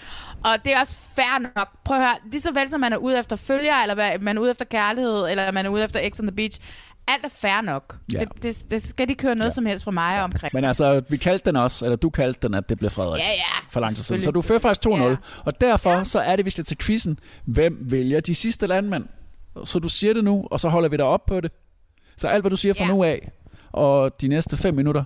Og 0.44 0.66
det 0.66 0.74
er 0.74 0.80
også 0.82 0.96
fair 1.16 1.40
nok. 1.40 1.70
Prøv 1.86 1.98
at 1.98 2.04
høre. 2.04 2.16
Lige 2.32 2.42
så 2.42 2.52
vel 2.52 2.70
som 2.70 2.80
man 2.80 2.94
er 2.94 2.98
ude 2.98 3.20
efter 3.20 3.36
følger, 3.36 3.74
eller 3.82 4.18
man 4.20 4.38
er 4.38 4.42
ude 4.42 4.52
efter 4.52 4.66
kærlighed, 4.66 5.30
eller 5.30 5.52
man 5.52 5.66
er 5.66 5.70
ude 5.70 5.84
efter 5.84 6.10
X 6.10 6.20
on 6.20 6.28
the 6.28 6.36
Beach. 6.36 6.60
Alt 7.08 7.26
er 7.26 7.30
fair 7.30 7.62
nok. 7.62 7.98
Ja. 8.14 8.20
Det, 8.20 8.44
det, 8.44 8.72
det, 8.72 8.82
skal 8.82 9.08
de 9.08 9.16
køre 9.16 9.36
noget 9.36 9.50
ja. 9.50 9.54
som 9.54 9.66
helst 9.66 9.84
fra 9.84 9.92
mig 9.92 10.16
ja. 10.18 10.24
omkring. 10.24 10.54
Men 10.54 10.66
altså, 10.66 11.02
vi 11.10 11.18
kaldte 11.18 11.46
den 11.46 11.56
også, 11.56 11.86
eller 11.86 11.96
du 11.96 12.10
kaldte 12.10 12.48
den, 12.48 12.56
at 12.56 12.70
det 12.70 12.78
blev 12.78 12.90
Frederik. 12.90 13.20
Ja, 13.20 13.28
ja. 13.28 13.70
For 13.70 13.80
lang 13.80 13.96
tid 13.96 14.04
siden. 14.04 14.22
Så 14.22 14.32
du 14.32 14.42
fører 14.42 14.60
faktisk 14.60 14.88
2-0. 14.88 15.04
Ja. 15.04 15.16
Og 15.46 15.62
derfor 15.62 15.92
ja. 15.92 16.04
så 16.04 16.20
er 16.20 16.36
det, 16.36 16.46
vi 16.46 16.50
skal 16.50 16.64
til 16.64 16.78
quizzen. 16.78 17.20
Hvem 17.46 17.78
vælger 17.82 18.20
de 18.20 18.36
sidste 18.36 18.68
landmænd? 18.68 19.06
Så 19.66 19.80
du 19.80 19.90
siger 19.90 20.14
det 20.14 20.24
nu, 20.24 20.48
og 20.52 20.60
så 20.60 20.70
holder 20.70 20.90
vi 20.90 20.98
dig 20.98 21.06
op 21.06 21.26
på 21.26 21.42
det. 21.42 21.52
Så 22.18 22.28
alt, 22.28 22.44
hvad 22.44 22.52
du 22.52 22.56
siger 22.56 22.74
fra 22.74 22.84
ja. 22.84 22.90
nu 22.90 23.04
af, 23.04 23.32
og 23.72 24.22
de 24.22 24.28
næste 24.28 24.58
fem 24.58 24.74
minutter, 24.74 25.04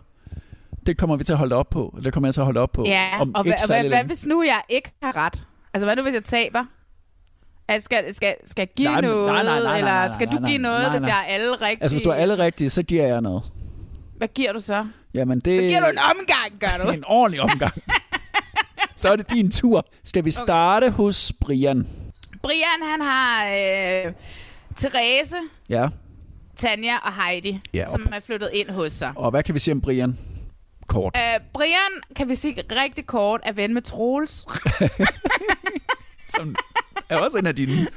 det 0.85 0.97
kommer 0.97 1.15
vi 1.15 1.23
til 1.23 1.33
at 1.33 1.39
holde 1.39 1.55
op 1.55 1.69
på. 1.69 1.99
Det 2.03 2.13
kommer 2.13 2.27
jeg 2.27 2.33
til 2.33 2.41
at 2.41 2.45
holde 2.45 2.59
op 2.59 2.71
på. 2.71 2.83
Ja, 2.87 3.21
om 3.21 3.35
og 3.35 3.43
hvad, 3.43 3.89
hvad 3.89 4.03
hvis 4.03 4.25
nu 4.25 4.43
jeg 4.43 4.61
ikke 4.69 4.91
har 5.03 5.17
ret? 5.17 5.47
Altså, 5.73 5.85
hvad 5.85 5.95
nu 5.95 6.03
hvis 6.03 6.13
jeg 6.13 6.23
taber? 6.23 6.65
Altså, 7.67 7.85
skal, 7.85 8.15
skal, 8.15 8.35
skal 8.45 8.61
jeg 8.61 8.69
give 8.75 8.89
nej, 8.89 9.01
noget, 9.01 9.27
nej, 9.27 9.43
nej, 9.43 9.59
nej, 9.63 9.77
eller 9.77 10.13
skal 10.13 10.27
du 10.27 10.45
give 10.45 10.57
noget, 10.57 10.79
nej, 10.79 10.89
nej. 10.89 10.99
hvis 10.99 11.07
jeg 11.07 11.19
er 11.19 11.33
alle 11.33 11.51
rigtige? 11.51 11.83
Altså, 11.83 11.97
hvis 11.97 12.03
du 12.03 12.09
er 12.09 12.13
alle 12.13 12.37
rigtige, 12.37 12.69
så 12.69 12.83
giver 12.83 13.07
jeg 13.07 13.21
noget. 13.21 13.43
Hvad 14.17 14.27
giver 14.27 14.53
du 14.53 14.59
så? 14.59 14.85
Jamen, 15.15 15.39
det... 15.39 15.59
Så 15.59 15.65
giver 15.67 15.79
du 15.79 15.85
en 15.85 15.97
omgang, 15.97 16.59
gør 16.59 16.85
du? 16.85 16.91
en 16.97 17.03
ordentlig 17.07 17.41
omgang. 17.41 17.73
så 18.95 19.09
er 19.09 19.15
det 19.15 19.29
din 19.29 19.51
tur. 19.51 19.85
Skal 20.03 20.25
vi 20.25 20.31
starte 20.31 20.85
okay. 20.85 20.95
hos 20.95 21.33
Brian? 21.41 21.87
Brian, 22.41 22.91
han 22.91 23.01
har 23.01 23.45
øh, 23.45 24.13
Therese. 24.77 25.37
Ja. 25.69 25.87
Tanja 26.55 26.97
og 26.97 27.23
Heidi, 27.23 27.59
ja, 27.73 27.87
som 27.87 28.07
er 28.13 28.19
flyttet 28.19 28.49
ind 28.53 28.69
hos 28.69 28.91
sig. 28.91 29.13
Og 29.15 29.31
hvad 29.31 29.43
kan 29.43 29.53
vi 29.53 29.59
sige 29.59 29.71
om 29.71 29.81
Brian? 29.81 30.17
Kort. 30.87 31.17
Uh, 31.17 31.45
Brian, 31.53 32.01
kan 32.15 32.29
vi 32.29 32.35
sige 32.35 32.63
rigtig 32.81 33.05
kort, 33.05 33.41
er 33.43 33.53
ven 33.53 33.73
med 33.73 33.81
Troels. 33.81 34.45
som 36.35 36.55
er 37.09 37.17
også 37.17 37.37
en 37.37 37.47
af 37.47 37.55
dine 37.55 37.87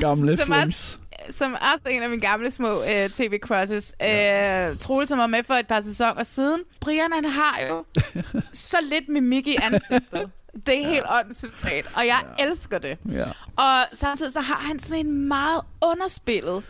gamle 0.00 0.36
som 0.36 0.46
flames. 0.46 0.98
Også, 1.24 1.38
som 1.38 1.52
også 1.52 1.94
en 1.94 2.02
af 2.02 2.10
mine 2.10 2.20
gamle 2.20 2.50
små 2.50 2.78
uh, 2.78 3.10
tv-crosses. 3.12 3.94
Ja. 4.00 4.70
Uh, 4.70 4.78
Troels, 4.78 5.08
som 5.08 5.18
var 5.18 5.26
med 5.26 5.42
for 5.42 5.54
et 5.54 5.66
par 5.66 5.80
sæsoner 5.80 6.22
siden. 6.22 6.60
Brian, 6.80 7.12
han 7.12 7.24
har 7.24 7.58
jo 7.70 7.84
så 8.70 8.76
lidt 8.82 9.08
mimik 9.08 9.46
i 9.46 9.56
ansigtet. 9.62 10.30
Det 10.66 10.78
er 10.78 10.80
ja. 10.80 10.88
helt 10.88 11.04
åndssvagt, 11.24 11.86
og 11.94 12.06
jeg 12.06 12.18
ja. 12.38 12.44
elsker 12.44 12.78
det. 12.78 12.98
Ja. 13.12 13.24
Og 13.56 13.98
samtidig 13.98 14.32
så 14.32 14.40
har 14.40 14.60
han 14.68 14.78
sådan 14.78 15.06
en 15.06 15.28
meget 15.28 15.60
underspillet, 15.82 16.64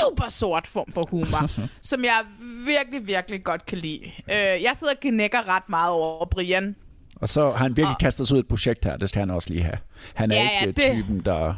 super 0.00 0.28
sort 0.28 0.66
form 0.66 0.92
for 0.92 1.06
humor, 1.10 1.50
som 1.90 2.04
jeg 2.04 2.24
virkelig, 2.66 3.06
virkelig 3.06 3.44
godt 3.44 3.66
kan 3.66 3.78
lide. 3.78 4.00
Uh, 4.06 4.32
jeg 4.34 4.72
sidder 4.78 4.92
og 4.92 5.00
knækker 5.00 5.48
ret 5.48 5.68
meget 5.68 5.90
over 5.92 6.24
Brian. 6.24 6.76
Og 7.20 7.28
så 7.28 7.50
har 7.50 7.56
han 7.58 7.76
virkelig 7.76 7.94
og, 7.94 7.98
kastet 7.98 8.28
sig 8.28 8.34
ud 8.34 8.40
et 8.40 8.48
projekt 8.48 8.84
her, 8.84 8.96
det 8.96 9.08
skal 9.08 9.20
han 9.20 9.30
også 9.30 9.50
lige 9.50 9.62
have. 9.62 9.78
Han 10.14 10.32
er 10.32 10.36
ja, 10.36 10.42
ikke 10.42 10.82
ja, 10.82 10.90
det, 10.90 11.04
typen, 11.04 11.20
der, 11.20 11.54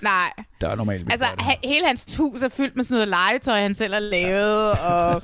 nej. 0.00 0.32
der 0.60 0.68
er 0.68 0.74
normalt 0.74 1.12
Altså, 1.12 1.26
ha, 1.40 1.52
hele 1.64 1.86
hans 1.86 2.16
hus 2.16 2.42
er 2.42 2.48
fyldt 2.48 2.76
med 2.76 2.84
sådan 2.84 2.94
noget 2.94 3.08
legetøj, 3.08 3.60
han 3.60 3.74
selv 3.74 3.92
har 3.92 4.00
lavet, 4.00 4.70
og 4.70 5.22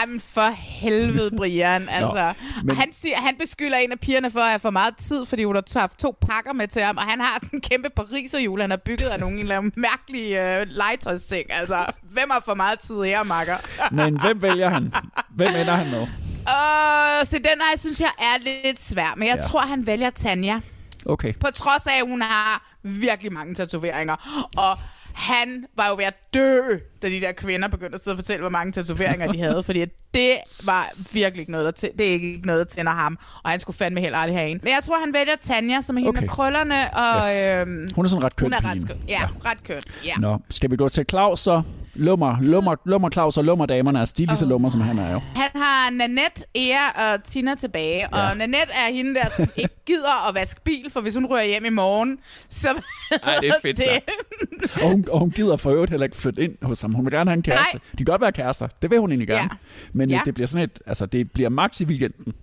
ej, 0.00 0.06
men 0.06 0.20
for 0.20 0.50
helvede, 0.56 1.30
Brian. 1.36 1.88
Altså, 1.88 2.32
Nå, 2.56 2.62
men... 2.64 2.76
han, 2.76 2.92
siger, 2.92 3.16
han 3.16 3.36
beskylder 3.40 3.76
en 3.76 3.92
af 3.92 4.00
pigerne 4.00 4.30
for 4.30 4.40
at 4.40 4.48
have 4.48 4.58
for 4.58 4.70
meget 4.70 4.96
tid, 4.96 5.26
fordi 5.26 5.44
hun 5.44 5.56
har 5.56 5.80
haft 5.80 5.98
to 5.98 6.16
pakker 6.20 6.52
med 6.52 6.68
til 6.68 6.82
ham, 6.82 6.96
og 6.96 7.02
han 7.02 7.20
har 7.20 7.38
sådan 7.42 7.56
en 7.56 7.60
kæmpe 7.60 7.88
pariserhjul, 7.96 8.60
han 8.60 8.70
har 8.70 8.80
bygget 8.84 9.08
af 9.08 9.20
nogle 9.20 9.40
eller 9.40 9.60
mærkelige 9.76 10.60
øh, 10.60 10.66
legetøjsting. 10.68 11.52
Altså, 11.52 11.76
hvem 12.02 12.30
har 12.30 12.42
for 12.44 12.54
meget 12.54 12.78
tid 12.78 13.02
her, 13.02 13.22
makker? 13.22 13.56
men 13.90 14.20
hvem 14.20 14.42
vælger 14.42 14.68
han? 14.68 14.94
Hvem 15.30 15.48
ender 15.48 15.72
han 15.72 15.90
med? 15.90 16.25
Uh, 16.46 17.26
så 17.26 17.36
den 17.38 17.60
her, 17.70 17.78
synes 17.78 18.00
jeg 18.00 18.10
er 18.18 18.62
lidt 18.64 18.80
svær, 18.80 19.14
men 19.16 19.28
jeg 19.28 19.36
ja. 19.36 19.42
tror, 19.42 19.60
han 19.60 19.86
vælger 19.86 20.10
Tanja. 20.10 20.60
Okay. 21.06 21.32
På 21.40 21.46
trods 21.54 21.86
af, 21.86 21.98
at 22.02 22.08
hun 22.08 22.22
har 22.22 22.76
virkelig 22.82 23.32
mange 23.32 23.54
tatoveringer. 23.54 24.46
Og 24.56 24.78
han 25.14 25.66
var 25.76 25.88
jo 25.88 25.94
ved 25.96 26.04
at 26.04 26.14
dø, 26.34 26.60
da 27.02 27.08
de 27.08 27.20
der 27.20 27.32
kvinder 27.32 27.68
begyndte 27.68 27.94
at 27.94 28.00
sidde 28.00 28.14
og 28.14 28.18
fortælle, 28.18 28.40
hvor 28.40 28.50
mange 28.50 28.72
tatoveringer 28.72 29.32
de 29.32 29.38
havde. 29.38 29.62
Fordi 29.68 29.84
det 30.14 30.36
var 30.64 30.90
virkelig 31.12 31.40
ikke 31.40 31.52
noget, 31.52 31.82
der 31.82 31.88
det 31.98 32.08
er 32.08 32.12
ikke 32.12 32.40
noget, 32.44 32.58
der 32.58 32.74
tænder 32.74 32.92
ham. 32.92 33.18
Og 33.42 33.50
han 33.50 33.60
skulle 33.60 33.76
fandme 33.76 34.00
heller 34.00 34.18
aldrig 34.18 34.38
have 34.38 34.50
en. 34.50 34.60
Men 34.62 34.72
jeg 34.72 34.82
tror, 34.84 35.00
han 35.00 35.14
vælger 35.14 35.36
Tanja, 35.42 35.80
som 35.80 35.96
er 35.96 36.00
hende 36.00 36.08
okay. 36.08 36.20
med 36.20 36.28
krøllerne. 36.28 36.94
Og, 36.94 37.16
yes. 37.16 37.66
øhm, 37.68 37.90
hun 37.94 38.04
er 38.04 38.08
sådan 38.08 38.24
ret 38.24 38.36
køn. 38.36 38.44
Hun 38.44 38.52
er 38.52 38.64
ret 38.64 38.86
køn. 38.88 38.96
Ja, 39.08 39.20
ja, 39.20 39.50
ret 39.50 39.64
køn. 39.64 39.82
Ja. 40.04 40.14
Nå, 40.18 40.38
skal 40.50 40.70
vi 40.70 40.76
gå 40.76 40.88
til 40.88 41.04
Claus 41.10 41.40
så? 41.40 41.62
Lummer, 41.98 42.36
lummer, 42.40 42.76
lummer 42.84 43.10
Claus 43.10 43.38
og 43.38 43.44
lummer 43.44 43.66
damerne. 43.66 44.00
Altså, 44.00 44.14
de 44.18 44.22
er 44.22 44.26
lige 44.26 44.36
så 44.36 44.44
oh. 44.44 44.48
lummer, 44.48 44.68
som 44.68 44.80
han 44.80 44.98
er 44.98 45.12
jo. 45.12 45.20
Han 45.34 45.50
har 45.54 45.90
Nanette, 45.90 46.44
Ea 46.54 47.12
og 47.12 47.24
Tina 47.24 47.54
tilbage. 47.54 47.98
Ja. 48.16 48.30
Og 48.30 48.36
Nanette 48.36 48.72
er 48.72 48.92
hende 48.94 49.14
der, 49.14 49.28
som 49.36 49.48
ikke 49.56 49.74
gider 49.86 50.28
at 50.28 50.34
vaske 50.34 50.60
bil, 50.64 50.90
for 50.90 51.00
hvis 51.00 51.14
hun 51.14 51.26
rører 51.26 51.44
hjem 51.44 51.64
i 51.64 51.70
morgen, 51.70 52.18
så... 52.48 52.68
Ej, 53.22 53.34
det 53.40 53.48
er 53.48 53.52
fedt 53.62 53.76
det. 53.76 53.86
og, 54.82 54.90
hun, 54.90 55.04
og 55.12 55.18
hun 55.18 55.30
gider 55.30 55.56
for 55.56 55.70
øvrigt 55.70 55.90
heller 55.90 56.04
ikke 56.04 56.16
flytte 56.16 56.42
ind 56.42 56.56
hos 56.62 56.80
ham. 56.80 56.92
Hun 56.92 57.04
vil 57.04 57.12
gerne 57.12 57.30
have 57.30 57.36
en 57.36 57.42
kæreste. 57.42 57.76
Nej. 57.76 57.82
De 57.92 57.96
kan 57.96 58.06
godt 58.06 58.20
være 58.20 58.32
kærester. 58.32 58.68
Det 58.82 58.90
vil 58.90 58.98
hun 58.98 59.10
egentlig 59.10 59.28
gerne. 59.28 59.50
Ja. 59.52 59.56
Men 59.92 60.10
ja. 60.10 60.20
det 60.24 60.34
bliver 60.34 60.46
sådan 60.46 60.64
et... 60.64 60.80
Altså, 60.86 61.06
det 61.06 61.32
bliver 61.32 61.48
max 61.48 61.80
i 61.80 61.84
weekenden. 61.84 62.34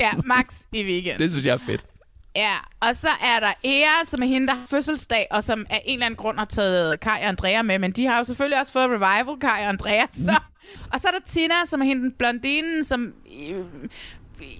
ja, 0.00 0.10
max 0.24 0.46
i 0.72 0.84
weekenden. 0.84 1.20
det 1.22 1.30
synes 1.30 1.46
jeg 1.46 1.54
er 1.54 1.58
fedt. 1.66 1.86
Ja, 2.36 2.54
og 2.80 2.96
så 2.96 3.08
er 3.08 3.40
der 3.40 3.52
Ea, 3.64 4.04
som 4.04 4.22
er 4.22 4.26
hende, 4.26 4.46
der 4.46 4.54
har 4.54 4.66
fødselsdag, 4.66 5.26
og 5.30 5.44
som 5.44 5.66
af 5.70 5.82
en 5.84 5.92
eller 5.92 6.06
anden 6.06 6.16
grund 6.16 6.38
har 6.38 6.44
taget 6.44 7.00
Kai 7.00 7.22
og 7.22 7.28
Andrea 7.28 7.62
med, 7.62 7.78
men 7.78 7.92
de 7.92 8.06
har 8.06 8.18
jo 8.18 8.24
selvfølgelig 8.24 8.60
også 8.60 8.72
fået 8.72 8.84
revival, 8.84 9.40
Kai 9.40 9.62
og 9.62 9.68
Andrea. 9.68 10.06
Så. 10.12 10.30
Mm. 10.30 10.80
Og 10.92 11.00
så 11.00 11.08
er 11.08 11.12
der 11.12 11.18
Tina, 11.26 11.54
som 11.66 11.80
er 11.80 11.84
hende, 11.84 12.10
blondinen, 12.18 12.84
som... 12.84 13.12
Øh, 13.50 13.64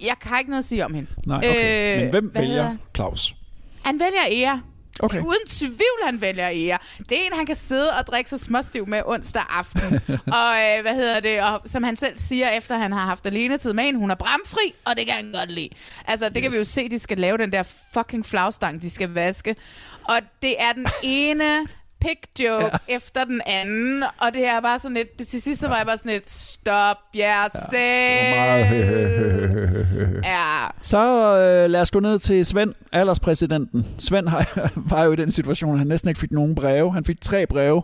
jeg 0.07 0.15
kan 0.21 0.39
ikke 0.39 0.51
noget 0.51 0.63
at 0.63 0.69
sige 0.69 0.85
om 0.85 0.95
hende. 0.95 1.11
Nej, 1.27 1.39
okay. 1.39 1.97
Øh, 1.97 2.03
men 2.03 2.11
hvem 2.11 2.31
vælger 2.35 2.77
Claus? 2.97 3.37
Han 3.85 4.01
vælger 4.01 4.23
Ea. 4.31 4.57
Okay. 5.01 5.21
Uden 5.21 5.47
tvivl, 5.47 6.01
han 6.05 6.21
vælger 6.21 6.49
Ea. 6.49 6.77
Det 6.99 7.13
er 7.13 7.27
en, 7.27 7.33
han 7.33 7.47
kan 7.47 7.57
sidde 7.57 7.91
og 7.99 8.07
drikke 8.07 8.31
sig 8.31 8.41
småstiv 8.41 8.89
med 8.89 9.03
onsdag 9.07 9.43
aften. 9.51 10.01
og 10.39 10.53
øh, 10.63 10.83
hvad 10.83 10.95
hedder 10.95 11.21
det? 11.21 11.43
Og 11.43 11.63
som 11.65 11.83
han 11.83 11.97
selv 11.97 12.19
siger, 12.19 12.49
efter 12.51 12.77
han 12.77 12.93
har 12.93 13.07
haft 13.07 13.27
alene 13.27 13.59
tid 13.59 13.73
med 13.73 13.85
en, 13.85 13.95
hun 13.95 14.11
er 14.11 14.15
bramfri, 14.15 14.75
og 14.85 14.97
det 14.97 15.07
kan 15.07 15.15
han 15.15 15.33
godt 15.33 15.51
lide. 15.51 15.69
Altså, 16.07 16.29
det 16.29 16.37
yes. 16.37 16.43
kan 16.43 16.53
vi 16.53 16.57
jo 16.57 16.65
se, 16.65 16.89
de 16.89 16.99
skal 16.99 17.19
lave 17.19 17.39
den 17.39 17.53
der 17.53 17.63
fucking 17.95 18.27
flagstang, 18.27 18.83
de 18.83 18.91
skal 18.91 19.11
vaske. 19.11 19.57
Og 20.05 20.17
det 20.43 20.55
er 20.59 20.73
den 20.73 20.87
ene 21.03 21.67
pick 22.03 22.41
joke 22.41 22.65
ja. 22.89 22.95
efter 22.97 23.25
den 23.25 23.41
anden, 23.47 24.05
og 24.19 24.35
det 24.35 24.47
er 24.47 24.61
bare 24.61 24.79
sådan 24.79 24.95
lidt, 24.97 25.29
til 25.29 25.43
sidst 25.43 25.61
så 25.61 25.69
var 25.69 25.77
jeg 25.77 25.87
bare 25.87 25.99
sådan 25.99 26.13
lidt, 26.13 26.31
stop 26.31 26.97
jer 27.15 27.49
selv. 27.71 28.37
Meget 28.37 30.23
Ja. 30.25 30.67
Så 30.83 31.37
øh, 31.39 31.71
lad 31.71 31.81
os 31.81 31.91
gå 31.91 32.01
ned 32.01 32.19
til 32.19 32.47
Svend, 32.47 32.73
alderspræsidenten. 32.93 33.87
Svend 33.99 34.29
har, 34.29 34.71
var 34.91 35.05
jo 35.05 35.13
i 35.13 35.17
den 35.17 35.31
situation, 35.31 35.73
at 35.73 35.79
han 35.79 35.87
næsten 35.87 36.09
ikke 36.09 36.21
fik 36.21 36.33
nogen 36.33 36.55
breve. 36.55 36.93
Han 36.95 37.05
fik 37.05 37.21
tre 37.21 37.47
breve. 37.47 37.83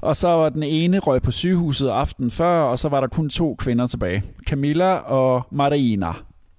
Og 0.00 0.16
så 0.16 0.28
var 0.28 0.48
den 0.48 0.62
ene 0.62 0.98
røg 0.98 1.22
på 1.22 1.30
sygehuset 1.30 1.88
aften 1.88 2.30
før, 2.30 2.62
og 2.62 2.78
så 2.78 2.88
var 2.88 3.00
der 3.00 3.08
kun 3.08 3.28
to 3.28 3.54
kvinder 3.54 3.86
tilbage. 3.86 4.22
Camilla 4.46 4.94
og 4.94 5.46
Marina. 5.50 6.08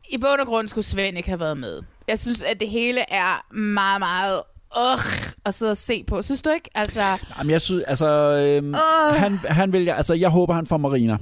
I 0.10 0.18
bund 0.18 0.42
og 0.42 0.48
grund 0.48 0.68
skulle 0.68 0.86
Svend 0.86 1.18
ikke 1.18 1.30
have 1.30 1.40
været 1.40 1.58
med. 1.58 1.82
Jeg 2.08 2.20
synes, 2.20 2.44
at 2.44 2.60
det 2.60 2.70
hele 2.70 3.00
er 3.12 3.56
meget, 3.56 4.00
meget 4.00 4.42
øh, 4.78 5.00
at 5.46 5.54
sidde 5.54 5.72
og 5.72 5.78
se 5.78 6.04
på. 6.08 6.22
Synes 6.22 6.42
du 6.42 6.50
ikke? 6.50 6.70
Altså, 6.76 7.02
Jamen, 7.38 7.52
jeg 7.52 7.62
synes, 7.62 7.84
altså, 7.84 8.08
øhm, 8.08 8.74
Åh. 8.76 9.16
han, 9.16 9.40
han 9.46 9.74
vil, 9.74 9.90
altså, 9.90 10.14
jeg 10.14 10.30
håber, 10.30 10.54
han 10.54 10.66
får 10.68 10.78
Marina. 10.78 11.18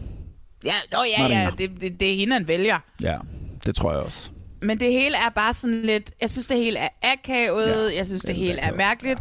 ja, 0.65 0.71
nå, 0.91 0.97
ja, 1.17 1.23
ja, 1.23 1.33
Marina. 1.43 1.51
det, 1.57 1.81
det, 1.81 1.99
det 1.99 2.13
er 2.13 2.17
hende, 2.17 2.33
han 2.33 2.47
vælger. 2.47 2.77
Ja, 3.01 3.17
det 3.65 3.75
tror 3.75 3.91
jeg 3.91 4.01
også. 4.01 4.29
Men 4.61 4.79
det 4.79 4.91
hele 4.91 5.15
er 5.15 5.29
bare 5.35 5.53
sådan 5.53 5.81
lidt... 5.81 6.11
Jeg 6.21 6.29
synes, 6.29 6.47
det 6.47 6.57
hele 6.57 6.77
er 6.79 6.89
akavet. 7.03 7.67
Ja, 7.91 7.97
jeg 7.97 8.05
synes, 8.05 8.21
det, 8.21 8.35
hele 8.35 8.59
er 8.59 8.73
mærkeligt. 8.73 9.19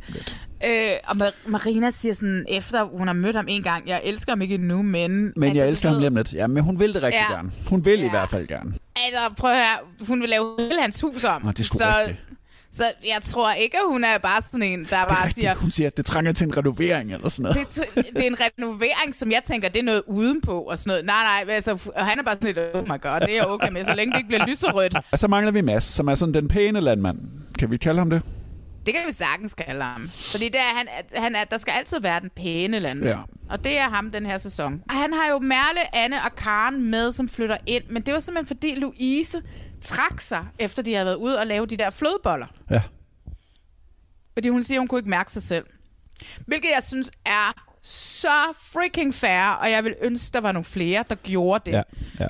Ja, 0.63 0.93
øh, 0.93 0.97
og 1.07 1.17
Mar- 1.17 1.49
Marina 1.51 1.91
siger 1.91 2.15
sådan, 2.15 2.47
efter 2.49 2.85
hun 2.85 3.07
har 3.07 3.15
mødt 3.15 3.37
ham 3.37 3.45
en 3.49 3.63
gang, 3.63 3.89
jeg 3.89 4.01
elsker 4.05 4.33
ham 4.33 4.43
ikke 4.43 4.59
nu, 4.59 4.83
men... 4.83 5.33
Men 5.37 5.43
altså, 5.45 5.59
jeg 5.61 5.69
elsker 5.69 5.89
ham 5.89 5.99
lige 5.99 6.09
om 6.09 6.17
lidt. 6.17 6.33
Ja, 6.33 6.47
men 6.47 6.65
hun 6.65 6.81
vil 6.81 6.95
det 6.95 7.03
rigtig 7.03 7.21
Ja. 7.31 7.35
gerne. 7.37 7.51
Hun 7.69 7.85
vil 7.85 8.01
i 8.03 8.09
hvert 8.11 8.29
fald 8.29 8.47
gerne. 8.47 8.73
Altså, 8.97 9.35
prøv 9.37 9.51
at 9.51 9.57
høre, 9.57 10.07
hun 10.07 10.21
vil 10.21 10.29
lave 10.29 10.55
hele 10.59 10.83
hans 10.83 11.01
hus 11.01 11.25
om. 11.25 11.43
Nå, 11.45 11.51
det 11.53 11.61
er 11.61 11.65
så, 11.65 11.85
rigtigt. 11.99 12.19
Så 12.77 12.85
jeg 13.05 13.23
tror 13.23 13.53
ikke, 13.53 13.77
at 13.77 13.83
hun 13.93 14.05
er 14.05 14.19
bare 14.19 14.43
sådan 14.43 14.63
en, 14.63 14.87
der 14.91 15.05
bare 15.05 15.31
siger... 15.31 15.55
Hun 15.55 15.71
siger, 15.71 15.87
at 15.87 15.97
det 15.97 16.07
trænger 16.07 16.33
til 16.33 16.47
en 16.47 16.57
renovering 16.57 17.13
eller 17.13 17.29
sådan 17.29 17.43
noget. 17.43 17.57
Det, 17.75 18.07
det 18.17 18.23
er 18.23 18.27
en 18.27 18.37
renovering, 18.41 19.15
som 19.15 19.31
jeg 19.31 19.41
tænker, 19.45 19.69
det 19.69 19.79
er 19.79 19.85
noget 19.85 20.03
udenpå 20.07 20.61
og 20.61 20.79
sådan 20.79 20.91
noget. 20.91 21.05
Nej, 21.05 21.45
nej, 21.45 21.55
altså, 21.55 21.91
og 21.97 22.07
han 22.07 22.19
er 22.19 22.23
bare 22.23 22.35
sådan 22.35 22.55
lidt, 22.55 22.59
oh 22.75 22.83
my 22.83 23.01
god, 23.01 23.21
det 23.21 23.39
er 23.39 23.45
okay 23.45 23.71
med, 23.73 23.85
så 23.85 23.95
længe 23.95 24.13
det 24.13 24.19
ikke 24.19 24.29
bliver 24.29 24.47
lyserødt. 24.47 24.97
Og 25.13 25.19
så 25.19 25.29
mangler 25.29 25.53
vi 25.53 25.61
Mads, 25.61 25.85
som 25.85 26.09
er 26.09 26.15
sådan 26.15 26.35
den 26.35 26.49
pæne 26.49 26.81
landmand. 26.81 27.19
Kan 27.59 27.71
vi 27.71 27.77
kalde 27.77 27.99
ham 27.99 28.11
det? 28.11 28.23
Det 28.87 28.95
kan 28.95 29.03
vi 29.07 29.13
sagtens 29.13 29.55
kalde 29.55 29.85
ham. 29.85 30.11
Fordi 30.15 30.45
det 30.45 30.61
er, 30.61 30.77
han, 30.77 30.89
at 30.99 31.23
han 31.23 31.35
er, 31.35 31.45
der 31.45 31.59
skal 31.59 31.73
altid 31.73 32.01
være 32.01 32.21
den 32.21 32.31
pæne 32.31 32.79
landmand. 32.79 33.17
Ja. 33.17 33.23
Og 33.51 33.65
det 33.65 33.79
er 33.79 33.89
ham 33.89 34.11
den 34.11 34.27
her 34.27 34.39
sæson. 34.39 34.83
Og 34.89 34.95
han 34.95 35.13
har 35.13 35.31
jo 35.31 35.39
Merle, 35.39 35.97
Anne 35.97 36.17
og 36.17 36.35
Karen 36.35 36.91
med, 36.91 37.13
som 37.13 37.29
flytter 37.29 37.57
ind. 37.67 37.85
Men 37.89 38.03
det 38.03 38.15
var 38.15 38.21
simpelthen 38.21 38.47
fordi 38.47 38.75
Louise 38.75 39.43
trak 39.83 40.21
sig, 40.21 40.47
efter 40.59 40.83
de 40.83 40.93
havde 40.93 41.07
været 41.07 41.17
ude 41.17 41.39
og 41.39 41.47
lave 41.47 41.67
de 41.67 41.77
der 41.77 41.91
flødeboller. 41.91 42.47
Ja. 42.71 42.83
Fordi 44.33 44.49
hun 44.49 44.63
siger, 44.63 44.81
hun 44.81 44.89
kunne 44.89 44.99
ikke 44.99 45.11
mærke 45.11 45.33
sig 45.33 45.43
selv. 45.43 45.65
Hvilket 46.47 46.69
jeg 46.75 46.83
synes 46.83 47.11
er 47.27 47.66
så 47.89 48.29
freaking 48.73 49.15
fair, 49.15 49.59
og 49.61 49.71
jeg 49.71 49.85
vil 49.85 49.95
ønske, 50.03 50.35
der 50.35 50.41
var 50.41 50.53
nogle 50.53 50.65
flere, 50.65 51.05
der 51.09 51.15
gjorde 51.15 51.71
det. 51.71 51.77
Ja, 51.77 51.83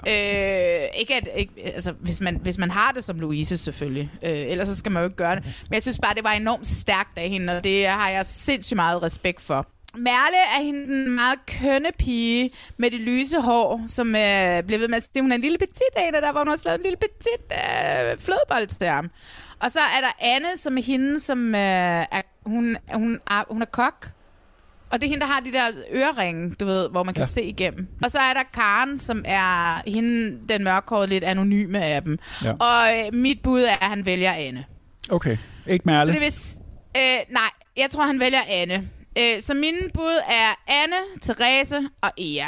ja. 0.06 0.82
Øh, 0.82 0.88
ikke 1.00 1.14
at, 1.14 1.28
ikke, 1.36 1.52
altså, 1.74 1.92
hvis, 1.92 2.20
man, 2.20 2.36
hvis 2.42 2.58
man 2.58 2.70
har 2.70 2.92
det 2.92 3.04
som 3.04 3.20
Louise 3.20 3.56
selvfølgelig. 3.56 4.10
Øh, 4.22 4.30
ellers 4.30 4.68
så 4.68 4.76
skal 4.76 4.92
man 4.92 5.00
jo 5.00 5.04
ikke 5.04 5.16
gøre 5.16 5.36
det. 5.36 5.44
Men 5.44 5.74
jeg 5.74 5.82
synes 5.82 5.98
bare, 5.98 6.14
det 6.14 6.24
var 6.24 6.32
enormt 6.32 6.66
stærkt 6.66 7.18
af 7.18 7.28
hende, 7.28 7.56
og 7.56 7.64
det 7.64 7.86
har 7.86 8.10
jeg 8.10 8.26
sindssygt 8.26 8.76
meget 8.76 9.02
respekt 9.02 9.40
for. 9.40 9.66
Merle 9.94 10.36
er 10.58 10.62
hende 10.62 10.86
den 10.86 11.14
meget 11.14 11.38
kønne 11.46 11.88
pige 11.98 12.50
med 12.76 12.90
det 12.90 13.00
lyse 13.00 13.40
hår, 13.40 13.84
som 13.86 14.16
øh, 14.16 14.62
blev 14.62 14.80
ved 14.80 14.88
med 14.88 14.96
at 14.96 15.02
sige, 15.02 15.22
hun 15.22 15.32
er 15.32 15.36
en 15.36 15.40
lille 15.40 15.58
petit 15.58 16.08
en, 16.08 16.14
og 16.14 16.22
der 16.22 16.32
var 16.32 16.40
hun 16.40 16.48
også 16.48 16.62
lavet 16.64 16.78
en 16.78 16.82
lille 16.82 16.96
petit 16.96 17.52
øh, 17.52 18.18
flødebold 18.18 18.66
til 18.66 18.86
ham. 18.86 19.10
Og 19.60 19.70
så 19.70 19.78
er 19.78 20.00
der 20.00 20.12
Anne, 20.20 20.56
som 20.56 20.78
er 20.78 20.82
hende, 20.82 21.20
som 21.20 21.54
øh, 21.54 21.60
er, 21.60 22.22
hun, 22.46 22.76
hun, 22.92 23.20
er, 23.30 23.44
hun 23.50 23.62
er 23.62 23.66
kok. 23.66 24.06
Og 24.92 25.00
det 25.00 25.06
er 25.06 25.10
hende, 25.10 25.20
der 25.20 25.32
har 25.32 25.40
de 25.40 25.52
der 25.52 25.70
øreringe, 25.94 26.54
du 26.60 26.64
ved, 26.64 26.88
hvor 26.88 27.02
man 27.02 27.14
kan 27.14 27.22
ja. 27.22 27.26
se 27.26 27.42
igennem. 27.42 27.88
Og 28.04 28.10
så 28.10 28.18
er 28.18 28.34
der 28.34 28.42
Karen, 28.54 28.98
som 28.98 29.24
er 29.26 29.82
hende, 29.90 30.38
den 30.48 30.64
mørkhårede, 30.64 31.06
lidt 31.06 31.24
anonyme 31.24 31.84
af 31.84 32.02
dem. 32.02 32.18
Ja. 32.44 32.52
Og 32.52 33.06
øh, 33.06 33.14
mit 33.14 33.42
bud 33.42 33.62
er, 33.62 33.76
at 33.80 33.88
han 33.90 34.06
vælger 34.06 34.32
Anne. 34.32 34.64
Okay, 35.10 35.36
ikke 35.66 35.82
Merle. 35.86 36.12
Så 36.12 36.18
det 36.18 36.20
vil, 36.20 36.32
øh, 36.96 37.32
nej, 37.32 37.42
jeg 37.76 37.86
tror, 37.90 38.02
han 38.02 38.20
vælger 38.20 38.40
Anne. 38.48 38.88
Øh, 39.18 39.42
så 39.42 39.54
mine 39.54 39.78
bud 39.94 40.20
er 40.30 40.72
Anne, 40.84 40.96
Therese 41.22 41.88
og 42.02 42.10
Ea. 42.18 42.46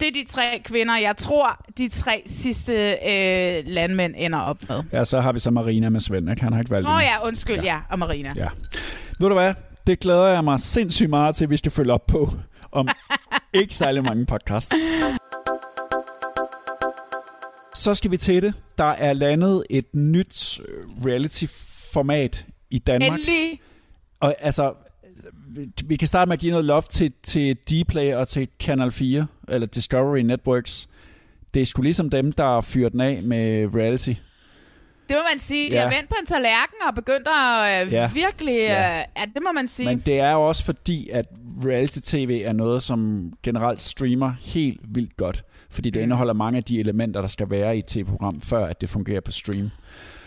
Det 0.00 0.08
er 0.08 0.12
de 0.12 0.24
tre 0.28 0.62
kvinder, 0.64 0.96
jeg 0.96 1.16
tror, 1.16 1.64
de 1.78 1.88
tre 1.88 2.22
sidste 2.26 2.72
øh, 2.90 3.62
landmænd 3.66 4.14
ender 4.16 4.38
op 4.38 4.56
med. 4.68 4.82
Ja, 4.92 5.04
så 5.04 5.20
har 5.20 5.32
vi 5.32 5.38
så 5.38 5.50
Marina 5.50 5.88
med 5.88 6.00
Svend, 6.00 6.30
ikke? 6.30 6.42
Han 6.42 6.52
har 6.52 6.60
ikke 6.60 6.70
valgt 6.70 6.88
Åh 6.88 6.94
oh, 6.94 7.02
ja, 7.02 7.26
undskyld, 7.26 7.54
ja. 7.54 7.62
ja, 7.62 7.78
og 7.90 7.98
Marina. 7.98 8.32
Ja. 8.36 8.48
Ved 9.20 9.28
du 9.28 9.34
hvad? 9.34 9.54
Det 9.88 10.00
glæder 10.00 10.26
jeg 10.26 10.44
mig 10.44 10.60
sindssygt 10.60 11.10
meget 11.10 11.34
til, 11.34 11.46
hvis 11.46 11.62
du 11.62 11.70
følger 11.70 11.94
op 11.94 12.06
på 12.06 12.28
om 12.72 12.88
ikke 13.60 13.74
særlig 13.74 14.02
mange 14.02 14.26
podcasts. 14.26 14.74
Så 17.74 17.94
skal 17.94 18.10
vi 18.10 18.16
til 18.16 18.42
det. 18.42 18.54
Der 18.78 18.84
er 18.84 19.12
landet 19.12 19.64
et 19.70 19.94
nyt 19.94 20.60
øh, 20.68 21.06
reality-format 21.06 22.46
i 22.70 22.78
Danmark. 22.78 23.10
Endelig. 23.10 23.60
Og 24.20 24.34
altså, 24.40 24.74
vi 25.84 25.96
kan 25.96 26.08
starte 26.08 26.28
med 26.28 26.32
at 26.32 26.40
give 26.40 26.50
noget 26.50 26.64
love 26.64 26.82
til, 26.82 27.12
til 27.22 27.56
Dplay 27.56 28.14
og 28.14 28.28
til 28.28 28.48
Kanal 28.60 28.90
4, 28.90 29.26
eller 29.48 29.66
Discovery 29.66 30.20
Networks. 30.20 30.88
Det 31.54 31.62
er 31.62 31.66
sgu 31.66 31.82
ligesom 31.82 32.10
dem, 32.10 32.32
der 32.32 32.60
fyrer 32.60 32.88
den 32.88 33.00
af 33.00 33.22
med 33.22 33.74
reality. 33.74 34.12
Det 35.08 35.16
må 35.16 35.22
man 35.32 35.38
sige. 35.38 35.70
De 35.70 35.76
Ja. 35.76 35.82
har 35.82 35.90
vendt 35.90 36.08
på 36.08 36.14
en 36.20 36.26
tallerken 36.26 36.76
og 36.88 36.94
begyndt 36.94 37.28
at 37.28 37.86
øh, 37.86 37.92
Ja. 37.92 38.10
virkelig... 38.14 38.54
Øh, 38.54 38.58
Ja. 38.60 38.96
ja, 38.96 39.24
det 39.34 39.42
må 39.42 39.52
man 39.54 39.68
sige. 39.68 39.88
Men 39.88 39.98
det 39.98 40.20
er 40.20 40.30
jo 40.32 40.48
også 40.48 40.64
fordi, 40.64 41.08
at 41.08 41.26
reality-tv 41.66 42.42
er 42.44 42.52
noget, 42.52 42.82
som 42.82 43.30
generelt 43.42 43.80
streamer 43.82 44.32
helt 44.40 44.80
vildt 44.94 45.16
godt. 45.16 45.44
Fordi 45.70 45.88
Mm. 45.88 45.92
det 45.92 46.00
indeholder 46.00 46.32
mange 46.32 46.56
af 46.56 46.64
de 46.64 46.80
elementer, 46.80 47.20
der 47.20 47.28
skal 47.28 47.50
være 47.50 47.76
i 47.76 47.78
et 47.78 47.86
tv-program, 47.86 48.40
før 48.40 48.66
at 48.66 48.80
det 48.80 48.88
fungerer 48.88 49.20
på 49.20 49.32
stream. 49.32 49.70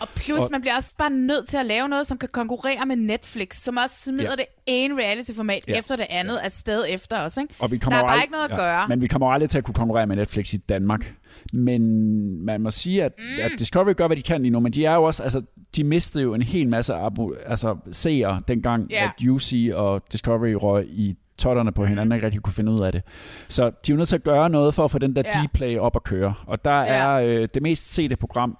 Og 0.00 0.08
plus, 0.14 0.38
Og- 0.38 0.48
man 0.50 0.60
bliver 0.60 0.76
også 0.76 0.94
bare 0.98 1.10
nødt 1.10 1.48
til 1.48 1.56
at 1.56 1.66
lave 1.66 1.88
noget, 1.88 2.06
som 2.06 2.18
kan 2.18 2.28
konkurrere 2.32 2.86
med 2.86 2.96
Netflix, 2.96 3.56
som 3.56 3.76
også 3.76 3.96
smider 4.04 4.22
Ja. 4.22 4.30
ja. 4.30 4.36
det 4.36 4.44
ene 4.66 4.94
reality-format 5.02 5.64
Ja. 5.68 5.72
ja. 5.72 5.78
efter 5.78 5.96
det 5.96 6.06
andet 6.10 6.36
afsted 6.36 6.84
efter 6.88 7.20
os. 7.24 7.36
Ikke? 7.36 7.54
Og 7.58 7.70
vi 7.70 7.76
Der 7.76 7.84
kommer 7.84 7.96
er 7.98 8.00
jo 8.02 8.06
bare 8.06 8.16
ald- 8.16 8.22
ikke 8.22 8.32
noget 8.32 8.50
at 8.50 8.56
gøre. 8.56 8.88
Men 8.88 9.00
vi 9.02 9.06
kommer 9.08 9.30
aldrig 9.30 9.50
til 9.50 9.58
at 9.58 9.64
kunne 9.64 9.74
konkurrere 9.74 10.06
med 10.06 10.16
Netflix 10.16 10.52
i 10.52 10.56
Danmark. 10.56 11.12
Men 11.52 12.44
man 12.44 12.60
må 12.60 12.70
sige, 12.70 13.04
at, 13.04 13.12
mm. 13.18 13.24
at 13.42 13.50
Discovery 13.58 13.94
gør, 13.96 14.06
hvad 14.06 14.16
de 14.16 14.22
kan 14.22 14.42
lige 14.42 14.50
nu, 14.52 14.60
men 14.60 14.72
de 14.72 14.84
er 14.84 14.94
jo 14.94 15.02
også, 15.02 15.22
altså, 15.22 15.42
de 15.76 15.84
mistede 15.84 16.24
jo 16.24 16.34
en 16.34 16.42
hel 16.42 16.68
masse 16.68 16.94
abo, 16.94 17.34
altså, 17.46 17.76
seere 17.90 18.40
dengang, 18.48 18.86
Ja. 18.90 19.04
at 19.20 19.28
UC 19.28 19.70
og 19.74 20.02
Discovery 20.12 20.52
røg 20.52 20.86
i 20.90 21.16
totterne 21.38 21.72
på 21.72 21.84
hinanden, 21.84 22.12
og 22.12 22.16
ikke 22.16 22.26
rigtig 22.26 22.42
kunne 22.42 22.54
finde 22.54 22.72
ud 22.72 22.80
af 22.80 22.92
det. 22.92 23.02
Så 23.48 23.64
de 23.64 23.68
er 23.70 23.74
jo 23.90 23.96
nødt 23.96 24.08
til 24.08 24.16
at 24.16 24.22
gøre 24.24 24.50
noget 24.50 24.74
for 24.74 24.84
at 24.84 24.90
få 24.90 24.98
den 24.98 25.16
der 25.16 25.22
Ja. 25.34 25.46
Dplay 25.46 25.78
op 25.78 25.96
at 25.96 26.04
køre. 26.04 26.34
Og 26.46 26.64
der 26.64 26.80
Ja. 26.80 26.84
er 26.86 27.12
øh, 27.12 27.48
det 27.54 27.62
mest 27.62 27.92
sete 27.92 28.16
program 28.16 28.58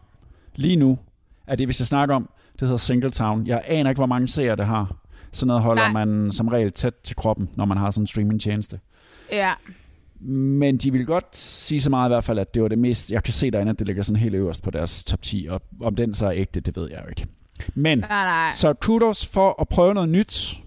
lige 0.57 0.77
nu, 0.77 0.99
er 1.47 1.57
det, 1.57 1.69
vi 1.69 1.73
skal 1.73 1.87
snakke 1.87 2.15
om. 2.15 2.29
Det 2.53 2.61
hedder 2.61 2.77
Singletown. 2.77 3.47
Jeg 3.47 3.63
aner 3.67 3.91
ikke, 3.91 3.99
hvor 3.99 4.07
mange 4.07 4.29
seere 4.29 4.57
det 4.57 4.67
har. 4.67 4.97
Sådan 5.33 5.47
noget 5.47 5.63
holder 5.63 5.93
Nej. 5.93 6.05
man 6.07 6.33
som 6.33 6.49
regel 6.49 6.71
tæt 6.73 6.95
til 7.05 7.17
kroppen, 7.17 7.51
når 7.57 7.65
man 7.65 7.77
har 7.79 7.91
sådan 7.91 8.03
en 8.03 8.07
streamingtjeneste. 8.07 8.81
Ja. 9.33 9.51
Men 10.25 10.77
de 10.77 10.93
vil 10.93 11.07
godt 11.07 11.37
sige 11.37 11.81
så 11.81 11.91
meget 11.91 12.09
i 12.09 12.13
hvert 12.13 12.25
fald, 12.25 12.39
at 12.39 12.55
det 12.55 12.63
var 12.63 12.69
det 12.69 12.79
mest... 12.79 13.11
Jeg 13.11 13.23
kan 13.23 13.33
se 13.33 13.51
derinde, 13.51 13.71
at 13.71 13.79
det 13.79 13.87
ligger 13.87 14.03
sådan 14.03 14.21
helt 14.21 14.35
øverst 14.35 14.63
på 14.63 14.71
deres 14.71 15.05
top 15.05 15.23
10, 15.23 15.47
og 15.51 15.63
om 15.83 15.97
den 15.97 16.15
så 16.15 16.27
er 16.27 16.33
ægte, 16.35 16.61
det 16.61 16.77
ved 16.77 16.91
jeg 16.91 17.01
jo 17.05 17.09
ikke. 17.09 17.27
Men, 17.75 17.99
Nej, 17.99 18.09
nej. 18.09 18.53
så 18.55 18.73
kudos 18.73 19.27
for 19.27 19.61
at 19.61 19.69
prøve 19.69 19.95
noget 19.95 20.09
nyt. 20.09 20.59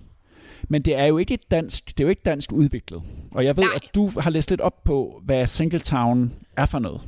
Men 0.70 0.82
det 0.82 0.96
er 0.96 1.06
jo 1.06 1.18
ikke 1.18 1.34
et 1.34 1.52
dansk, 1.52 1.88
det 1.98 2.00
er 2.00 2.04
jo 2.04 2.10
ikke 2.10 2.22
dansk 2.26 2.52
udviklet. 2.52 3.02
Og 3.32 3.46
jeg 3.46 3.58
ved, 3.58 3.64
Nej. 3.64 3.74
at 3.76 3.96
du 3.96 4.12
har 4.20 4.30
læst 4.30 4.50
lidt 4.50 4.62
op 4.62 4.84
på, 4.84 5.22
hvad 5.26 5.48
Singletown 5.48 6.32
er 6.58 6.66
for 6.66 6.80
noget. 6.80 7.02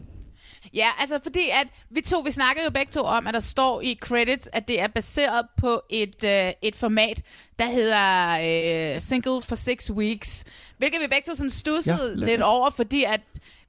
Ja, 0.73 0.87
altså 0.99 1.19
fordi 1.23 1.49
at 1.61 1.67
vi 1.89 2.01
to, 2.01 2.19
vi 2.19 2.31
snakkede 2.31 2.65
jo 2.65 2.71
begge 2.71 2.91
to 2.91 3.01
om, 3.01 3.27
at 3.27 3.33
der 3.33 3.39
står 3.39 3.81
i 3.81 3.97
credits, 4.01 4.49
at 4.53 4.67
det 4.67 4.81
er 4.81 4.87
baseret 4.87 5.45
på 5.57 5.81
et, 5.89 6.23
øh, 6.25 6.51
et 6.61 6.75
format, 6.75 7.21
der 7.59 7.65
hedder 7.65 8.93
øh, 8.93 8.99
Single 8.99 9.41
for 9.41 9.55
Six 9.55 9.89
Weeks. 9.91 10.43
Hvilket 10.77 11.01
vi 11.01 11.07
begge 11.07 11.23
to 11.31 11.35
sådan 11.35 11.49
stussede 11.49 12.15
Ja, 12.19 12.25
lidt 12.25 12.41
over, 12.41 12.69
fordi 12.69 13.03
at 13.03 13.21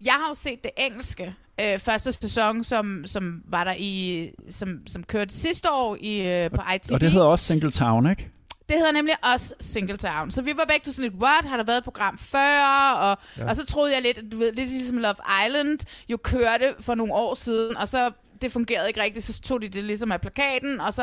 jeg 0.05 0.13
har 0.13 0.29
jo 0.29 0.35
set 0.35 0.65
det 0.65 0.71
engelske 0.77 1.35
øh, 1.61 1.79
første 1.79 2.13
sæson, 2.13 2.65
som, 2.65 3.03
som 3.07 3.43
var 3.49 3.65
der 3.65 3.75
i, 3.79 4.31
som, 4.51 4.81
som 4.87 5.05
kørte 5.05 5.35
sidste 5.35 5.69
år 5.73 5.97
i, 6.01 6.29
øh, 6.45 6.51
på 6.51 6.63
ITV. 6.75 6.95
Og 6.95 7.01
det 7.01 7.11
hedder 7.11 7.27
også 7.27 7.45
Singletown, 7.45 8.11
ikke? 8.11 8.31
Det 8.69 8.77
hedder 8.77 8.93
nemlig 8.93 9.15
også 9.33 9.55
Singletown. 9.61 10.31
Så 10.31 10.43
vi 10.43 10.53
var 10.57 10.65
begge 10.65 10.81
to 10.85 10.93
sådan 10.93 11.11
lidt, 11.11 11.23
what, 11.23 11.45
har 11.45 11.57
der 11.57 11.65
været 11.65 11.79
et 11.79 11.85
program 11.85 12.19
før? 12.19 12.63
Og, 13.01 13.19
Ja. 13.39 13.49
og 13.49 13.57
så 13.57 13.67
troede 13.67 13.95
jeg 13.95 14.03
lidt, 14.03 14.33
du 14.33 14.39
ved, 14.39 14.53
lidt 14.53 14.71
ligesom 14.71 14.99
Love 14.99 15.15
Island 15.47 15.79
jo 16.09 16.17
kørte 16.17 16.75
for 16.81 16.95
nogle 16.95 17.13
år 17.15 17.35
siden, 17.35 17.77
og 17.77 17.89
så 17.89 18.11
det 18.43 18.53
fungerede 18.53 18.89
ikke 18.89 19.03
rigtigt, 19.03 19.25
så 19.25 19.41
tog 19.41 19.63
de 19.63 19.69
det 19.69 19.85
ligesom 19.85 20.13
af 20.13 20.21
plakaten, 20.21 20.81
og 20.81 20.95
så 20.95 21.03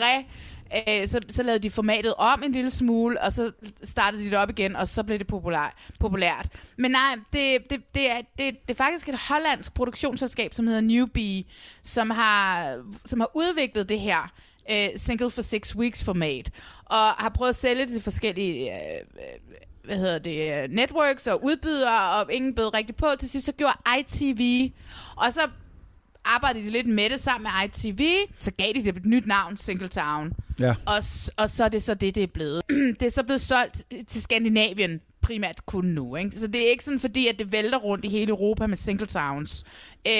re, 0.00 0.24
øh, 0.74 1.06
så, 1.08 1.20
så 1.28 1.42
lavede 1.42 1.62
de 1.62 1.70
formatet 1.70 2.14
om 2.14 2.42
en 2.42 2.52
lille 2.52 2.70
smule, 2.70 3.20
og 3.20 3.32
så 3.32 3.52
startede 3.82 4.24
de 4.24 4.30
det 4.30 4.38
op 4.38 4.50
igen, 4.50 4.76
og 4.76 4.88
så 4.88 5.02
blev 5.02 5.18
det 5.18 5.26
populær, 5.26 5.76
populært. 6.00 6.48
Men 6.76 6.90
nej, 6.90 7.16
det, 7.32 7.70
det, 7.70 7.94
det, 7.94 8.10
er, 8.10 8.16
det, 8.16 8.68
det 8.68 8.70
er 8.70 8.74
faktisk 8.74 9.08
et 9.08 9.18
hollandsk 9.28 9.74
produktionsselskab, 9.74 10.54
som 10.54 10.66
hedder 10.66 10.80
Newbie, 10.80 11.44
som 11.82 12.10
har, 12.10 12.76
som 13.04 13.20
har 13.20 13.30
udviklet 13.34 13.88
det 13.88 14.00
her 14.00 14.32
øh, 14.70 14.88
single 14.96 15.30
for 15.30 15.42
six 15.42 15.76
weeks 15.76 16.04
format, 16.04 16.50
og 16.84 16.96
har 16.96 17.32
prøvet 17.34 17.48
at 17.48 17.56
sælge 17.56 17.82
det 17.82 17.92
til 17.92 18.02
forskellige 18.02 18.74
øh, 18.74 19.00
øh 19.14 19.58
hvad 19.88 19.98
hedder 19.98 20.18
det, 20.18 20.62
øh, 20.62 20.70
networks 20.70 21.26
og 21.26 21.44
udbydere, 21.44 22.10
og 22.10 22.32
ingen 22.32 22.54
bød 22.54 22.74
rigtig 22.74 22.96
på. 22.96 23.06
Til 23.18 23.30
sidst 23.30 23.46
så 23.46 23.52
gjorde 23.52 23.74
ITV, 23.98 24.72
og 25.16 25.32
så 25.32 25.40
arbejdede 26.34 26.64
de 26.64 26.70
lidt 26.70 26.86
med 26.86 27.10
det 27.10 27.20
sammen 27.20 27.50
med 27.50 27.68
ITV, 27.68 28.06
så 28.38 28.50
gav 28.50 28.66
de 28.74 28.84
det 28.84 28.96
et 28.96 29.06
nyt 29.06 29.26
navn, 29.26 29.56
Singletown. 29.56 30.32
Ja. 30.60 30.70
Og, 30.70 31.02
og 31.36 31.50
så 31.50 31.64
er 31.64 31.68
det 31.68 31.82
så 31.82 31.94
det, 31.94 32.14
det 32.14 32.22
er 32.22 32.26
blevet. 32.26 32.62
det 33.00 33.02
er 33.02 33.10
så 33.10 33.22
blevet 33.22 33.40
solgt 33.40 33.84
til 34.08 34.22
Skandinavien 34.22 35.00
primært 35.22 35.66
kun 35.66 35.84
nu. 35.84 36.16
Ikke? 36.16 36.38
Så 36.38 36.46
det 36.46 36.66
er 36.66 36.70
ikke 36.70 36.84
sådan 36.84 37.00
fordi, 37.00 37.26
at 37.26 37.38
det 37.38 37.52
vælter 37.52 37.78
rundt 37.78 38.04
i 38.04 38.08
hele 38.08 38.30
Europa 38.30 38.66
med 38.66 38.76
singletowns. 38.76 39.64
Øh, 40.06 40.12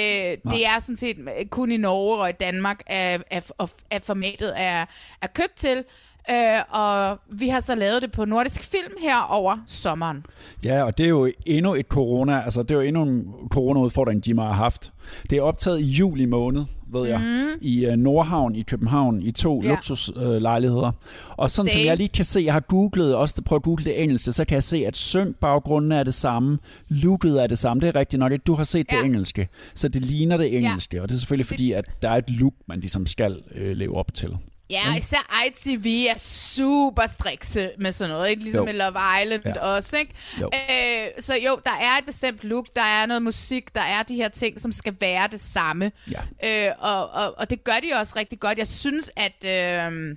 det 0.53 0.67
er 0.67 0.81
sådan 0.81 0.97
set 0.97 1.17
kun 1.51 1.73
i 1.73 1.77
Norge 1.77 2.19
og 2.19 2.29
i 2.29 2.33
Danmark, 2.33 2.83
at, 2.87 3.25
at, 3.31 3.73
at 3.91 4.03
formatet 4.03 4.53
er, 4.57 4.87
er 5.23 5.27
købt 5.27 5.55
til. 5.57 5.85
Øh, 6.31 6.61
og 6.81 7.19
vi 7.31 7.49
har 7.49 7.61
så 7.61 7.75
lavet 7.75 8.03
det 8.03 8.11
på 8.11 8.25
Nordisk 8.25 8.63
Film 8.63 8.93
her 9.03 9.21
over 9.31 9.57
sommeren. 9.67 10.27
Ja, 10.65 10.83
og 10.83 10.99
det 10.99 11.05
er 11.05 11.09
jo 11.09 11.33
endnu 11.47 11.75
et 11.75 11.87
corona, 11.87 12.43
altså 12.45 12.63
det 12.63 12.71
er 12.71 12.75
jo 12.75 12.81
endnu 12.81 13.03
en 13.03 13.25
corona-udfordring, 13.51 14.29
Jimmer 14.29 14.43
har 14.45 14.53
haft. 14.53 14.93
Det 15.31 15.39
er 15.39 15.43
optaget 15.43 15.81
i 15.81 15.85
juli 15.85 16.25
måned, 16.25 16.65
ved 16.93 17.09
jeg, 17.09 17.19
Mhm. 17.21 17.59
i 17.61 17.87
uh, 17.87 17.93
Nordhavn 17.93 18.55
i 18.57 18.63
København, 18.63 19.23
i 19.23 19.31
to 19.31 19.63
Ja. 19.65 19.69
luksuslejligheder. 19.71 20.93
og 21.37 21.51
sådan 21.51 21.69
som 21.71 21.79
Stay. 21.79 21.85
jeg 21.87 21.97
lige 21.97 22.09
kan 22.09 22.25
se, 22.25 22.41
jeg 22.45 22.53
har 22.53 22.61
googlet, 22.61 23.15
også 23.15 23.43
prøvet 23.43 23.61
at 23.61 23.65
google 23.65 23.85
det 23.85 24.03
engelske, 24.03 24.33
så 24.33 24.45
kan 24.45 24.55
jeg 24.55 24.63
se, 24.63 24.87
at 24.87 24.97
synk-baggrunden 24.97 25.93
er 25.93 26.03
det 26.03 26.15
samme, 26.15 26.59
looket 26.89 27.43
er 27.43 27.47
det 27.47 27.59
samme. 27.59 27.81
Det 27.81 27.89
er 27.89 27.95
rigtigt 27.95 28.21
nok, 28.21 28.33
at 28.33 28.47
du 28.47 28.55
har 28.55 28.65
set. 28.65 28.87
Ja. 28.93 28.97
det 28.97 29.05
engelske, 29.05 29.49
så 29.75 29.89
det 29.89 30.03
ligner 30.03 30.37
det 30.37 30.57
engelske, 30.57 30.97
ja. 30.97 31.03
og 31.03 31.09
det 31.09 31.15
er 31.15 31.19
selvfølgelig 31.19 31.47
fordi, 31.47 31.73
at 31.73 31.85
der 32.03 32.11
er 32.11 32.17
et 32.17 32.31
look, 32.31 32.55
man 32.67 32.81
ligesom 32.81 33.07
skal 33.07 33.37
øh, 33.55 33.77
leve 33.77 33.97
op 33.97 34.15
til. 34.15 34.37
Ja, 34.71 34.97
især 34.99 35.45
ITV 35.47 35.87
er 36.11 36.19
super 36.19 37.07
strikse 37.07 37.71
med 37.79 37.93
sådan 37.93 38.13
noget, 38.15 38.31
ikke? 38.31 38.43
Ligesom 38.43 38.65
Jo. 38.69 38.73
i 38.73 38.77
Love 38.77 38.99
Island 39.23 39.43
Ja. 39.45 39.53
ja. 39.57 39.61
også, 39.61 39.97
ikke? 39.97 40.15
Jo. 40.41 40.51
Øh, 40.55 41.09
så 41.23 41.35
jo, 41.35 41.61
der 41.65 41.71
er 41.83 41.99
et 41.99 42.05
bestemt 42.07 42.45
look, 42.45 42.67
der 42.77 42.83
er 42.83 43.07
noget 43.07 43.23
musik, 43.23 43.75
der 43.75 43.81
er 43.81 44.03
de 44.03 44.15
her 44.17 44.29
ting, 44.29 44.61
som 44.61 44.73
skal 44.73 44.97
være 45.01 45.29
det 45.33 45.41
samme. 45.41 45.93
Ja. 46.11 46.69
Øh, 46.69 46.75
og, 46.79 47.11
og, 47.11 47.35
og 47.39 47.51
det 47.51 47.65
gør 47.65 47.73
de 47.83 48.01
også 48.01 48.13
rigtig 48.17 48.41
godt. 48.41 48.59
Jeg 48.59 48.67
synes, 48.67 49.11
at... 49.17 49.45
Øh, 49.45 50.17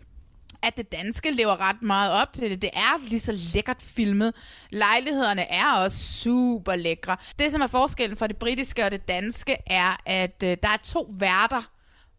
at 0.64 0.78
det 0.78 0.92
danske 0.92 1.32
lever 1.32 1.70
ret 1.70 1.84
meget 1.84 2.12
op 2.12 2.34
til 2.34 2.50
det. 2.50 2.62
Det 2.62 2.70
er 2.74 3.10
lige 3.10 3.20
så 3.20 3.32
lækkert 3.54 3.78
filmet. 3.82 4.34
Lejlighederne 4.70 5.52
er 5.54 5.74
også 5.74 5.98
super 5.98 6.76
lækre. 6.76 7.18
Det, 7.40 7.52
som 7.52 7.62
er 7.62 7.68
forskellen 7.68 8.18
for 8.18 8.28
det 8.28 8.38
britiske 8.38 8.86
og 8.86 8.92
det 8.92 9.08
danske, 9.08 9.58
er, 9.68 9.98
at 10.06 10.44
øh, 10.44 10.58
der 10.64 10.70
er 10.70 10.78
to 10.84 11.10
værter 11.20 11.70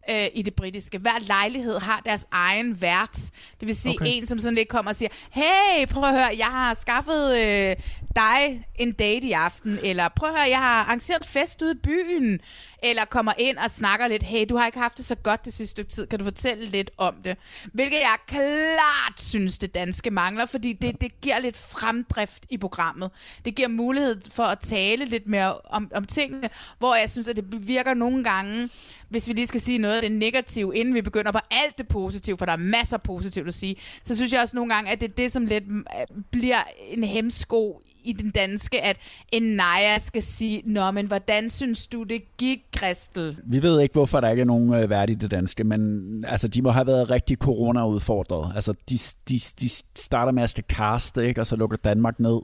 øh, 0.09 0.25
i 0.33 0.41
det 0.41 0.55
britiske. 0.55 0.97
Hver 0.97 1.19
lejlighed 1.27 1.79
har 1.79 2.01
deres 2.05 2.25
egen 2.31 2.81
vært. 2.81 3.17
Det 3.59 3.67
vil 3.67 3.75
sige 3.75 3.93
Okay. 4.01 4.05
en, 4.09 4.25
som 4.25 4.39
sådan 4.39 4.55
lidt 4.55 4.69
kommer 4.69 4.91
og 4.91 4.95
siger, 4.95 5.09
hey, 5.31 5.87
prøv 5.87 6.03
at 6.03 6.11
høre, 6.13 6.29
jeg 6.37 6.45
har 6.45 6.73
skaffet 6.73 7.37
øh, 7.37 7.75
dig 8.15 8.65
en 8.75 8.91
date 8.91 9.27
i 9.27 9.31
aften, 9.31 9.79
eller 9.83 10.09
prøv 10.15 10.29
at 10.29 10.35
høre, 10.35 10.49
jeg 10.49 10.57
har 10.57 10.83
arrangeret 10.83 11.25
fest 11.25 11.61
ude 11.61 11.71
i 11.71 11.79
byen, 11.83 12.39
eller 12.83 13.05
kommer 13.05 13.33
ind 13.37 13.57
og 13.57 13.71
snakker 13.71 14.07
lidt, 14.07 14.23
hey, 14.23 14.45
du 14.49 14.57
har 14.57 14.65
ikke 14.65 14.79
haft 14.79 14.97
det 14.97 15.05
så 15.05 15.15
godt 15.15 15.45
det 15.45 15.53
sidste 15.53 15.71
stykke 15.71 15.91
tid, 15.91 16.07
kan 16.07 16.19
du 16.19 16.25
fortælle 16.25 16.65
lidt 16.65 16.91
om 16.97 17.15
det? 17.25 17.37
Hvilket 17.73 17.97
jeg 17.99 18.15
klart 18.27 19.21
synes, 19.21 19.57
det 19.57 19.73
danske 19.73 20.11
mangler, 20.11 20.45
fordi 20.45 20.73
det, 20.73 21.01
det 21.01 21.21
giver 21.21 21.39
lidt 21.39 21.57
fremdrift 21.57 22.45
i 22.49 22.57
programmet. 22.57 23.11
Det 23.45 23.55
giver 23.55 23.67
mulighed 23.69 24.21
for 24.31 24.43
at 24.43 24.59
tale 24.59 25.05
lidt 25.05 25.27
mere 25.27 25.53
om, 25.65 25.91
om 25.95 26.05
tingene, 26.05 26.49
hvor 26.79 26.95
jeg 26.95 27.09
synes, 27.09 27.27
at 27.27 27.35
det 27.35 27.67
virker 27.67 27.93
nogle 27.93 28.23
gange, 28.23 28.69
hvis 29.13 29.27
vi 29.27 29.33
lige 29.33 29.47
skal 29.47 29.61
sige 29.61 29.77
noget 29.77 29.95
af 29.95 30.01
det 30.01 30.11
negative, 30.11 30.75
inden 30.75 30.93
vi 30.93 31.01
begynder 31.01 31.31
på 31.31 31.39
alt 31.51 31.77
det 31.77 31.87
positive, 31.87 32.37
for 32.37 32.45
der 32.45 32.53
er 32.53 32.57
masser 32.57 32.97
af 32.97 33.01
positivt 33.01 33.47
at 33.47 33.53
sige, 33.53 33.75
så 34.03 34.15
synes 34.15 34.33
jeg 34.33 34.41
også 34.41 34.55
nogle 34.55 34.73
gange, 34.73 34.91
at 34.91 35.01
det 35.01 35.09
er 35.09 35.13
det, 35.13 35.31
som 35.31 35.45
lidt 35.45 35.71
mm, 35.71 35.77
øh, 35.77 36.23
bliver 36.31 36.57
en 36.89 37.03
hemsko 37.03 37.81
i 38.03 38.13
den 38.13 38.29
danske, 38.29 38.81
at 38.81 38.97
en 39.31 39.43
Naja 39.43 39.97
skal 39.97 40.23
sige, 40.23 40.61
Nå, 40.65 40.91
men 40.91 41.07
hvordan 41.07 41.49
synes 41.49 41.87
du, 41.87 42.03
det 42.03 42.37
gik, 42.37 42.59
Kristel? 42.75 43.37
Vi 43.45 43.63
ved 43.63 43.81
ikke, 43.81 43.93
hvorfor 43.93 44.19
der 44.19 44.29
ikke 44.29 44.41
er 44.41 44.45
nogen 44.45 44.73
øh, 44.73 45.09
i 45.09 45.13
det 45.13 45.31
danske, 45.31 45.63
men 45.63 46.25
altså, 46.27 46.47
de 46.47 46.61
må 46.61 46.71
have 46.71 46.87
været 46.87 47.09
rigtig 47.09 47.37
corona-udfordret. 47.37 48.51
Altså, 48.55 48.73
de, 48.89 48.99
de, 49.29 49.39
de 49.59 49.69
starter 49.95 50.31
med 50.31 50.43
at 50.43 50.49
skal 50.49 50.63
kaste, 50.63 51.27
ikke? 51.27 51.41
og 51.41 51.47
så 51.47 51.55
lukker 51.55 51.77
Danmark 51.77 52.19
ned. 52.19 52.39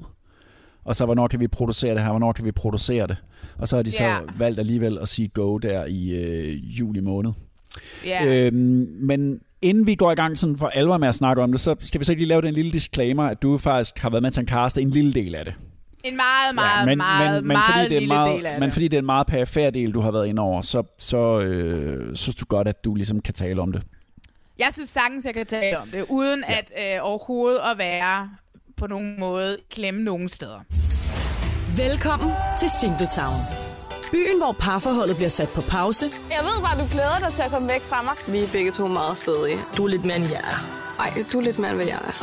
Og 0.86 0.96
så, 0.96 1.06
hvornår 1.06 1.28
kan 1.28 1.40
vi 1.40 1.48
producere 1.48 1.94
det 1.96 2.04
her? 2.04 2.10
Hvornår 2.10 2.32
kan 2.34 2.46
vi 2.46 2.52
producere 2.52 3.08
det? 3.08 3.18
Og 3.58 3.68
så 3.68 3.76
har 3.76 3.84
de 3.84 3.92
så 3.92 4.04
Ja. 4.04 4.18
valgt 4.38 4.60
alligevel 4.60 4.98
at 4.98 5.08
sige 5.08 5.28
go 5.28 5.58
der 5.58 5.86
i 5.86 6.10
øh, 6.10 6.80
juli 6.80 7.00
måned. 7.00 7.32
Ja. 8.06 8.36
Øhm, 8.46 8.88
men 9.02 9.40
inden 9.62 9.88
vi 9.88 9.96
går 9.96 10.12
i 10.12 10.16
gang 10.16 10.38
sådan 10.38 10.58
for 10.58 10.68
alvor 10.68 10.98
med 10.98 11.08
at 11.08 11.16
snakke 11.16 11.42
om 11.44 11.52
det, 11.52 11.62
så 11.62 11.76
skal 11.80 12.00
vi 12.00 12.06
så 12.06 12.14
lige 12.14 12.26
lave 12.26 12.42
den 12.42 12.54
lille 12.54 12.72
disclaimer, 12.72 13.24
at 13.24 13.42
du 13.42 13.58
faktisk 13.58 14.00
har 14.00 14.10
været 14.10 14.22
med 14.24 14.32
til 14.32 14.42
at 14.42 14.48
caste 14.48 14.82
en 14.82 14.90
lille 14.90 15.14
del 15.14 15.36
af 15.36 15.46
det. 15.46 15.54
En 16.04 16.16
meget, 16.16 16.56
meget, 16.56 16.86
men, 16.86 16.98
meget, 16.98 17.34
men, 17.44 17.48
men 17.48 17.56
meget 17.58 17.74
fordi 17.74 17.90
det 17.90 17.96
er 17.96 18.00
lille 18.00 18.14
meget, 18.14 18.38
del 18.38 18.46
af 18.46 18.60
Men 18.60 18.64
det. 18.68 18.74
fordi 18.74 18.88
det 18.88 18.98
er 18.98 19.02
en 19.02 19.06
meget 19.06 19.28
perifær 19.28 19.70
del, 19.70 19.92
du 19.94 20.00
har 20.02 20.12
været 20.12 20.28
inde 20.28 20.42
over, 20.42 20.62
så, 20.62 20.84
så 20.98 21.40
øh, 21.40 22.16
synes 22.16 22.36
du 22.36 22.46
godt, 22.46 22.68
at 22.68 22.84
du 22.86 22.96
ligesom 22.96 23.22
kan 23.22 23.34
tale 23.34 23.62
om 23.62 23.72
det. 23.72 23.82
Jeg 24.60 24.68
synes 24.72 24.90
sagtens, 24.90 25.26
jeg 25.26 25.34
kan 25.34 25.46
tale 25.46 25.78
om 25.78 25.88
det, 25.88 26.06
uden 26.10 26.44
ja. 26.50 26.54
at 26.54 26.98
øh, 26.98 27.06
overhovedet 27.10 27.60
at 27.72 27.78
være 27.78 28.30
på 28.80 28.88
nogen 28.88 29.20
måde 29.20 29.58
klemme 29.72 30.02
nogen 30.04 30.30
steder. 30.30 30.60
Velkommen 31.78 32.32
til 32.60 32.70
Singletown. 32.80 33.40
Byen, 34.12 34.38
hvor 34.38 34.52
parforholdet 34.60 35.16
bliver 35.16 35.30
sat 35.30 35.50
på 35.50 35.62
pause. 35.62 36.06
Jeg 36.36 36.44
ved 36.44 36.58
bare, 36.66 36.76
du 36.84 36.88
glæder 36.92 37.20
dig 37.20 37.34
til 37.34 37.42
at 37.42 37.52
komme 37.52 37.68
væk 37.70 37.82
fra 37.82 38.02
mig. 38.02 38.16
Vi 38.28 38.40
er 38.44 38.48
begge 38.52 38.72
to 38.72 38.88
meget 38.88 39.18
stedige. 39.18 39.58
Du 39.78 39.84
er 39.86 39.90
lidt 39.90 40.06
mere 40.06 40.16
end 40.16 40.28
jeg 40.28 40.44
er. 40.52 40.58
Nej, 40.98 41.24
du 41.34 41.38
er 41.40 41.44
lidt 41.44 41.60
mere, 41.60 41.70
end 41.72 41.78
hvad 41.78 41.88
jeg 41.88 42.00
er. 42.08 42.16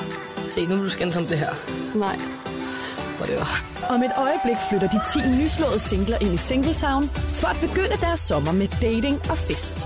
Se, 0.49 0.67
nu 0.67 0.75
vil 0.77 0.85
du 0.85 0.91
skændes 0.91 1.17
om 1.17 1.27
det 1.27 1.39
her. 1.39 1.53
Nej. 1.95 2.17
Whatever. 3.19 3.49
Om 3.89 4.03
et 4.03 4.13
øjeblik 4.17 4.57
flytter 4.69 4.89
de 4.89 5.01
10 5.13 5.43
nyslåede 5.43 5.79
singler 5.79 6.19
ind 6.21 6.33
i 6.35 6.37
Singletown 6.37 7.11
for 7.41 7.49
at 7.49 7.59
begynde 7.61 7.97
deres 8.01 8.21
sommer 8.21 8.53
med 8.53 8.69
dating 8.83 9.17
og 9.31 9.39
fest. 9.39 9.77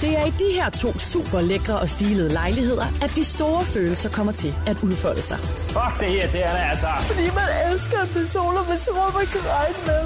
Det 0.00 0.18
er 0.18 0.24
i 0.26 0.30
de 0.30 0.60
her 0.60 0.70
to 0.70 0.98
super 0.98 1.40
lækre 1.40 1.78
og 1.78 1.88
stilede 1.88 2.28
lejligheder, 2.28 2.86
at 3.02 3.12
de 3.16 3.24
store 3.24 3.64
følelser 3.64 4.10
kommer 4.10 4.32
til 4.32 4.54
at 4.66 4.76
udfolde 4.82 5.22
sig. 5.22 5.38
Fuck, 5.38 6.00
det 6.00 6.10
irriterende, 6.10 6.60
altså. 6.70 6.86
Fordi 7.00 7.22
man 7.22 7.72
elsker 7.72 8.00
en 8.02 8.08
person, 8.08 8.56
og 8.56 8.64
man 8.68 8.78
tror, 8.88 9.18
man 9.18 9.26
kan 9.26 9.40
regne 9.56 9.78
med. 9.86 10.02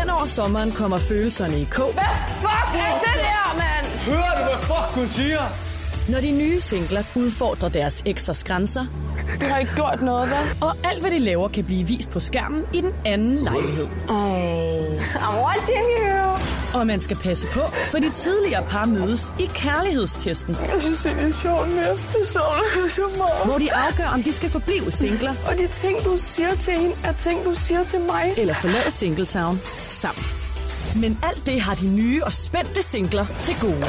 Hen 0.00 0.10
over 0.10 0.26
sommeren 0.26 0.72
kommer 0.72 0.98
følelserne 0.98 1.60
i 1.60 1.64
kog. 1.70 1.92
Hvad 1.92 2.02
fuck 2.40 2.74
er 2.74 2.98
det 3.04 3.14
der, 3.14 3.54
mand? 3.62 3.86
Hører 3.86 4.34
du, 4.38 4.42
hvad 4.42 4.62
fuck 4.62 4.94
hun 4.94 5.08
siger? 5.08 5.40
Når 6.12 6.20
de 6.20 6.30
nye 6.30 6.60
singler 6.60 7.02
udfordrer 7.14 7.68
deres 7.68 8.02
eksers 8.06 8.44
grænser. 8.44 8.86
Du 9.40 9.46
har 9.46 9.58
ikke 9.58 9.74
gjort 9.74 10.02
noget, 10.02 10.28
hvad? 10.28 10.68
Og 10.68 10.76
alt, 10.84 11.00
hvad 11.00 11.10
de 11.10 11.18
laver, 11.18 11.48
kan 11.48 11.64
blive 11.64 11.86
vist 11.86 12.10
på 12.10 12.20
skærmen 12.20 12.64
i 12.74 12.80
den 12.80 12.92
anden 13.04 13.44
lejlighed. 13.44 13.86
I'm 14.08 15.36
watching 15.44 15.86
you. 15.98 16.09
Og 16.74 16.86
man 16.86 17.00
skal 17.00 17.16
passe 17.16 17.46
på, 17.46 17.60
for 17.90 17.98
de 17.98 18.10
tidligere 18.10 18.64
par 18.68 18.86
mødes 18.86 19.32
i 19.40 19.46
kærlighedstesten. 19.54 20.54
Jeg 20.72 20.80
synes, 20.80 21.02
det 21.02 21.28
er 21.28 21.32
sjovt 21.32 21.68
med. 21.68 21.92
Jeg 22.16 22.24
savner 22.24 22.82
det 22.82 22.92
så 22.92 23.02
meget. 23.18 23.44
Hvor 23.44 23.58
de 23.58 23.72
afgør, 23.72 24.08
om 24.14 24.22
de 24.22 24.32
skal 24.32 24.50
forblive 24.50 24.92
singler. 24.92 25.34
Og 25.48 25.54
de 25.58 25.66
ting, 25.66 26.04
du 26.04 26.16
siger 26.16 26.54
til 26.54 26.74
hende, 26.74 26.94
er 27.04 27.12
ting, 27.12 27.44
du 27.44 27.54
siger 27.54 27.84
til 27.84 28.00
mig. 28.00 28.34
Eller 28.36 28.54
forlade 28.54 28.90
Singletown 28.90 29.58
sammen. 30.02 30.24
Men 31.02 31.18
alt 31.22 31.46
det 31.46 31.60
har 31.60 31.74
de 31.74 31.88
nye 31.88 32.24
og 32.24 32.32
spændte 32.32 32.82
singler 32.82 33.26
til 33.40 33.54
gode. 33.60 33.86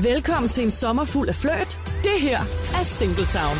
Velkommen 0.00 0.48
til 0.48 0.64
en 0.64 0.70
sommer 0.70 1.04
fuld 1.04 1.28
af 1.28 1.34
fløjt. 1.34 1.78
Det 2.04 2.20
her 2.20 2.40
er 2.80 2.84
Singletown. 2.84 3.56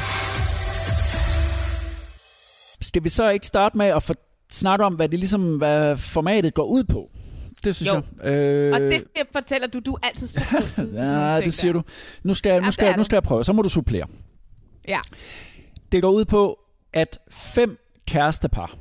Skal 2.83 3.05
vi 3.05 3.09
så 3.09 3.29
ikke 3.29 3.47
starte 3.47 3.79
med 3.79 3.87
at 3.87 4.03
få 4.03 4.12
snakke 4.53 4.85
om, 4.85 4.95
hvad 4.95 5.09
det 5.09 5.19
ligesom, 5.19 5.57
hvad 5.57 5.97
formatet 5.97 6.55
går 6.55 6.65
ud 6.65 6.85
på? 6.85 7.11
Det 7.67 7.77
synes 7.77 7.93
Jo. 7.95 8.03
jeg. 8.25 8.31
Øh, 8.33 8.73
Og 8.75 8.81
det, 8.81 8.93
det 8.93 9.23
fortæller 9.33 9.69
du, 9.69 9.81
du 9.87 9.93
er 9.95 9.99
altid 10.07 10.27
så 10.27 10.45
god 10.77 10.87
Ja, 10.95 11.41
det 11.41 11.55
siger 11.55 11.73
der. 11.73 11.81
du. 11.83 11.87
Nu 12.23 12.35
skal, 12.35 12.51
jeg, 12.51 12.61
nu, 12.61 12.71
skal, 12.71 12.87
jeg, 12.87 12.97
nu 12.97 13.05
skal 13.05 13.17
jeg 13.17 13.23
prøve, 13.23 13.45
så 13.45 13.53
må 13.53 13.63
du 13.63 13.69
supplere. 13.69 14.07
Ja. 14.89 14.99
Det 15.93 16.03
går 16.03 16.11
ud 16.11 16.25
på, 16.25 16.59
at 16.93 17.19
fem 17.31 17.79
kærestepar 18.07 18.77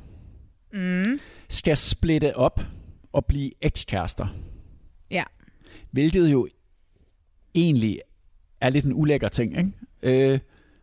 Mm. 0.72 1.20
skal 1.48 1.76
splitte 1.76 2.36
op 2.36 2.60
og 3.12 3.26
blive 3.26 3.50
ekskærester. 3.62 4.26
Ja. 5.10 5.22
Hvilket 5.90 6.28
jo 6.28 6.48
egentlig 7.54 8.00
er 8.60 8.70
lidt 8.70 8.84
en 8.84 8.92
ulækker 8.94 9.28
ting, 9.28 9.58
ikke? 9.58 9.72
Øh, 10.32 10.38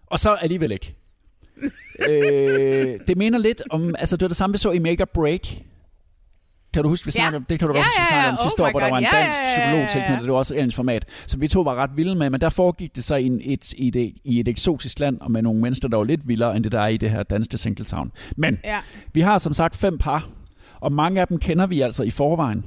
og 0.07 0.19
så 0.19 0.33
alligevel 0.33 0.71
ikke. 0.71 0.95
øh, 2.09 2.99
det 3.07 3.17
minder 3.17 3.39
lidt 3.39 3.61
om, 3.69 3.95
altså 3.99 4.15
det 4.17 4.21
var 4.21 4.27
det 4.27 4.37
samme, 4.37 4.53
vi 4.53 4.57
så 4.57 4.71
i 4.71 4.79
Make 4.79 5.01
or 5.03 5.05
Break. 5.13 5.47
Kan 6.73 6.83
du 6.83 6.89
huske, 6.89 7.05
vi 7.05 7.11
snakkede 7.11 7.37
om, 7.37 7.43
det 7.43 7.59
kan 7.59 7.67
du 7.67 7.73
Ja, 7.75 7.83
huske, 7.83 8.01
vi 8.01 8.05
snakkede 8.07 8.25
ja. 8.27 8.29
om 8.31 8.37
Oh 8.39 8.43
sidste 8.43 8.61
my 8.61 8.65
år, 8.65 8.71
hvor 8.71 8.79
der 8.79 8.89
var 8.89 8.97
en 8.97 9.03
dansk 9.03 9.39
ja, 9.39 9.45
psykolog 9.61 9.89
tilknyttet, 9.89 10.23
det 10.23 10.31
var 10.31 10.37
også 10.37 10.55
engelsk 10.55 10.75
format, 10.75 11.05
som 11.27 11.41
vi 11.41 11.47
to 11.47 11.61
var 11.61 11.75
ret 11.75 11.89
vilde 11.95 12.15
med, 12.15 12.29
men 12.29 12.41
der 12.41 12.49
foregik 12.49 12.95
det 12.95 13.03
så 13.03 13.15
i, 13.15 13.25
en, 13.25 13.41
et, 13.43 13.73
i, 13.73 13.87
et, 13.87 14.13
i 14.23 14.39
et 14.39 14.47
eksotisk 14.47 14.99
land, 14.99 15.17
og 15.21 15.31
med 15.31 15.41
nogle 15.41 15.61
mennesker, 15.61 15.87
der 15.87 15.97
var 15.97 16.03
lidt 16.03 16.27
vildere, 16.27 16.55
end 16.55 16.63
det 16.63 16.71
der 16.71 16.79
er 16.81 16.87
i 16.87 16.97
det 16.97 17.09
her 17.11 17.23
danske 17.23 17.57
Singletown. 17.57 18.11
Men 18.37 18.59
Ja. 18.63 18.77
vi 19.13 19.21
har 19.21 19.37
som 19.37 19.53
sagt 19.53 19.75
fem 19.75 19.97
par, 19.97 20.27
og 20.79 20.91
mange 20.91 21.21
af 21.21 21.27
dem 21.27 21.37
kender 21.39 21.67
vi 21.67 21.81
altså 21.81 22.03
i 22.03 22.09
forvejen. 22.09 22.65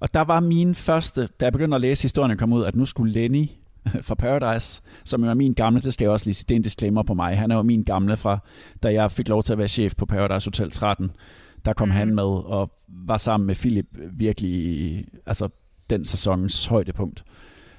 Og 0.00 0.14
der 0.14 0.20
var 0.20 0.40
min 0.40 0.74
første, 0.74 1.28
da 1.40 1.44
jeg 1.44 1.52
begyndte 1.52 1.74
at 1.74 1.80
læse 1.80 2.02
historien 2.02 2.38
kom 2.38 2.52
ud, 2.52 2.64
at 2.64 2.76
nu 2.76 2.84
skulle 2.84 3.12
Lenny 3.12 3.48
fra 4.06 4.14
Paradise, 4.14 4.82
som 5.04 5.24
er 5.24 5.34
min 5.34 5.52
gamle, 5.52 5.80
det 5.80 5.92
skal 5.94 6.04
jeg 6.04 6.12
også 6.12 6.26
lige 6.26 6.34
sige, 6.34 6.44
det 6.48 6.54
er 6.54 6.56
en 6.56 6.62
disclaimer 6.62 7.02
på 7.02 7.14
mig. 7.14 7.38
Han 7.38 7.50
er 7.50 7.56
jo 7.56 7.62
min 7.62 7.82
gamle 7.82 8.16
fra, 8.16 8.38
da 8.82 8.92
jeg 8.92 9.10
fik 9.10 9.28
lov 9.28 9.42
til 9.42 9.52
at 9.52 9.58
være 9.58 9.68
chef 9.68 9.94
på 9.96 10.06
Paradise 10.06 10.46
Hotel 10.46 10.70
13. 10.70 11.10
Der 11.66 11.72
kom 11.72 11.88
mm. 11.88 11.94
han 11.94 12.14
med 12.14 12.22
og 12.22 12.70
var 12.88 13.16
sammen 13.16 13.46
med 13.46 13.54
Philip 13.54 13.86
virkelig, 14.12 15.04
altså 15.26 15.48
den 15.90 16.04
sæsons 16.04 16.66
højdepunkt. 16.66 17.24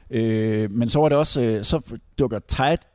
Øh, 0.09 0.71
men 0.71 0.87
så 0.87 0.99
var 0.99 1.09
det 1.09 1.17
også, 1.17 1.41
øh, 1.41 1.63
så 1.63 1.81
dukker 2.19 2.39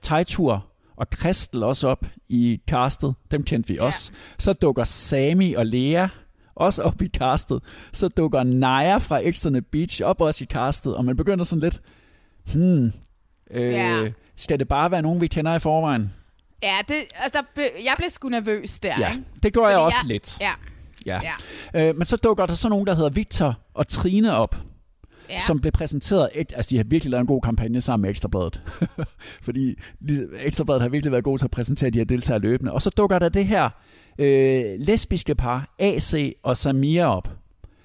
Tejtur 0.02 0.66
og 0.96 1.10
Kristel 1.10 1.62
også 1.62 1.88
op 1.88 2.06
i 2.28 2.60
castet. 2.68 3.14
Dem 3.30 3.42
kendte 3.42 3.68
vi 3.68 3.78
også. 3.78 4.12
Ja. 4.12 4.18
Så 4.38 4.52
dukker 4.52 4.84
Sami 4.84 5.54
og 5.54 5.66
Lea 5.66 6.08
også 6.54 6.82
op 6.82 7.02
i 7.02 7.08
castet. 7.08 7.62
Så 7.92 8.08
dukker 8.08 8.42
Naya 8.42 8.96
fra 8.96 9.18
Externe 9.18 9.62
Beach 9.62 10.02
op 10.04 10.20
også 10.20 10.44
i 10.44 10.46
castet, 10.46 10.96
og 10.96 11.04
man 11.04 11.16
begynder 11.16 11.44
sådan 11.44 11.60
lidt, 11.60 11.80
hmm, 12.52 12.92
øh, 13.50 13.72
ja. 13.72 14.12
skal 14.36 14.58
det 14.58 14.68
bare 14.68 14.90
være 14.90 15.02
nogen, 15.02 15.20
vi 15.20 15.26
kender 15.26 15.54
i 15.54 15.58
forvejen? 15.58 16.12
Ja, 16.62 16.76
det, 16.88 16.94
der, 17.32 17.62
jeg 17.84 17.94
blev 17.96 18.10
sgu 18.10 18.28
nervøs 18.28 18.80
der. 18.80 18.98
Ja, 18.98 19.12
det 19.42 19.54
gør 19.54 19.68
jeg 19.68 19.78
også 19.78 19.98
jeg, 20.02 20.08
lidt. 20.08 20.40
Ja. 20.40 20.52
Ja. 21.06 21.20
ja. 21.74 21.88
Øh, 21.88 21.96
men 21.96 22.04
så 22.04 22.16
dukker 22.16 22.46
der 22.46 22.54
så 22.54 22.68
nogen, 22.68 22.86
der 22.86 22.94
hedder 22.94 23.10
Victor 23.10 23.58
og 23.74 23.88
Trine 23.88 24.36
op, 24.36 24.56
ja. 25.30 25.38
som 25.38 25.60
blev 25.60 25.72
præsenteret. 25.72 26.28
Altså, 26.34 26.70
de 26.70 26.76
har 26.76 26.84
virkelig 26.84 27.10
lavet 27.10 27.20
en 27.20 27.26
god 27.26 27.42
kampagne 27.42 27.80
sammen 27.80 28.02
med 28.02 28.10
Ekstrabladet. 28.10 28.62
Fordi 29.46 29.74
Ekstrabladet 30.42 30.82
har 30.82 30.88
virkelig 30.88 31.12
været 31.12 31.24
god 31.24 31.38
til 31.38 31.46
at 31.46 31.50
præsentere 31.50 31.90
de 31.90 31.98
her 31.98 32.04
deltagere 32.04 32.40
løbende. 32.40 32.72
Og 32.72 32.82
så 32.82 32.90
dukker 32.90 33.18
der 33.18 33.28
det 33.28 33.46
her 33.46 33.70
øh, 34.18 34.64
lesbiske 34.78 35.34
par, 35.34 35.74
AC 35.78 36.36
og 36.42 36.56
Samia 36.56 37.06
op. 37.06 37.30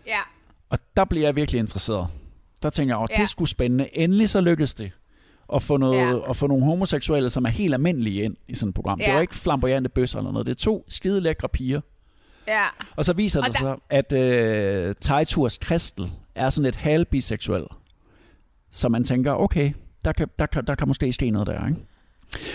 Ja. 0.07 0.19
Og 0.69 0.79
der 0.97 1.05
bliver 1.05 1.27
jeg 1.27 1.35
virkelig 1.35 1.59
interesseret. 1.59 2.07
Der 2.63 2.69
tænker 2.69 2.95
jeg, 2.95 3.01
åh, 3.01 3.07
ja. 3.11 3.21
det 3.21 3.29
skulle 3.29 3.49
spændende. 3.49 3.97
Endelig 3.97 4.29
så 4.29 4.41
lykkedes 4.41 4.73
det 4.73 4.91
at 5.53 5.61
få, 5.61 5.77
noget, 5.77 5.97
ja. 5.97 6.29
at 6.29 6.35
få 6.35 6.47
nogle 6.47 6.65
homoseksuelle, 6.65 7.29
som 7.29 7.45
er 7.45 7.49
helt 7.49 7.73
almindelige 7.73 8.23
ind 8.23 8.35
i 8.47 8.55
sådan 8.55 8.69
et 8.69 8.75
program. 8.75 8.99
Ja. 8.99 9.05
Det 9.05 9.13
var 9.13 9.21
ikke 9.21 9.35
flamboyante 9.35 9.89
bøsser 9.89 10.19
eller 10.19 10.31
noget. 10.31 10.45
Det 10.45 10.51
er 10.51 10.55
to 10.55 10.85
skide 10.87 11.21
lækre 11.21 11.49
piger. 11.49 11.81
Ja. 12.47 12.65
Og 12.95 13.05
så 13.05 13.13
viser 13.13 13.39
og 13.39 13.45
det 13.45 13.53
der... 13.53 13.59
sig, 13.59 13.75
at 13.89 14.11
øh, 14.11 14.95
Tejturs 15.01 15.57
Kristel 15.57 16.11
er 16.35 16.49
sådan 16.49 16.63
lidt 16.63 16.75
halvbiseksuel. 16.75 17.63
Så 18.71 18.89
man 18.89 19.03
tænker, 19.03 19.33
okay, 19.33 19.71
der 20.05 20.11
kan, 20.11 20.27
der, 20.39 20.45
kan, 20.45 20.65
der 20.65 20.75
kan 20.75 20.87
måske 20.87 21.13
ske 21.13 21.31
noget 21.31 21.47
der, 21.47 21.67
ikke? 21.67 21.79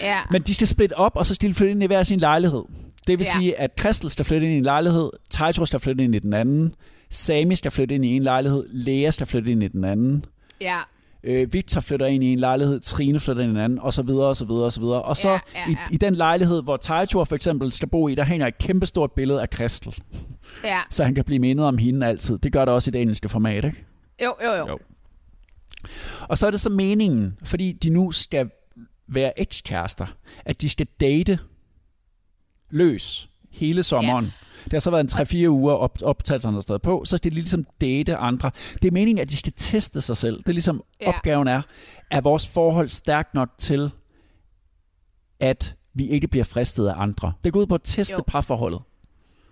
Ja. 0.03 0.17
Men 0.31 0.43
de 0.43 0.55
skal 0.55 0.67
splitte 0.67 0.99
op, 0.99 1.17
og 1.17 1.27
så 1.27 1.35
skal 1.35 1.49
de 1.49 1.55
flytte 1.55 1.71
ind 1.71 1.83
i 1.83 1.87
hver 1.87 2.03
sin 2.03 2.21
lejlighed. 2.21 2.63
Det 3.07 3.19
vil 3.19 3.27
ja. 3.35 3.39
sige, 3.39 3.61
at 3.61 3.77
Kristel 3.77 4.11
skal 4.11 4.25
flytte 4.25 4.47
ind 4.47 4.55
i 4.55 4.57
en 4.57 4.63
lejlighed, 4.63 5.11
Tejtur 5.31 5.65
skal 5.65 5.81
flytte 5.81 6.05
ind 6.05 6.15
i 6.15 6.19
den 6.19 6.33
anden, 6.33 6.75
Sami 7.11 7.57
skal 7.57 7.71
flytte 7.71 7.95
ind 7.95 8.05
i 8.05 8.17
en 8.17 8.23
lejlighed, 8.23 8.65
Lea 8.69 9.11
skal 9.11 9.27
flytte 9.27 9.51
ind 9.51 9.63
i 9.63 9.69
den 9.69 9.85
anden. 9.85 10.25
Ja. 10.61 10.77
Øh, 11.25 11.53
Victor 11.53 11.81
flytter 11.81 12.07
ind 12.07 12.25
i 12.25 12.33
en 12.33 12.39
lejlighed, 12.39 12.81
Trine 12.81 13.21
flytter 13.21 13.43
ind 13.43 13.53
i 13.53 13.55
en 13.55 13.61
anden, 13.61 13.79
og 13.79 13.93
så 13.93 14.03
videre, 14.03 14.27
og 14.27 14.37
så 14.37 14.45
videre, 14.45 14.65
og 14.65 14.73
så 14.73 14.81
videre. 14.81 15.03
Og 15.03 15.17
så 15.17 15.29
ja, 15.29 15.35
ja, 15.55 15.61
ja. 15.69 15.73
I, 15.91 15.95
i 15.95 15.97
den 15.97 16.15
lejlighed, 16.15 16.63
hvor 16.63 16.77
Tejtur 16.77 17.25
for 17.25 17.35
eksempel 17.35 17.73
skal 17.73 17.89
bo 17.89 18.09
i, 18.09 18.15
der 18.15 18.25
hænger 18.25 18.47
et 18.47 18.59
kæmpestort 18.59 19.13
billede 19.13 19.43
af 19.43 19.51
Kristel. 19.51 20.03
Ja. 20.65 20.79
Så 20.91 21.05
han 21.05 21.15
kan 21.15 21.25
blive 21.25 21.39
mindet 21.39 21.67
om 21.67 21.79
hende 21.79 22.07
altid. 22.07 22.39
Det 22.39 22.53
gør 22.53 22.65
det 22.65 22.75
også 22.75 22.91
i 22.91 22.93
det 22.93 23.01
engelske 23.01 23.29
format, 23.29 23.65
ikke? 23.65 23.85
Jo, 24.23 24.35
jo, 24.45 24.51
jo. 24.59 24.69
jo. 24.69 24.79
Og 26.21 26.39
så 26.39 26.47
er 26.47 26.51
det 26.51 26.61
så 26.61 26.71
meningen, 26.71 27.39
fordi 27.45 27.73
de 27.73 27.91
nu 27.91 28.13
skal 28.13 28.51
være 29.09 29.41
ekskærester, 29.41 30.07
at 30.45 30.61
de 30.61 30.69
skal 30.69 30.87
date 31.01 31.39
løs 32.71 33.29
hele 33.51 33.83
sommeren. 33.83 34.25
Ja. 34.25 34.31
Det 34.65 34.73
har 34.73 34.79
så 34.79 34.91
været 34.91 35.35
en 35.35 35.47
3-4 35.47 35.49
uger 35.49 35.75
op, 35.75 35.99
optagelserne 36.03 36.61
der 36.61 36.79
på, 36.79 37.03
så 37.05 37.17
skal 37.17 37.31
de 37.31 37.35
ligesom 37.35 37.67
date 37.81 38.17
andre. 38.17 38.51
Det 38.83 38.89
er 38.89 38.93
meningen, 38.93 39.23
at 39.23 39.31
de 39.31 39.37
skal 39.37 39.53
teste 39.57 40.01
sig 40.01 40.17
selv. 40.17 40.39
Det 40.39 40.49
er 40.49 40.53
ligesom 40.53 40.83
ja. 41.03 41.09
opgaven 41.09 41.49
er, 41.49 41.63
er 42.11 42.21
vores 42.21 42.47
forhold 42.47 42.89
stærkt 42.89 43.35
nok 43.35 43.49
til, 43.59 43.91
at 45.41 45.77
vi 45.95 46.09
ikke 46.09 46.29
bliver 46.29 46.45
fristet 46.45 46.87
af 46.87 46.95
andre. 46.97 47.33
Det 47.45 47.53
går 47.53 47.61
ud 47.61 47.67
på 47.67 47.75
at 47.75 47.81
teste 47.85 48.15
jo. 48.19 48.25
parforholdet. 48.27 48.83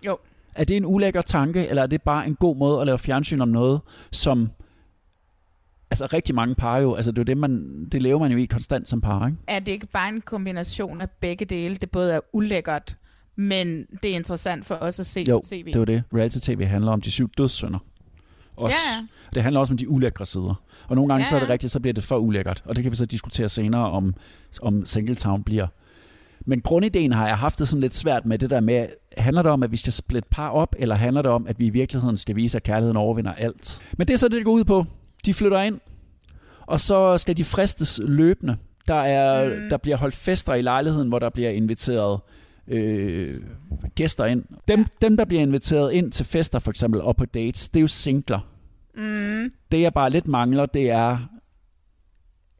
Jo. 0.05 0.17
Er 0.55 0.63
det 0.63 0.77
en 0.77 0.85
ulækker 0.85 1.21
tanke, 1.21 1.67
eller 1.67 1.83
er 1.83 1.87
det 1.87 2.01
bare 2.01 2.27
en 2.27 2.35
god 2.35 2.55
måde 2.55 2.81
at 2.81 2.85
lave 2.85 2.97
fjernsyn 2.97 3.41
om 3.41 3.47
noget, 3.47 3.81
som 4.11 4.49
altså 5.91 6.05
rigtig 6.05 6.35
mange 6.35 6.55
par 6.55 6.77
jo, 6.77 6.95
altså 6.95 7.11
det 7.11 7.19
er 7.19 7.23
det, 7.23 7.37
man, 7.37 7.85
det 7.91 8.01
lever 8.01 8.19
man 8.19 8.31
jo 8.31 8.37
i 8.37 8.45
konstant 8.45 8.89
som 8.89 9.01
par, 9.01 9.27
ikke? 9.27 9.37
Er 9.47 9.59
det 9.59 9.71
ikke 9.71 9.87
bare 9.87 10.09
en 10.09 10.21
kombination 10.21 11.01
af 11.01 11.09
begge 11.09 11.45
dele? 11.45 11.75
Det 11.75 11.91
både 11.91 12.13
er 12.13 12.19
ulækkert, 12.33 12.97
men 13.35 13.85
det 14.03 14.11
er 14.11 14.15
interessant 14.15 14.65
for 14.65 14.75
os 14.75 14.99
at 14.99 15.05
se 15.05 15.25
jo, 15.29 15.41
tv. 15.45 15.65
det 15.65 15.79
var 15.79 15.85
det. 15.85 16.03
Reality-tv 16.13 16.65
handler 16.65 16.91
om 16.91 17.01
de 17.01 17.11
syv 17.11 17.29
dødssynder. 17.37 17.79
Også. 18.57 18.77
Ja, 18.97 19.01
ja. 19.01 19.07
Det 19.35 19.43
handler 19.43 19.59
også 19.59 19.73
om 19.73 19.77
de 19.77 19.89
ulækre 19.89 20.25
sider. 20.25 20.63
Og 20.87 20.95
nogle 20.95 21.09
gange 21.09 21.23
ja. 21.23 21.29
så 21.29 21.35
er 21.35 21.39
det 21.39 21.49
rigtigt, 21.49 21.71
så 21.71 21.79
bliver 21.79 21.93
det 21.93 22.03
for 22.03 22.17
ulækkert. 22.17 22.63
Og 22.65 22.75
det 22.75 22.83
kan 22.83 22.91
vi 22.91 22.95
så 22.97 23.05
diskutere 23.05 23.49
senere, 23.49 23.91
om, 23.91 24.13
om 24.61 24.85
Singletown 24.85 25.43
bliver. 25.43 25.67
Men 26.45 26.61
grundideen 26.61 27.11
har 27.11 27.27
jeg 27.27 27.37
haft 27.37 27.59
det 27.59 27.67
sådan 27.67 27.81
lidt 27.81 27.95
svært 27.95 28.25
med 28.25 28.39
det 28.39 28.49
der 28.49 28.59
med, 28.59 28.87
handler 29.17 29.41
det 29.41 29.51
om, 29.51 29.63
at 29.63 29.71
vi 29.71 29.77
skal 29.77 29.93
splitte 29.93 30.29
par 30.31 30.49
op, 30.49 30.75
eller 30.79 30.95
handler 30.95 31.21
det 31.21 31.31
om, 31.31 31.47
at 31.47 31.59
vi 31.59 31.65
i 31.65 31.69
virkeligheden 31.69 32.17
skal 32.17 32.35
vise, 32.35 32.57
at 32.57 32.63
kærligheden 32.63 32.97
overvinder 32.97 33.33
alt? 33.33 33.81
Men 33.97 34.07
det 34.07 34.13
er 34.13 34.17
så 34.17 34.27
det, 34.27 34.35
det 34.35 34.45
går 34.45 34.51
ud 34.51 34.63
på. 34.63 34.85
De 35.25 35.33
flytter 35.33 35.61
ind, 35.61 35.79
og 36.61 36.79
så 36.79 37.17
skal 37.17 37.37
de 37.37 37.43
fristes 37.43 37.99
løbende. 38.03 38.57
Der, 38.87 38.95
er, 38.95 39.55
mm. 39.55 39.69
der 39.69 39.77
bliver 39.77 39.97
holdt 39.97 40.15
fester 40.15 40.53
i 40.53 40.61
lejligheden, 40.61 41.07
hvor 41.07 41.19
der 41.19 41.29
bliver 41.29 41.49
inviteret 41.49 42.13
øh, 42.13 42.40
gæster 43.95 44.25
ind. 44.25 44.45
Dem, 44.67 44.79
ja. 44.79 44.85
dem, 45.01 45.17
der 45.17 45.25
bliver 45.25 45.41
inviteret 45.41 45.93
ind 45.93 46.11
til 46.11 46.25
fester 46.25 46.59
for 46.59 46.71
eksempel, 46.71 47.01
og 47.01 47.15
på 47.15 47.25
dates, 47.25 47.69
det 47.69 47.79
er 47.79 47.81
jo 47.81 47.87
singler. 47.87 48.39
Mm. 48.95 49.51
Det 49.71 49.81
jeg 49.81 49.93
bare 49.93 50.09
lidt 50.09 50.27
mangler, 50.27 50.65
det 50.65 50.89
er, 50.89 51.17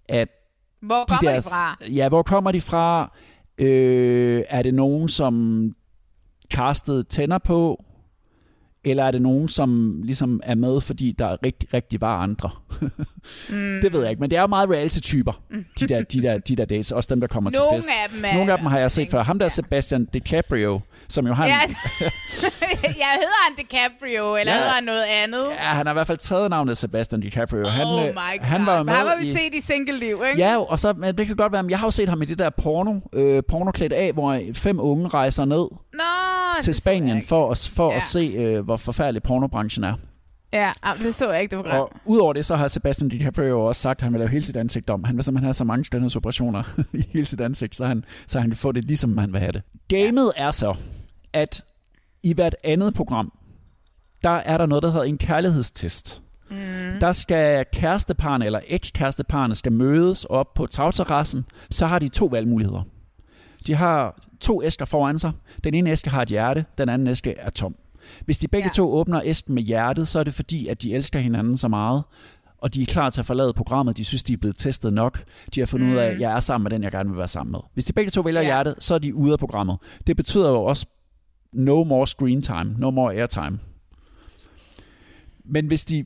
at... 0.10 0.28
Hvor 0.82 1.06
kommer 1.08 1.20
de, 1.20 1.26
deres, 1.26 1.46
de 1.46 1.50
fra? 1.50 1.86
Ja, 1.86 2.10
hvor 2.10 2.24
kommer 2.24 2.52
de 2.52 2.62
fra? 2.62 3.14
Øh, 3.58 4.44
er 4.50 4.62
det 4.62 4.74
nogen, 4.74 5.10
som 5.10 5.76
castet 6.54 7.08
tænder 7.08 7.38
på? 7.38 7.86
Eller 8.86 9.04
er 9.04 9.12
det 9.12 9.22
nogen, 9.22 9.48
som 9.48 10.02
ligesom 10.04 10.40
er 10.44 10.56
med, 10.56 10.82
fordi 10.82 11.12
der 11.12 11.38
rigtig, 11.46 11.74
rigtig 11.74 12.02
var 12.02 12.18
andre? 12.18 12.50
mm. 13.50 13.80
Det 13.82 13.94
ved 13.94 14.02
jeg 14.02 14.10
ikke, 14.10 14.20
men 14.20 14.30
det 14.30 14.38
er 14.38 14.42
jo 14.42 14.48
meget 14.48 14.70
reality-typer, 14.70 15.42
de 15.80 15.88
der, 15.88 16.02
de, 16.04 16.22
der, 16.22 16.38
de 16.38 16.56
der 16.56 16.66
dates. 16.66 16.92
Også 16.92 17.08
dem, 17.10 17.20
der 17.20 17.28
kommer 17.28 17.52
Nogle 17.52 17.82
til 17.82 17.88
fest. 17.88 17.90
Af 18.04 18.10
dem 18.10 18.26
er, 18.26 18.34
Nogle 18.34 18.52
af 18.52 18.58
dem 18.58 18.68
har 18.68 18.80
jeg 18.80 18.92
set 18.92 19.10
før. 19.12 19.24
Ham 19.24 19.40
der 19.40 19.48
Sebastian 19.48 20.06
DiCaprio, 20.06 20.82
som 21.08 21.28
jo 21.28 21.34
har... 21.34 21.46
Ja, 21.46 21.54
jeg 23.04 23.12
hedder 23.16 23.42
han 23.48 23.56
DiCaprio, 23.58 24.36
eller 24.36 24.54
ja. 24.54 24.58
hedder 24.58 24.72
han 24.72 24.84
noget 24.84 25.04
andet? 25.24 25.46
Ja, 25.60 25.68
han 25.68 25.86
har 25.86 25.94
i 25.94 25.96
hvert 25.96 26.08
fald 26.08 26.18
taget 26.18 26.50
navnet 26.50 26.78
Sebastian 26.78 27.22
DiCaprio. 27.22 27.62
Oh 27.62 27.72
han, 27.72 27.88
my 27.88 28.14
God. 28.14 28.46
Han 28.46 28.62
var 28.66 28.84
med 28.84 28.94
ham 28.94 29.08
har 29.08 29.18
vi 29.22 29.28
i... 29.28 29.34
set 29.34 29.54
i 29.54 29.62
single-liv, 29.62 30.22
ikke? 30.30 30.42
Ja, 30.42 30.58
og 30.58 30.80
så, 30.80 30.94
men 30.94 31.18
det 31.18 31.28
kan 31.28 31.36
godt 31.36 31.52
være, 31.52 31.64
men 31.64 31.70
jeg 31.70 31.80
har 31.80 31.88
jo 31.88 31.92
set 31.92 32.10
ham 32.10 32.22
i 32.22 32.26
det 32.26 32.40
der 32.40 32.50
porno, 32.50 33.00
øh, 33.14 33.44
pornoklædt 33.48 33.94
af, 33.94 34.14
hvor 34.14 34.42
fem 34.54 34.80
unge 34.80 35.08
rejser 35.08 35.46
ned 35.46 35.68
Nå, 35.94 36.62
til 36.62 36.74
Spanien 36.74 37.24
for, 37.28 37.52
at, 37.52 37.70
for 37.76 37.90
ja. 37.92 37.96
at 37.96 38.04
se, 38.04 38.20
øh, 38.20 38.66
hvor 38.72 38.78
forfærdelig 38.78 39.24
pornobranchen 39.24 39.84
er. 39.84 39.94
Ja, 40.54 40.70
det 41.04 41.14
så 41.14 41.32
jeg 41.32 41.42
ikke, 41.42 41.58
det 41.58 41.66
var 41.66 41.80
Og 41.80 41.92
udover 42.06 42.34
det, 42.34 42.46
så 42.46 42.56
har 42.56 42.68
Sebastian 42.68 43.10
DiCaprio 43.10 43.66
også 43.66 43.82
sagt, 43.82 44.00
at 44.00 44.04
han 44.04 44.14
vil 44.14 44.20
lave 44.20 44.30
hele 44.30 44.44
sit 44.44 44.56
ansigt 44.56 44.90
om. 44.90 45.04
Han 45.04 45.16
vil 45.16 45.24
simpelthen 45.24 45.46
have 45.46 45.54
så 45.54 45.64
mange 45.64 45.86
skønhedsoperationer 45.86 46.64
i 46.94 47.04
hele 47.14 47.26
sit 47.26 47.42
ansigt, 47.42 47.76
så 47.76 47.86
han, 47.86 48.04
så 48.28 48.40
han 48.40 48.50
kan 48.50 48.58
få 48.58 48.72
det 48.72 48.86
ligesom 48.86 49.18
han 49.18 49.34
vil 49.34 49.40
have 49.40 49.52
det. 49.52 49.62
Gamet 49.88 50.32
ja. 50.38 50.48
er 50.48 50.52
så, 50.52 50.76
at 51.34 51.64
i 52.24 52.34
hvert 52.34 52.56
andet 52.64 52.94
program, 52.94 53.32
der 54.24 54.30
er 54.30 54.58
der 54.58 54.66
noget, 54.66 54.84
der 54.84 54.90
hedder 54.90 55.04
en 55.04 55.18
kærlighedstest. 55.18 56.22
Mm. 56.50 56.56
Der 57.02 57.12
skal 57.12 57.66
kæresteparne 57.74 58.46
eller 58.46 58.60
ekskæresteparne 58.68 59.56
skal 59.56 59.72
mødes 59.72 60.26
op 60.26 60.54
på 60.54 60.66
tagterrassen. 60.66 61.46
Så 61.70 61.88
har 61.88 62.00
de 62.00 62.08
to 62.08 62.26
valgmuligheder. 62.26 62.84
De 63.68 63.76
har 63.76 64.22
to 64.40 64.64
æsker 64.64 64.86
foran 64.86 65.20
sig. 65.20 65.32
Den 65.64 65.74
ene 65.74 65.90
æske 65.90 66.10
har 66.10 66.22
et 66.22 66.30
hjerte, 66.30 66.66
den 66.78 66.90
anden 66.90 67.08
æske 67.08 67.38
er 67.38 67.50
tom. 67.50 67.76
Hvis 68.26 68.40
de 68.40 68.48
begge 68.48 68.68
ja. 68.68 68.74
to 68.74 68.94
åbner 68.94 69.22
æsken 69.26 69.56
med 69.56 69.64
hjertet, 69.64 70.08
så 70.08 70.20
er 70.20 70.24
det 70.24 70.34
fordi, 70.34 70.68
at 70.68 70.82
de 70.82 70.94
elsker 70.94 71.20
hinanden 71.20 71.58
så 71.58 71.68
meget, 71.68 72.04
og 72.58 72.74
de 72.74 72.82
er 72.82 72.86
klar 72.86 73.10
til 73.10 73.22
at 73.22 73.26
forlade 73.26 73.54
programmet. 73.54 73.98
De 73.98 74.06
synes, 74.06 74.24
de 74.24 74.34
er 74.34 74.38
blevet 74.38 74.56
testet 74.56 74.94
nok. 74.94 75.24
De 75.56 75.60
har 75.60 75.66
fundet 75.66 75.88
mm. 75.88 75.94
ud 75.94 76.00
af, 76.00 76.06
at 76.06 76.20
jeg 76.20 76.36
er 76.36 76.40
sammen 76.40 76.64
med 76.64 76.72
den, 76.72 76.84
jeg 76.84 76.92
gerne 76.92 77.10
vil 77.10 77.18
være 77.18 77.28
sammen 77.28 77.52
med. 77.52 77.60
Hvis 77.74 77.86
de 77.86 77.94
begge 77.94 78.12
to 78.12 78.22
vælger 78.22 78.42
ja. 78.42 78.48
hjertet, 78.48 78.76
så 78.80 78.96
er 78.96 79.00
de 79.00 79.16
ude 79.16 79.34
af 79.34 79.40
programmet. 79.40 79.78
Det 80.08 80.18
betyder 80.18 80.50
jo 80.50 80.64
også 80.64 80.86
no 81.54 81.84
more 81.84 82.08
screen 82.08 82.42
time, 82.42 82.76
no 82.78 82.90
more 82.90 83.16
airtime. 83.16 83.60
Men 85.46 85.68
hvis 85.68 85.86
de 85.86 86.06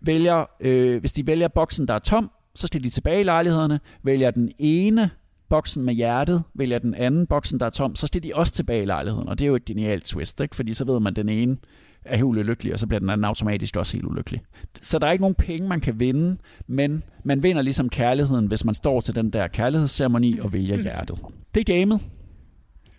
vælger, 0.00 0.46
øh, 0.60 1.00
hvis 1.00 1.12
de 1.12 1.26
vælger 1.26 1.48
boksen, 1.48 1.88
der 1.88 1.94
er 1.94 1.98
tom, 1.98 2.30
så 2.54 2.66
skal 2.66 2.82
de 2.82 2.90
tilbage 2.90 3.20
i 3.20 3.24
lejlighederne, 3.24 3.80
vælger 4.02 4.30
den 4.30 4.52
ene 4.58 5.10
boksen 5.50 5.84
med 5.84 5.94
hjertet, 5.94 6.42
vælger 6.54 6.78
den 6.78 6.94
anden 6.94 7.26
boksen, 7.26 7.60
der 7.60 7.66
er 7.66 7.70
tom, 7.70 7.96
så 7.96 8.06
skal 8.06 8.22
de 8.22 8.32
også 8.34 8.52
tilbage 8.52 8.82
i 8.82 8.86
lejligheden. 8.86 9.28
Og 9.28 9.38
det 9.38 9.44
er 9.44 9.48
jo 9.48 9.56
et 9.56 9.64
genialt 9.64 10.04
twist, 10.04 10.40
ikke? 10.40 10.56
fordi 10.56 10.74
så 10.74 10.84
ved 10.84 11.00
man, 11.00 11.10
at 11.10 11.16
den 11.16 11.28
ene 11.28 11.56
er 12.04 12.16
helt 12.16 12.24
ulykkelig, 12.24 12.72
og 12.72 12.78
så 12.78 12.86
bliver 12.86 13.00
den 13.00 13.10
anden 13.10 13.24
automatisk 13.24 13.76
også 13.76 13.96
helt 13.96 14.06
ulykkelig. 14.06 14.40
Så 14.82 14.98
der 14.98 15.06
er 15.06 15.12
ikke 15.12 15.22
nogen 15.22 15.34
penge, 15.34 15.68
man 15.68 15.80
kan 15.80 16.00
vinde, 16.00 16.36
men 16.66 17.02
man 17.24 17.42
vinder 17.42 17.62
ligesom 17.62 17.88
kærligheden, 17.88 18.46
hvis 18.46 18.64
man 18.64 18.74
står 18.74 19.00
til 19.00 19.14
den 19.14 19.30
der 19.30 19.46
kærlighedsceremoni 19.46 20.38
og 20.38 20.52
vælger 20.52 20.76
hjertet. 20.76 21.18
Det 21.54 21.68
er 21.68 21.78
gamet. 21.78 22.00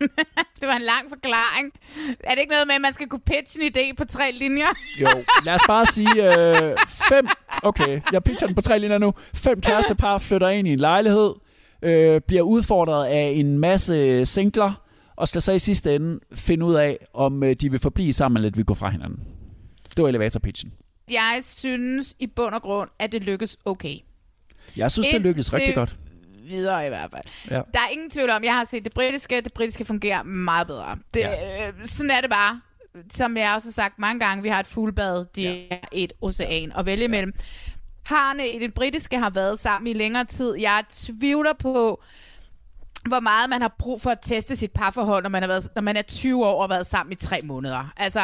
det 0.59 0.67
var 0.67 0.75
en 0.75 0.81
lang 0.81 1.09
forklaring. 1.09 1.71
Er 2.23 2.31
det 2.31 2.39
ikke 2.39 2.51
noget 2.51 2.67
med, 2.67 2.75
at 2.75 2.81
man 2.81 2.93
skal 2.93 3.07
kunne 3.07 3.25
pitche 3.25 3.63
en 3.63 3.71
idé 3.71 3.93
på 3.97 4.05
tre 4.05 4.31
linjer? 4.31 4.67
Jo, 5.01 5.07
lad 5.45 5.53
os 5.53 5.61
bare 5.67 5.85
sige 5.85 6.39
øh, 6.39 6.77
fem... 6.87 7.27
Okay, 7.63 8.01
jeg 8.11 8.23
pitcher 8.23 8.47
den 8.47 8.55
på 8.55 8.61
tre 8.61 8.79
linjer 8.79 8.97
nu. 8.97 9.13
Fem 9.35 9.61
kærestepar 9.67 10.17
flytter 10.17 10.49
ind 10.49 10.67
i 10.67 10.71
en 10.71 10.79
lejlighed, 10.79 11.33
øh, 11.81 12.21
bliver 12.27 12.43
udfordret 12.43 13.07
af 13.07 13.31
en 13.35 13.59
masse 13.59 14.25
singler, 14.25 14.73
og 15.15 15.27
skal 15.27 15.41
så 15.41 15.51
i 15.51 15.59
sidste 15.59 15.95
ende 15.95 16.19
finde 16.33 16.65
ud 16.65 16.75
af, 16.75 16.97
om 17.13 17.43
øh, 17.43 17.55
de 17.55 17.71
vil 17.71 17.79
forblive 17.79 18.13
sammen, 18.13 18.37
eller 18.37 18.49
at 18.49 18.57
vi 18.57 18.63
går 18.63 18.73
fra 18.73 18.89
hinanden. 18.89 19.19
Det 19.97 20.03
var 20.03 20.09
elevator-pitchen. 20.09 20.73
Jeg 21.11 21.39
synes 21.41 22.15
i 22.19 22.27
bund 22.27 22.55
og 22.55 22.61
grund, 22.61 22.89
at 22.99 23.11
det 23.11 23.23
lykkes 23.23 23.57
okay. 23.65 23.95
Jeg 24.77 24.91
synes, 24.91 25.07
det 25.07 25.21
lykkedes 25.21 25.53
rigtig 25.53 25.75
godt. 25.75 25.95
videre 26.43 26.85
i 26.85 26.89
hvert 26.89 27.09
fald. 27.11 27.23
Ja. 27.51 27.55
Der 27.55 27.79
er 27.79 27.91
ingen 27.91 28.09
tvivl 28.09 28.29
om, 28.29 28.43
jeg 28.43 28.53
har 28.53 28.63
set 28.71 28.83
det 28.83 28.93
britiske. 28.93 29.41
Det 29.41 29.53
britiske 29.53 29.85
fungerer 29.85 30.23
meget 30.23 30.67
bedre. 30.67 30.97
Det, 31.13 31.19
ja. 31.19 31.67
øh, 31.67 31.73
sådan 31.85 32.11
er 32.11 32.21
det 32.21 32.29
bare. 32.29 32.61
Som 33.09 33.37
jeg 33.37 33.53
også 33.55 33.67
har 33.67 33.71
sagt 33.71 33.99
mange 33.99 34.19
gange, 34.19 34.43
vi 34.43 34.49
har 34.49 34.59
et 34.59 34.67
fuglebad, 34.67 35.25
de 35.35 35.41
ja. 35.41 35.65
er 35.71 35.77
et 35.91 36.13
ocean 36.21 36.71
at 36.77 36.85
vælge 36.85 37.05
imellem. 37.05 37.33
Parne 38.05 38.47
i 38.47 38.59
det 38.59 38.73
britiske 38.73 39.17
har 39.19 39.29
været 39.29 39.59
sammen 39.59 39.87
i 39.87 39.93
længere 39.93 40.25
tid. 40.25 40.55
Jeg 40.55 40.83
tvivler 40.89 41.53
på, 41.59 42.01
hvor 43.07 43.19
meget 43.19 43.49
man 43.49 43.61
har 43.61 43.75
brug 43.79 44.01
for 44.01 44.09
at 44.09 44.17
teste 44.21 44.55
sit 44.55 44.71
parforhold, 44.71 45.23
når 45.23 45.29
man, 45.29 45.41
har 45.43 45.47
været, 45.47 45.69
når 45.75 45.81
man 45.81 45.97
er 45.97 46.01
20 46.01 46.45
år 46.45 46.63
og 46.63 46.69
været 46.69 46.87
sammen 46.87 47.11
i 47.11 47.15
tre 47.15 47.41
måneder. 47.43 47.93
Altså, 47.97 48.19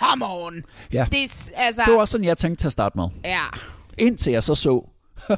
come 0.00 0.26
on! 0.26 0.62
Ja. 0.92 1.06
Det, 1.12 1.24
er- 1.24 1.50
altså, 1.56 1.82
Det 1.86 1.94
var 1.94 2.00
også 2.00 2.12
sådan, 2.12 2.26
jeg 2.26 2.38
tænkte 2.38 2.62
til 2.62 2.68
at 2.68 2.72
starte 2.72 2.98
med. 2.98 3.08
Ja. 3.24 3.44
Indtil 3.98 4.32
jeg 4.32 4.42
så 4.42 4.54
så, 4.54 4.84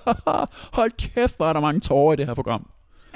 hold 0.78 0.90
kæft, 0.98 1.36
hvor 1.36 1.48
er 1.48 1.52
der 1.52 1.60
mange 1.60 1.80
tårer 1.80 2.12
i 2.12 2.16
det 2.16 2.26
her 2.26 2.34
program. 2.34 2.70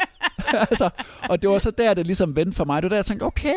altså, 0.71 0.91
og 1.29 1.43
det 1.43 1.51
var 1.51 1.59
så 1.59 1.71
der, 1.71 1.95
det 1.95 2.07
ligesom 2.07 2.37
vendte 2.37 2.57
for 2.57 2.65
mig. 2.65 2.83
Det 2.83 2.85
var 2.85 2.89
der, 2.89 2.97
jeg 2.97 3.05
tænkte, 3.07 3.25
okay, 3.25 3.55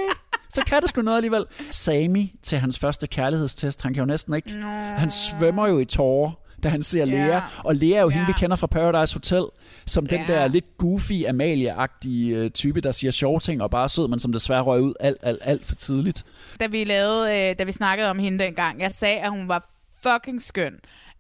så 0.54 0.62
kan 0.68 0.82
det 0.82 0.90
sgu 0.90 1.02
noget 1.02 1.18
alligevel. 1.18 1.46
Sami 1.72 2.34
til 2.44 2.58
hans 2.60 2.80
første 2.80 3.08
kærlighedstest, 3.08 3.82
han 3.82 3.94
kan 3.94 4.02
jo 4.02 4.06
næsten 4.06 4.34
ikke... 4.34 4.52
Nå. 4.52 4.68
Han 4.68 5.10
svømmer 5.10 5.68
jo 5.68 5.80
i 5.80 5.86
tårer, 5.86 6.32
da 6.64 6.70
han 6.70 6.84
ser 6.84 7.06
Ja. 7.06 7.06
Lea. 7.28 7.40
Og 7.58 7.76
Lea 7.76 7.98
er 7.98 8.02
jo 8.02 8.10
Ja. 8.10 8.14
hende, 8.16 8.28
vi 8.28 8.34
kender 8.40 8.56
fra 8.56 8.68
Paradise 8.68 9.16
Hotel, 9.16 9.44
som 9.86 10.06
den 10.08 10.20
Ja. 10.28 10.34
der 10.34 10.48
lidt 10.48 10.66
goofy, 10.78 11.26
Amalie-agtige 11.28 12.36
øh, 12.36 12.52
type, 12.52 12.82
der 12.82 12.92
siger 12.92 13.12
sjove 13.12 13.40
ting 13.40 13.62
og 13.62 13.72
bare 13.72 13.84
er 13.84 13.88
sød, 13.88 14.08
men 14.08 14.20
som 14.20 14.32
desværre 14.32 14.62
røg 14.62 14.82
ud 14.82 14.94
alt, 15.00 15.18
alt, 15.24 15.40
alt 15.42 15.66
for 15.66 15.76
tidligt. 15.76 16.26
da 16.60 16.68
vi 16.68 16.84
lavede, 16.84 17.50
øh, 17.50 17.56
da 17.60 17.64
vi 17.64 17.72
snakkede 17.72 18.10
om 18.10 18.20
hende 18.20 18.44
dengang. 18.44 18.82
Jeg 18.82 18.92
sagde, 18.92 19.18
at 19.20 19.30
hun 19.30 19.48
var 19.48 19.66
fucking 20.04 20.42
skøn. 20.42 20.74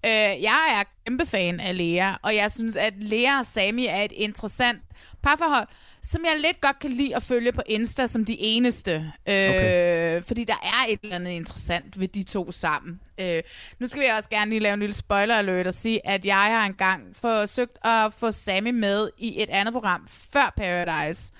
Øh, 0.05 0.43
jeg 0.43 0.79
er 0.79 0.83
kæmpe 1.05 1.25
fan 1.25 1.59
af 1.59 1.77
Lea, 1.77 2.13
og 2.21 2.35
jeg 2.35 2.51
synes, 2.51 2.75
at 2.75 2.93
Lea 2.97 3.39
og 3.39 3.45
Sami 3.45 3.85
er 3.85 4.01
et 4.01 4.11
interessant 4.11 4.81
parforhold, 5.23 5.67
som 6.01 6.25
jeg 6.25 6.39
lidt 6.39 6.61
godt 6.61 6.79
kan 6.79 6.91
lide 6.91 7.15
at 7.15 7.23
følge 7.23 7.51
på 7.51 7.61
Insta 7.65 8.07
som 8.07 8.25
de 8.25 8.35
eneste. 8.39 8.93
Øh, 9.29 9.49
okay. 9.49 10.23
Fordi 10.23 10.43
der 10.43 10.53
er 10.63 10.91
et 10.91 10.99
eller 11.03 11.15
andet 11.15 11.31
interessant 11.31 11.99
ved 11.99 12.07
de 12.07 12.23
to 12.23 12.51
sammen. 12.51 12.99
Øh, 13.19 13.43
nu 13.79 13.87
skal 13.87 14.01
vi 14.01 14.07
også 14.17 14.29
gerne 14.29 14.49
lige 14.49 14.59
lave 14.59 14.73
en 14.73 14.79
lille 14.79 14.95
spoiler 14.95 15.35
alert 15.35 15.67
og 15.67 15.73
sige, 15.73 16.07
at 16.07 16.25
jeg 16.25 16.35
har 16.35 16.65
engang 16.65 17.15
forsøgt 17.15 17.77
at 17.85 18.13
få 18.13 18.31
Sami 18.31 18.71
med 18.71 19.09
i 19.17 19.41
et 19.43 19.49
andet 19.49 19.73
program 19.73 20.07
før 20.33 20.53
Paradise. 20.57 21.31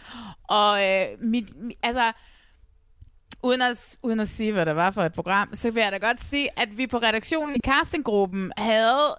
Og 0.43 0.87
øh, 0.87 1.05
mit, 1.21 1.61
mit, 1.61 1.77
altså, 1.83 2.11
uden 3.43 3.61
at, 3.61 3.97
uden 4.03 4.19
at 4.19 4.27
sige, 4.27 4.51
hvad 4.51 4.65
det 4.65 4.75
var 4.75 4.91
for 4.91 5.01
et 5.01 5.13
program, 5.13 5.49
så 5.53 5.71
vil 5.71 5.81
jeg 5.81 5.91
da 5.91 5.97
godt 5.97 6.23
sige, 6.23 6.49
at 6.59 6.77
vi 6.77 6.87
på 6.87 6.97
redaktionen 6.97 7.55
i 7.55 7.59
castinggruppen 7.59 8.51
havde 8.57 9.15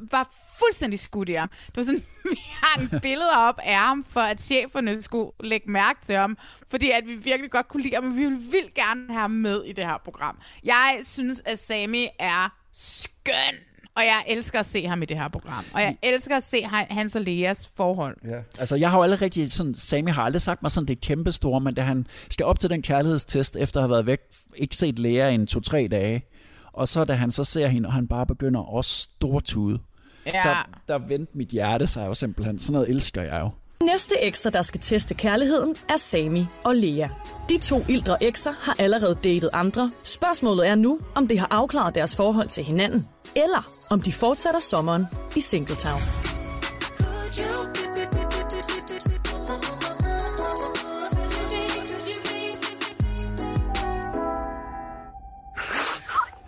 var 0.00 0.32
fuldstændig 0.58 1.00
skudt 1.00 1.28
i 1.28 1.32
ham. 1.32 1.48
Det 1.48 1.76
var 1.76 1.82
sådan, 1.82 2.04
vi 2.30 2.40
hang 2.62 3.02
billeder 3.02 3.36
op 3.36 3.58
af 3.62 3.76
ham, 3.76 4.04
for 4.04 4.20
at 4.20 4.40
cheferne 4.40 5.02
skulle 5.02 5.30
lægge 5.40 5.70
mærke 5.70 6.00
til 6.06 6.14
ham, 6.14 6.38
fordi 6.68 6.90
at 6.90 7.06
vi 7.06 7.14
virkelig 7.14 7.50
godt 7.50 7.68
kunne 7.68 7.82
lide 7.82 7.94
ham, 7.94 8.04
og 8.04 8.16
vi 8.16 8.24
ville 8.24 8.38
vildt 8.50 8.74
gerne 8.74 9.06
have 9.08 9.20
ham 9.20 9.30
med 9.30 9.64
i 9.64 9.72
det 9.72 9.84
her 9.86 9.98
program. 10.04 10.38
Jeg 10.64 11.00
synes, 11.02 11.42
at 11.44 11.58
Sami 11.58 12.08
er 12.18 12.58
skøn, 12.72 13.67
og 13.98 14.04
jeg 14.04 14.24
elsker 14.36 14.58
at 14.60 14.66
se 14.66 14.86
ham 14.86 15.02
i 15.02 15.06
det 15.06 15.18
her 15.18 15.28
program. 15.28 15.64
Og 15.74 15.80
jeg 15.80 15.96
elsker 16.02 16.36
at 16.36 16.42
se 16.42 16.62
han- 16.62 16.86
hans 16.90 17.16
og 17.16 17.22
Leas 17.22 17.70
forhold. 17.76 18.16
Ja. 18.24 18.36
Altså, 18.58 18.76
jeg 18.76 18.90
har 18.90 18.98
jo 18.98 19.02
aldrig 19.02 19.22
rigtig, 19.22 19.52
sådan, 19.52 19.74
Sami 19.74 20.10
har 20.10 20.22
aldrig 20.22 20.42
sagt 20.42 20.62
mig 20.62 20.70
sådan, 20.70 20.88
det 20.88 20.96
er 20.96 21.00
kæmpe 21.06 21.32
store, 21.32 21.60
men 21.60 21.74
da 21.74 21.82
han 21.82 22.06
skal 22.30 22.46
op 22.46 22.58
til 22.58 22.70
den 22.70 22.82
kærlighedstest, 22.82 23.56
efter 23.56 23.80
at 23.80 23.82
have 23.82 23.90
været 23.90 24.06
væk, 24.06 24.18
ikke 24.56 24.76
set 24.76 24.98
Lea 24.98 25.28
i 25.28 25.34
en 25.34 25.46
to-tre 25.46 25.88
dage, 25.90 26.22
og 26.72 26.88
så 26.88 27.04
da 27.04 27.12
han 27.14 27.30
så 27.30 27.44
ser 27.44 27.66
hende, 27.68 27.86
og 27.86 27.92
han 27.92 28.08
bare 28.08 28.26
begynder 28.26 28.78
at 28.78 28.84
stortude, 28.84 29.78
Ja. 30.26 30.32
der, 30.32 30.68
der 30.88 30.98
vendte 31.08 31.32
mit 31.38 31.48
hjerte 31.48 31.86
sig 31.86 32.06
jo 32.06 32.14
simpelthen. 32.14 32.58
Sådan 32.60 32.72
noget 32.72 32.88
elsker 32.88 33.22
jeg 33.22 33.40
jo. 33.40 33.50
Næste 33.82 34.14
ekser, 34.22 34.50
der 34.50 34.62
skal 34.62 34.80
teste 34.80 35.14
kærligheden, 35.14 35.74
er 35.88 35.96
Sami 35.96 36.46
og 36.64 36.74
Lea. 36.74 37.08
De 37.48 37.58
to 37.58 37.80
ildre 37.88 38.22
ekser 38.22 38.52
har 38.60 38.74
allerede 38.78 39.18
datet 39.24 39.50
andre. 39.52 39.90
Spørgsmålet 40.04 40.68
er 40.68 40.74
nu, 40.74 40.98
om 41.14 41.28
det 41.28 41.38
har 41.38 41.48
afklaret 41.50 41.94
deres 41.94 42.16
forhold 42.16 42.48
til 42.48 42.64
hinanden, 42.64 43.06
eller 43.36 43.86
om 43.90 44.02
de 44.02 44.12
fortsætter 44.12 44.60
sommeren 44.60 45.06
i 45.36 45.40
Singletown. 45.40 46.00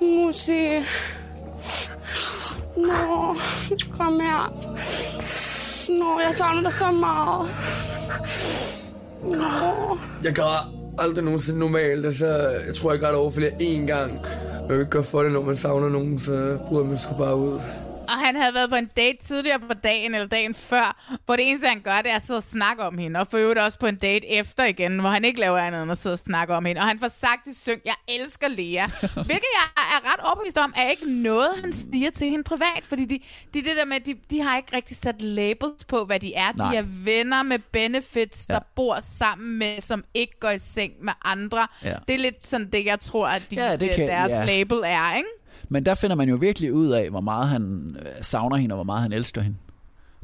Musi. 0.00 0.78
Nå, 2.76 3.36
kom 3.98 4.20
her 4.20 4.52
tusind 5.90 6.02
år. 6.04 6.20
jeg 6.20 6.34
savner 6.34 6.62
dig 6.62 6.72
så 6.72 6.90
meget. 6.90 7.48
Nå. 9.24 9.98
Jeg 10.24 10.34
græder 10.34 10.72
aldrig 10.98 11.24
nogensinde 11.24 11.58
normalt. 11.58 12.06
Altså, 12.06 12.26
jeg 12.66 12.74
tror, 12.74 12.90
jeg 12.90 13.00
græder 13.00 13.16
over 13.16 13.30
flere 13.30 13.50
én 13.50 13.86
gang. 13.86 14.12
Jeg 14.68 14.76
vil 14.76 14.80
ikke 14.80 14.90
gøre 14.90 15.02
for 15.02 15.22
det, 15.22 15.32
når 15.32 15.42
man 15.42 15.56
savner 15.56 15.88
nogen, 15.88 16.18
så 16.18 16.58
bryder 16.68 16.84
man 16.84 16.98
sig 16.98 17.16
bare 17.18 17.36
ud. 17.36 17.60
Han 18.30 18.40
havde 18.40 18.54
været 18.54 18.70
på 18.70 18.76
en 18.76 18.90
date 18.96 19.18
tidligere 19.22 19.58
på 19.60 19.74
dagen 19.74 20.14
eller 20.14 20.28
dagen 20.28 20.54
før, 20.54 21.16
hvor 21.26 21.36
det 21.36 21.48
eneste, 21.48 21.66
han 21.66 21.80
gør, 21.80 21.96
det 22.02 22.10
er 22.10 22.16
at 22.16 22.22
sidde 22.22 22.38
og 22.38 22.42
snakke 22.42 22.82
om 22.82 22.98
hende. 22.98 23.20
Og 23.20 23.26
for 23.30 23.38
øvrigt 23.38 23.58
også 23.58 23.78
på 23.78 23.86
en 23.86 23.96
date 23.96 24.26
efter 24.28 24.64
igen, 24.64 24.98
hvor 24.98 25.08
han 25.10 25.24
ikke 25.24 25.40
laver 25.40 25.58
andet 25.58 25.82
end 25.82 25.92
at 25.92 25.98
sidde 25.98 26.12
og 26.12 26.18
snakke 26.18 26.54
om 26.54 26.64
hende. 26.64 26.80
Og 26.80 26.88
han 26.88 26.98
får 26.98 27.08
sagt 27.08 27.46
i 27.46 27.54
synk, 27.54 27.80
jeg 27.84 27.94
elsker 28.08 28.48
Lea. 28.48 28.86
Hvilket 29.30 29.50
jeg 29.60 29.68
er 29.76 30.12
ret 30.12 30.20
overbevist 30.20 30.58
om, 30.58 30.74
er 30.76 30.88
ikke 30.90 31.12
noget, 31.22 31.48
han 31.62 31.72
siger 31.72 32.10
til 32.10 32.28
hende 32.30 32.44
privat. 32.44 32.82
Fordi 32.84 33.04
de, 33.04 33.18
de, 33.54 33.62
det 33.68 33.76
der 33.76 33.84
med, 33.84 34.00
de, 34.00 34.14
de 34.30 34.40
har 34.40 34.56
ikke 34.56 34.76
rigtig 34.76 34.96
sat 34.96 35.22
labels 35.22 35.84
på, 35.84 36.04
hvad 36.04 36.20
de 36.20 36.34
er. 36.34 36.52
Nej. 36.56 36.70
De 36.72 36.76
er 36.76 36.84
venner 37.04 37.42
med 37.42 37.58
benefits, 37.58 38.46
Ja. 38.48 38.54
der 38.54 38.60
bor 38.76 38.98
sammen 39.02 39.58
med, 39.58 39.80
som 39.80 40.04
ikke 40.14 40.40
går 40.40 40.50
i 40.50 40.58
seng 40.58 40.92
med 41.02 41.12
andre. 41.24 41.66
Ja. 41.84 41.94
Det 42.08 42.14
er 42.14 42.18
lidt 42.18 42.46
sådan 42.48 42.70
det, 42.72 42.84
jeg 42.84 43.00
tror, 43.00 43.26
at 43.28 43.42
de, 43.50 43.56
Ja, 43.56 43.76
det 43.76 43.90
kan- 43.94 44.08
deres 44.08 44.30
ja. 44.30 44.44
label 44.44 44.78
er, 44.84 45.16
ikke? 45.16 45.28
Men 45.72 45.86
der 45.86 45.94
finder 45.94 46.16
man 46.16 46.28
jo 46.28 46.36
virkelig 46.36 46.72
ud 46.72 46.88
af, 46.88 47.10
hvor 47.10 47.20
meget 47.20 47.48
han 47.48 47.90
øh, 47.98 48.06
savner 48.22 48.56
hende, 48.56 48.72
og 48.72 48.76
hvor 48.76 48.84
meget 48.84 49.02
han 49.02 49.12
elsker 49.12 49.40
hende. 49.40 49.56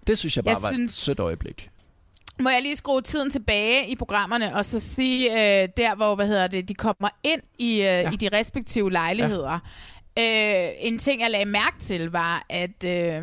Det 0.06 0.18
synes 0.18 0.36
jeg 0.36 0.44
bare 0.44 0.54
Jeg 0.54 0.62
var 0.62 0.70
synes- 0.72 0.90
et 0.90 0.96
sødt 0.96 1.18
øjeblik. 1.20 1.70
Må 2.40 2.48
jeg 2.50 2.62
lige 2.62 2.76
skrue 2.76 3.00
tiden 3.02 3.30
tilbage 3.30 3.88
i 3.88 3.96
programmerne, 3.96 4.54
og 4.56 4.64
så 4.64 4.80
sige, 4.80 5.30
øh, 5.32 5.68
der 5.76 5.94
hvor 5.96 6.14
hvad 6.14 6.26
hedder 6.26 6.46
det, 6.46 6.68
de 6.68 6.74
kommer 6.74 7.08
ind 7.24 7.40
i, 7.58 7.72
øh, 7.74 7.80
ja. 7.82 8.10
i 8.10 8.16
de 8.16 8.28
respektive 8.32 8.92
lejligheder. 8.92 9.58
Ja. 10.18 10.66
Øh, 10.68 10.72
en 10.80 10.98
ting, 10.98 11.20
jeg 11.20 11.30
lagde 11.30 11.44
mærke 11.44 11.76
til, 11.80 12.10
var, 12.10 12.46
at 12.50 12.84
øh, 12.84 13.22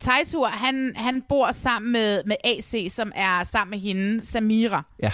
Tejtur, 0.00 0.46
han, 0.46 0.92
han 0.96 1.22
bor 1.28 1.52
sammen 1.52 1.92
med, 1.92 2.22
med 2.26 2.36
AC, 2.44 2.86
som 2.92 3.12
er 3.14 3.44
sammen 3.44 3.70
med 3.70 3.78
hende, 3.78 4.20
Samira. 4.20 4.84
Ja. 5.02 5.10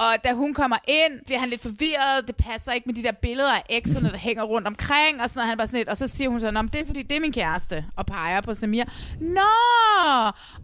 Og 0.00 0.14
da 0.24 0.32
hun 0.32 0.54
kommer 0.54 0.76
ind, 0.88 1.24
bliver 1.26 1.38
han 1.38 1.48
lidt 1.48 1.62
forvirret. 1.62 2.26
Det 2.26 2.36
passer 2.36 2.72
ikke 2.72 2.86
med 2.86 2.94
de 2.94 3.02
der 3.02 3.12
billeder 3.12 3.52
af 3.52 3.62
ekserne, 3.70 4.10
der 4.10 4.16
hænger 4.16 4.42
rundt 4.42 4.66
omkring. 4.66 5.22
Og, 5.22 5.28
sådan, 5.30 5.38
noget. 5.38 5.48
han 5.48 5.58
bare 5.58 5.66
sådan 5.66 5.78
lidt, 5.78 5.88
og 5.88 5.96
så 5.96 6.08
siger 6.08 6.30
hun 6.30 6.40
så, 6.40 6.50
Nå, 6.50 6.62
det 6.62 6.80
er 6.80 6.86
fordi, 6.86 7.02
det 7.02 7.16
er 7.16 7.20
min 7.20 7.32
kæreste. 7.32 7.84
Og 7.96 8.06
peger 8.06 8.40
på 8.40 8.54
Samir. 8.54 8.84
Nå! 9.20 9.40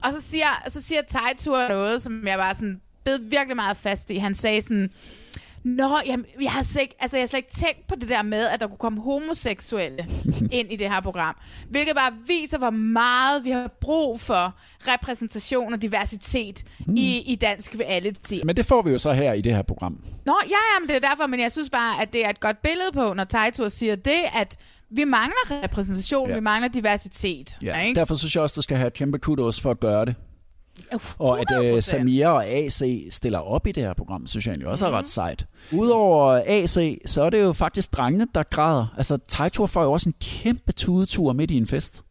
Og 0.05 0.13
så 0.13 0.21
siger, 0.21 0.63
så 0.69 0.83
siger 0.83 1.03
Tejtur 1.03 1.69
noget, 1.69 2.03
som 2.03 2.27
jeg 2.27 2.39
bare 2.39 2.55
sådan 2.55 2.81
bed 3.05 3.19
virkelig 3.31 3.57
meget 3.57 3.77
fast 3.77 4.11
i. 4.11 4.17
Han 4.17 4.35
sagde 4.35 4.63
sådan, 4.63 4.91
Nå, 5.65 5.99
jamen, 6.07 6.27
jeg 6.43 6.53
har 6.53 6.63
slet 6.63 6.83
ikke, 6.83 6.95
altså, 7.01 7.17
jeg 7.17 7.23
har 7.23 7.29
slet 7.29 7.39
ikke 7.39 7.53
tænkt 7.53 7.87
på 7.89 7.95
det 7.95 8.09
der 8.09 8.23
med, 8.23 8.47
at 8.47 8.61
der 8.61 8.67
kunne 8.67 8.77
komme 8.77 9.01
homoseksuelle 9.01 10.07
ind 10.59 10.73
i 10.73 10.77
det 10.77 10.93
her 10.93 11.01
program. 11.01 11.37
Hvilket 11.71 11.97
bare 11.97 12.13
viser, 12.27 12.59
hvor 12.59 12.71
meget 12.71 13.45
vi 13.45 13.51
har 13.51 13.71
brug 13.81 14.21
for 14.21 14.55
repræsentation 14.81 15.73
og 15.73 15.83
diversitet 15.83 16.65
mm. 16.87 16.95
i, 16.97 17.33
i 17.33 17.35
dansk 17.35 17.77
reality. 17.81 18.35
Men 18.45 18.57
det 18.57 18.67
får 18.67 18.83
vi 18.83 18.91
jo 18.91 18.99
så 18.99 19.13
her 19.13 19.33
i 19.33 19.41
det 19.41 19.55
her 19.55 19.63
program. 19.63 20.05
Nå, 20.27 20.35
ja, 20.45 20.49
ja, 20.51 20.81
men 20.81 20.89
det 20.89 20.97
er 20.97 21.09
derfor, 21.09 21.27
men 21.27 21.41
jeg 21.41 21.53
synes 21.53 21.71
bare, 21.71 22.03
at 22.03 22.13
det 22.13 22.27
er 22.27 22.31
et 22.31 22.41
godt 22.41 22.63
billede 22.63 22.93
på, 22.93 23.15
når 23.15 23.25
Tejtur 23.25 23.69
siger 23.69 23.97
det, 23.97 24.21
at 24.41 24.57
vi 24.91 25.05
mangler 25.05 25.63
repræsentation, 25.65 26.29
ja. 26.29 26.35
Vi 26.35 26.41
mangler 26.41 26.69
diversitet. 26.69 27.59
Ja. 27.63 27.81
Ikke? 27.81 27.99
Derfor 27.99 28.15
synes 28.15 28.35
jeg 28.35 28.43
også, 28.43 28.55
der 28.57 28.63
skal 28.63 28.77
have 28.77 28.87
et 28.87 28.95
kæmpe 28.95 29.19
kudos 29.19 29.61
for 29.61 29.71
at 29.71 29.81
gøre 29.81 30.05
det. 30.05 30.15
Og 31.19 31.41
at 31.41 31.47
100%. 31.51 31.73
uh, 31.75 31.81
Samira 31.81 32.29
og 32.29 32.47
AC 32.47 32.83
stiller 33.11 33.39
op 33.39 33.67
i 33.67 33.73
det 33.73 33.83
her 33.83 33.95
program, 33.95 34.27
synes 34.27 34.47
jeg 34.47 34.53
egentlig 34.53 34.69
også 34.69 34.87
er 34.87 34.91
Mhm. 34.91 34.97
ret 34.99 35.09
sejt. 35.09 35.47
Udover 35.73 36.43
AC, 36.47 36.99
så 37.07 37.23
er 37.23 37.31
det 37.31 37.41
jo 37.43 37.53
faktisk 37.53 37.93
drengene, 37.97 38.27
der 38.35 38.43
græder. 38.43 38.87
Altså, 38.97 39.19
Tejtur 39.29 39.67
får 39.67 39.83
jo 39.83 39.93
også 39.93 40.09
en 40.09 40.15
kæmpe 40.21 40.73
tudetur 40.73 41.33
midt 41.33 41.51
i 41.51 41.57
en 41.57 41.67
fest. 41.67 42.03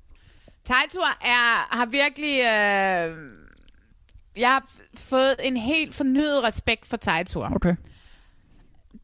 Tejtur 0.66 1.06
er, 1.22 1.76
har 1.78 1.86
virkelig... 1.86 2.34
Øh, 2.40 3.18
jeg 4.42 4.50
har 4.50 4.68
fået 4.98 5.36
en 5.44 5.58
helt 5.58 5.94
fornyet 5.96 6.44
respekt 6.44 6.86
for 6.86 6.98
Tejtur. 6.98 7.52
Okay. 7.56 7.76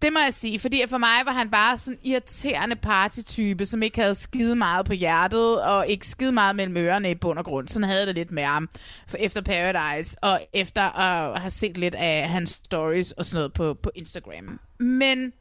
Det 0.01 0.13
må 0.13 0.19
jeg 0.19 0.33
sige, 0.33 0.59
fordi 0.59 0.83
for 0.87 0.97
mig 0.97 1.25
var 1.25 1.31
han 1.31 1.49
bare 1.49 1.77
sådan 1.77 1.99
en 2.03 2.11
irriterende 2.11 2.75
partytype, 2.75 3.65
som 3.65 3.83
ikke 3.83 4.01
havde 4.01 4.15
skide 4.15 4.55
meget 4.55 4.85
på 4.85 4.93
hjertet, 4.93 5.63
og 5.63 5.87
ikke 5.87 6.07
skide 6.07 6.31
meget 6.31 6.55
mellem 6.55 6.77
ørerne 6.77 7.11
i 7.11 7.15
bund 7.15 7.39
og 7.39 7.45
grund. 7.45 7.67
Sådan 7.67 7.89
havde 7.89 8.05
det 8.05 8.15
lidt 8.15 8.31
med 8.31 8.43
ham 8.43 8.69
for 9.07 9.17
efter 9.17 9.41
Paradise, 9.41 10.17
og 10.23 10.41
efter 10.53 10.81
at 10.81 11.39
have 11.39 11.51
set 11.51 11.77
lidt 11.77 11.95
af 11.95 12.29
hans 12.29 12.49
stories 12.49 13.11
og 13.11 13.25
sådan 13.25 13.37
noget 13.37 13.53
på, 13.53 13.73
på 13.83 13.91
Instagram. 13.95 14.59
Men 14.79 15.33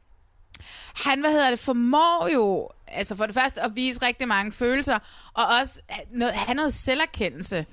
han, 1.04 1.20
hvad 1.20 1.30
hedder 1.30 1.50
det, 1.50 1.58
formår 1.58 2.28
jo, 2.34 2.68
altså 2.86 3.16
for 3.16 3.26
det 3.26 3.34
første 3.34 3.62
at 3.62 3.70
vise 3.74 4.06
rigtig 4.06 4.28
mange 4.28 4.52
følelser, 4.52 4.98
og 5.34 5.44
også 5.60 5.80
noget, 6.12 6.34
have 6.34 6.54
noget 6.54 6.74
selverkendelse 6.74 7.66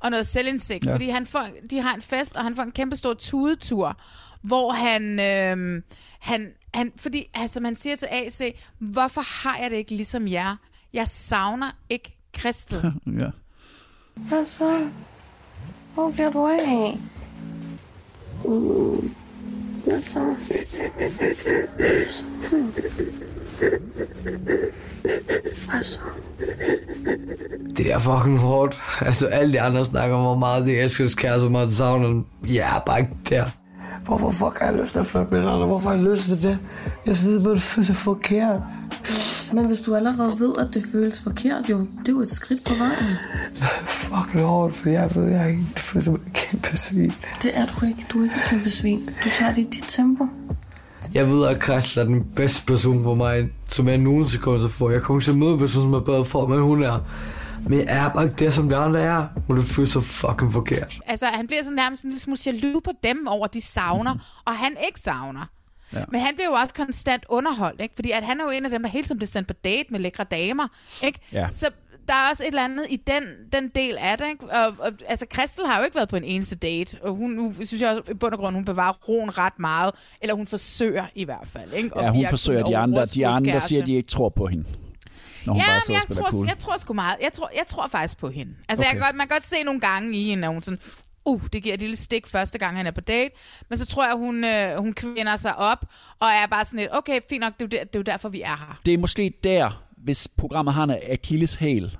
og 0.00 0.10
noget 0.10 0.26
selvindsigt, 0.26 0.84
ja. 0.84 0.92
fordi 0.92 1.08
han 1.08 1.26
får, 1.26 1.46
de 1.70 1.80
har 1.80 1.94
en 1.94 2.02
fest, 2.02 2.36
og 2.36 2.44
han 2.44 2.56
får 2.56 2.62
en 2.62 2.72
kæmpe 2.72 2.96
stor 2.96 3.14
tudetur, 3.14 3.96
hvor 4.42 4.72
han, 4.72 5.02
øh, 5.20 5.82
han, 6.20 6.48
han, 6.74 6.92
fordi 6.96 7.30
altså 7.34 7.60
man 7.60 7.76
siger 7.76 7.96
til 7.96 8.08
AC, 8.10 8.56
hvorfor 8.78 9.20
har 9.42 9.58
jeg 9.62 9.70
det 9.70 9.76
ikke 9.76 9.94
ligesom 9.94 10.28
jer? 10.28 10.56
Jeg 10.92 11.08
savner 11.08 11.76
ikke 11.88 12.16
Kristel. 12.34 12.92
ja. 13.20 13.30
Hvad 14.14 14.44
så? 14.44 14.88
Hvor 15.94 16.10
bliver 16.10 16.32
du 16.32 16.46
af? 16.46 16.98
Mm. 18.44 19.14
Hvad 19.84 20.02
så? 20.02 20.36
Hvad 25.70 25.82
så? 25.84 25.98
Det 27.76 27.92
er 27.92 27.98
fucking 27.98 28.38
hårdt. 28.38 28.76
Altså, 29.00 29.26
alle 29.26 29.52
de 29.52 29.60
andre 29.60 29.84
snakker 29.84 30.16
om, 30.16 30.22
hvor 30.22 30.34
meget 30.34 30.66
det 30.66 30.80
elskes 30.82 31.14
kæreste, 31.14 31.40
hvor 31.40 31.50
meget 31.50 31.72
savner 31.72 32.08
dem. 32.08 32.24
Jeg 32.48 32.76
er 32.76 32.80
bare 32.80 33.00
ikke 33.00 33.12
der. 33.28 33.44
Hvorfor 34.10 34.30
fuck 34.30 34.58
har 34.58 34.66
jeg 34.66 34.80
lyst 34.80 34.92
til 34.92 34.98
at 34.98 35.06
flytte 35.06 35.30
med 35.30 35.38
andre? 35.38 35.66
Hvorfor 35.66 35.88
har 35.88 35.96
jeg 35.96 36.04
lyst 36.04 36.24
til 36.24 36.42
det? 36.42 36.58
Jeg 37.06 37.16
synes, 37.16 37.46
at 37.46 37.50
det 37.50 37.62
føles 37.62 37.92
forkert. 37.92 38.60
Men 39.52 39.66
hvis 39.66 39.80
du 39.80 39.94
allerede 39.94 40.32
ved, 40.40 40.52
at 40.58 40.74
det 40.74 40.84
føles 40.92 41.22
forkert, 41.22 41.70
jo, 41.70 41.78
det 41.78 42.08
er 42.08 42.12
jo 42.12 42.20
et 42.20 42.30
skridt 42.30 42.64
på 42.64 42.74
vejen. 42.78 43.10
Fucking 43.86 44.44
hårdt, 44.44 44.74
for 44.74 44.88
jeg 44.88 45.10
ved, 45.14 45.24
jeg 45.24 45.42
er 45.42 45.46
ikke 45.46 45.66
det 45.74 45.78
føles 45.78 46.04
som 46.04 46.14
et 46.14 46.32
kæmpe 46.34 46.76
svin. 46.76 47.12
Det 47.42 47.50
er 47.54 47.66
du 47.66 47.86
ikke. 47.86 48.06
Du 48.12 48.18
er 48.18 48.22
ikke 48.22 48.34
et 48.36 48.50
kæmpe 48.50 48.70
svin. 48.70 49.00
Du 49.24 49.28
tager 49.38 49.52
det 49.54 49.60
i 49.60 49.68
dit 49.70 49.84
tempo. 49.88 50.26
Jeg 51.14 51.30
ved, 51.30 51.46
at 51.46 51.62
Christel 51.62 52.00
er 52.00 52.04
den 52.04 52.24
bedste 52.36 52.66
person 52.66 53.02
for 53.02 53.14
mig, 53.14 53.48
som 53.68 53.88
jeg 53.88 53.98
nogensinde 53.98 54.42
kommer 54.42 54.60
til 54.60 54.66
at 54.66 54.72
få. 54.72 54.90
Jeg 54.90 55.02
kommer 55.02 55.20
ikke 55.20 55.26
til 55.26 55.32
at 55.32 55.38
møde 55.38 55.52
en 55.52 55.58
person, 55.58 55.82
som 55.82 55.94
er 55.94 56.00
bedre 56.00 56.24
for, 56.24 56.46
men 56.46 56.58
hun 56.58 56.82
er. 56.82 57.04
Men 57.68 57.78
jeg 57.78 58.06
er 58.06 58.12
bare 58.12 58.24
ikke 58.24 58.44
der, 58.44 58.50
som 58.50 58.68
de 58.68 58.76
andre 58.76 59.00
er. 59.00 59.26
Og 59.48 59.56
det 59.56 59.64
føles 59.64 59.90
så 59.90 60.00
fucking 60.00 60.52
forkert. 60.52 61.00
Altså, 61.06 61.26
han 61.26 61.46
bliver 61.46 61.62
sådan 61.62 61.76
nærmest 61.76 62.02
en 62.02 62.10
lille 62.10 62.20
smule 62.20 62.38
jaloux 62.46 62.82
på 62.84 62.90
dem 63.04 63.26
over, 63.26 63.46
de 63.46 63.60
savner, 63.60 64.40
og 64.44 64.56
han 64.56 64.76
ikke 64.86 65.00
savner. 65.00 65.46
Ja. 65.92 66.04
Men 66.08 66.20
han 66.20 66.34
bliver 66.34 66.48
jo 66.48 66.54
også 66.54 66.74
konstant 66.74 67.24
underholdt, 67.28 67.80
ikke? 67.80 67.94
Fordi 67.94 68.10
at 68.10 68.22
han 68.22 68.40
er 68.40 68.44
jo 68.44 68.50
en 68.50 68.64
af 68.64 68.70
dem, 68.70 68.82
der 68.82 68.90
hele 68.90 69.04
tiden 69.04 69.18
bliver 69.18 69.26
sendt 69.26 69.48
på 69.48 69.54
date 69.64 69.84
med 69.90 70.00
lækre 70.00 70.24
damer, 70.24 70.68
ikke? 71.02 71.18
Ja. 71.32 71.48
Så 71.52 71.70
der 72.08 72.14
er 72.14 72.30
også 72.30 72.42
et 72.42 72.48
eller 72.48 72.64
andet 72.64 72.86
i 72.90 72.96
den, 72.96 73.22
den 73.52 73.68
del 73.74 73.96
af 74.00 74.18
det, 74.18 74.28
ikke? 74.28 74.44
Og, 74.44 74.66
og, 74.78 74.92
altså, 75.06 75.26
Christel 75.32 75.66
har 75.66 75.78
jo 75.78 75.84
ikke 75.84 75.96
været 75.96 76.08
på 76.08 76.16
en 76.16 76.24
eneste 76.24 76.56
date, 76.56 76.96
og 77.02 77.14
hun, 77.14 77.30
nu 77.30 77.54
synes 77.54 77.82
jeg 77.82 77.90
også, 77.90 78.12
i 78.12 78.14
bund 78.14 78.32
og 78.32 78.38
grund, 78.38 78.54
hun 78.54 78.64
bevarer 78.64 78.92
roen 78.92 79.38
ret 79.38 79.58
meget, 79.58 79.94
eller 80.20 80.34
hun 80.34 80.46
forsøger 80.46 81.04
i 81.14 81.24
hvert 81.24 81.46
fald, 81.46 81.72
ikke? 81.72 81.90
Ja, 81.96 82.10
hun 82.10 82.26
forsøger 82.30 82.64
de 82.64 82.76
andre. 82.76 83.06
De 83.06 83.26
andre 83.26 83.60
siger, 83.60 83.80
at 83.80 83.86
de 83.86 83.94
ikke 83.94 84.08
tror 84.08 84.28
på 84.28 84.46
hende. 84.46 84.64
Når 85.46 85.52
hun 85.52 85.60
ja, 85.62 85.66
bare 85.72 85.80
sidder 85.80 86.00
jeg 86.00 86.02
og 86.08 86.14
spiller 86.14 86.22
tror, 86.22 86.30
cool. 86.30 86.46
jeg 86.46 86.58
tror 86.58 86.78
sgu 86.78 86.92
meget. 86.94 87.16
Jeg 87.22 87.32
tror, 87.32 87.50
jeg 87.56 87.66
tror 87.66 87.88
faktisk 87.88 88.18
på 88.18 88.30
hende. 88.30 88.54
Altså, 88.68 88.82
okay. 88.82 88.88
Jeg 88.88 88.98
kan 88.98 89.06
godt, 89.06 89.16
man 89.16 89.28
kan 89.28 89.34
godt 89.36 89.42
se 89.44 89.62
nogle 89.62 89.80
gange 89.80 90.18
i 90.18 90.24
hende, 90.24 90.46
at 90.48 90.52
hun 90.52 90.62
sådan, 90.62 90.80
uh, 91.24 91.42
det 91.52 91.62
giver 91.62 91.74
et 91.74 91.80
lille 91.80 91.96
stik 91.96 92.26
første 92.26 92.58
gang, 92.58 92.76
han 92.76 92.86
er 92.86 92.90
på 92.90 93.00
date. 93.00 93.34
Men 93.68 93.78
så 93.78 93.86
tror 93.86 94.06
jeg, 94.06 94.14
hun, 94.14 94.44
øh, 94.44 94.78
hun 94.78 94.92
kvinder 94.94 95.36
sig 95.36 95.56
op, 95.56 95.84
og 96.18 96.28
er 96.28 96.46
bare 96.46 96.64
sådan 96.64 96.80
lidt, 96.80 96.90
okay, 96.92 97.20
fint 97.28 97.40
nok, 97.40 97.52
det 97.52 97.62
er, 97.62 97.66
jo 97.66 97.78
der, 97.78 97.84
det 97.84 97.96
er 97.96 98.00
jo 98.00 98.02
derfor, 98.02 98.28
vi 98.28 98.40
er 98.40 98.46
her. 98.46 98.80
Det 98.86 98.94
er 98.94 98.98
måske 98.98 99.32
der, 99.44 99.82
hvis 99.96 100.28
programmet 100.28 100.74
har 100.74 100.84
en 100.84 100.90
Achilles 100.90 101.54
hæl, 101.54 101.96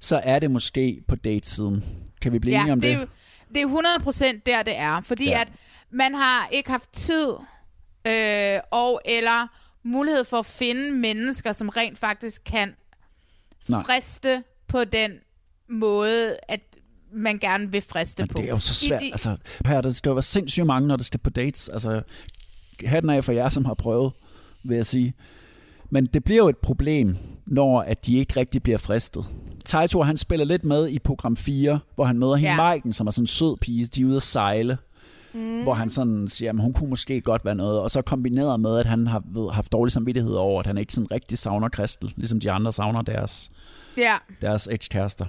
så 0.00 0.20
er 0.24 0.38
det 0.38 0.50
måske 0.50 1.00
på 1.08 1.16
datesiden. 1.16 1.84
Kan 2.20 2.32
vi 2.32 2.38
blive 2.38 2.56
enige 2.60 2.72
om 2.72 2.80
det, 2.80 2.98
det? 2.98 3.02
er 3.02 3.06
det 3.54 3.62
er 3.62 4.36
100% 4.36 4.40
der, 4.46 4.62
det 4.62 4.76
er. 4.76 5.00
Fordi 5.04 5.24
Ja. 5.24 5.30
ja. 5.30 5.40
at 5.40 5.48
man 5.90 6.14
har 6.14 6.48
ikke 6.52 6.70
haft 6.70 6.92
tid 6.92 7.28
øh, 8.06 8.60
og 8.70 9.00
eller 9.04 9.46
mulighed 9.88 10.24
for 10.24 10.36
at 10.38 10.46
finde 10.46 10.92
mennesker, 10.92 11.52
som 11.52 11.68
rent 11.68 11.98
faktisk 11.98 12.42
kan 12.44 12.74
Nej. 13.68 13.82
friste 13.84 14.42
på 14.68 14.84
den 14.84 15.10
måde, 15.70 16.36
at 16.48 16.60
man 17.12 17.38
gerne 17.38 17.72
vil 17.72 17.80
friste 17.82 18.26
på. 18.26 18.38
Det 18.38 18.44
er 18.44 18.48
jo 18.48 18.58
så 18.58 18.86
I 18.86 18.88
svært. 18.88 19.00
de- 19.02 19.12
Altså, 19.12 19.36
her, 19.66 19.80
der 19.80 19.90
skal 19.90 20.10
jo 20.10 20.14
være 20.14 20.22
sindssygt 20.22 20.66
mange, 20.66 20.88
når 20.88 20.96
det 20.96 21.06
skal 21.06 21.20
på 21.20 21.30
dates. 21.30 21.68
Altså, 21.68 22.02
hatten 22.84 23.10
af 23.10 23.24
for 23.24 23.32
jer, 23.32 23.48
som 23.48 23.64
har 23.64 23.74
prøvet, 23.74 24.12
vil 24.64 24.74
jeg 24.76 24.86
sige. 24.86 25.14
Men 25.90 26.06
det 26.06 26.24
bliver 26.24 26.38
jo 26.42 26.48
et 26.48 26.56
problem, 26.58 27.16
når 27.46 27.80
at 27.82 28.06
de 28.06 28.16
ikke 28.16 28.40
rigtig 28.40 28.62
bliver 28.62 28.78
fristet. 28.78 29.26
Taito, 29.64 30.02
han 30.02 30.16
spiller 30.16 30.44
lidt 30.46 30.64
med 30.64 30.88
i 30.88 30.98
program 30.98 31.36
4, 31.36 31.80
hvor 31.94 32.04
han 32.04 32.18
møder 32.18 32.36
hende 32.36 32.50
Ja. 32.50 32.56
Maiken, 32.56 32.92
som 32.92 33.06
er 33.06 33.10
sådan 33.10 33.22
en 33.22 33.26
sød 33.26 33.56
pige. 33.56 33.86
De 33.86 34.00
er 34.02 34.04
ude 34.06 34.16
at 34.16 34.22
sejle. 34.22 34.78
Mm. 35.34 35.62
Hvor 35.62 35.74
han 35.74 35.90
sådan 35.90 36.28
siger, 36.28 36.50
at 36.52 36.60
hun 36.60 36.72
kunne 36.72 36.90
måske 36.90 37.20
godt 37.20 37.44
være 37.44 37.54
noget. 37.54 37.80
Og 37.80 37.90
så 37.90 38.02
kombineret 38.02 38.60
med, 38.60 38.78
at 38.78 38.86
han 38.86 39.06
har 39.06 39.22
ved, 39.26 39.50
haft 39.52 39.72
dårlig 39.72 39.92
samvittighed 39.92 40.32
over, 40.32 40.60
at 40.60 40.66
han 40.66 40.78
ikke 40.78 40.92
sådan 40.92 41.10
rigtig 41.10 41.38
savner 41.38 41.68
Kristel, 41.68 42.12
ligesom 42.16 42.40
de 42.40 42.50
andre 42.50 42.72
savner 42.72 43.02
deres, 43.02 43.50
Ja. 43.96 44.14
deres 44.40 44.68
ekskærester. 44.70 45.26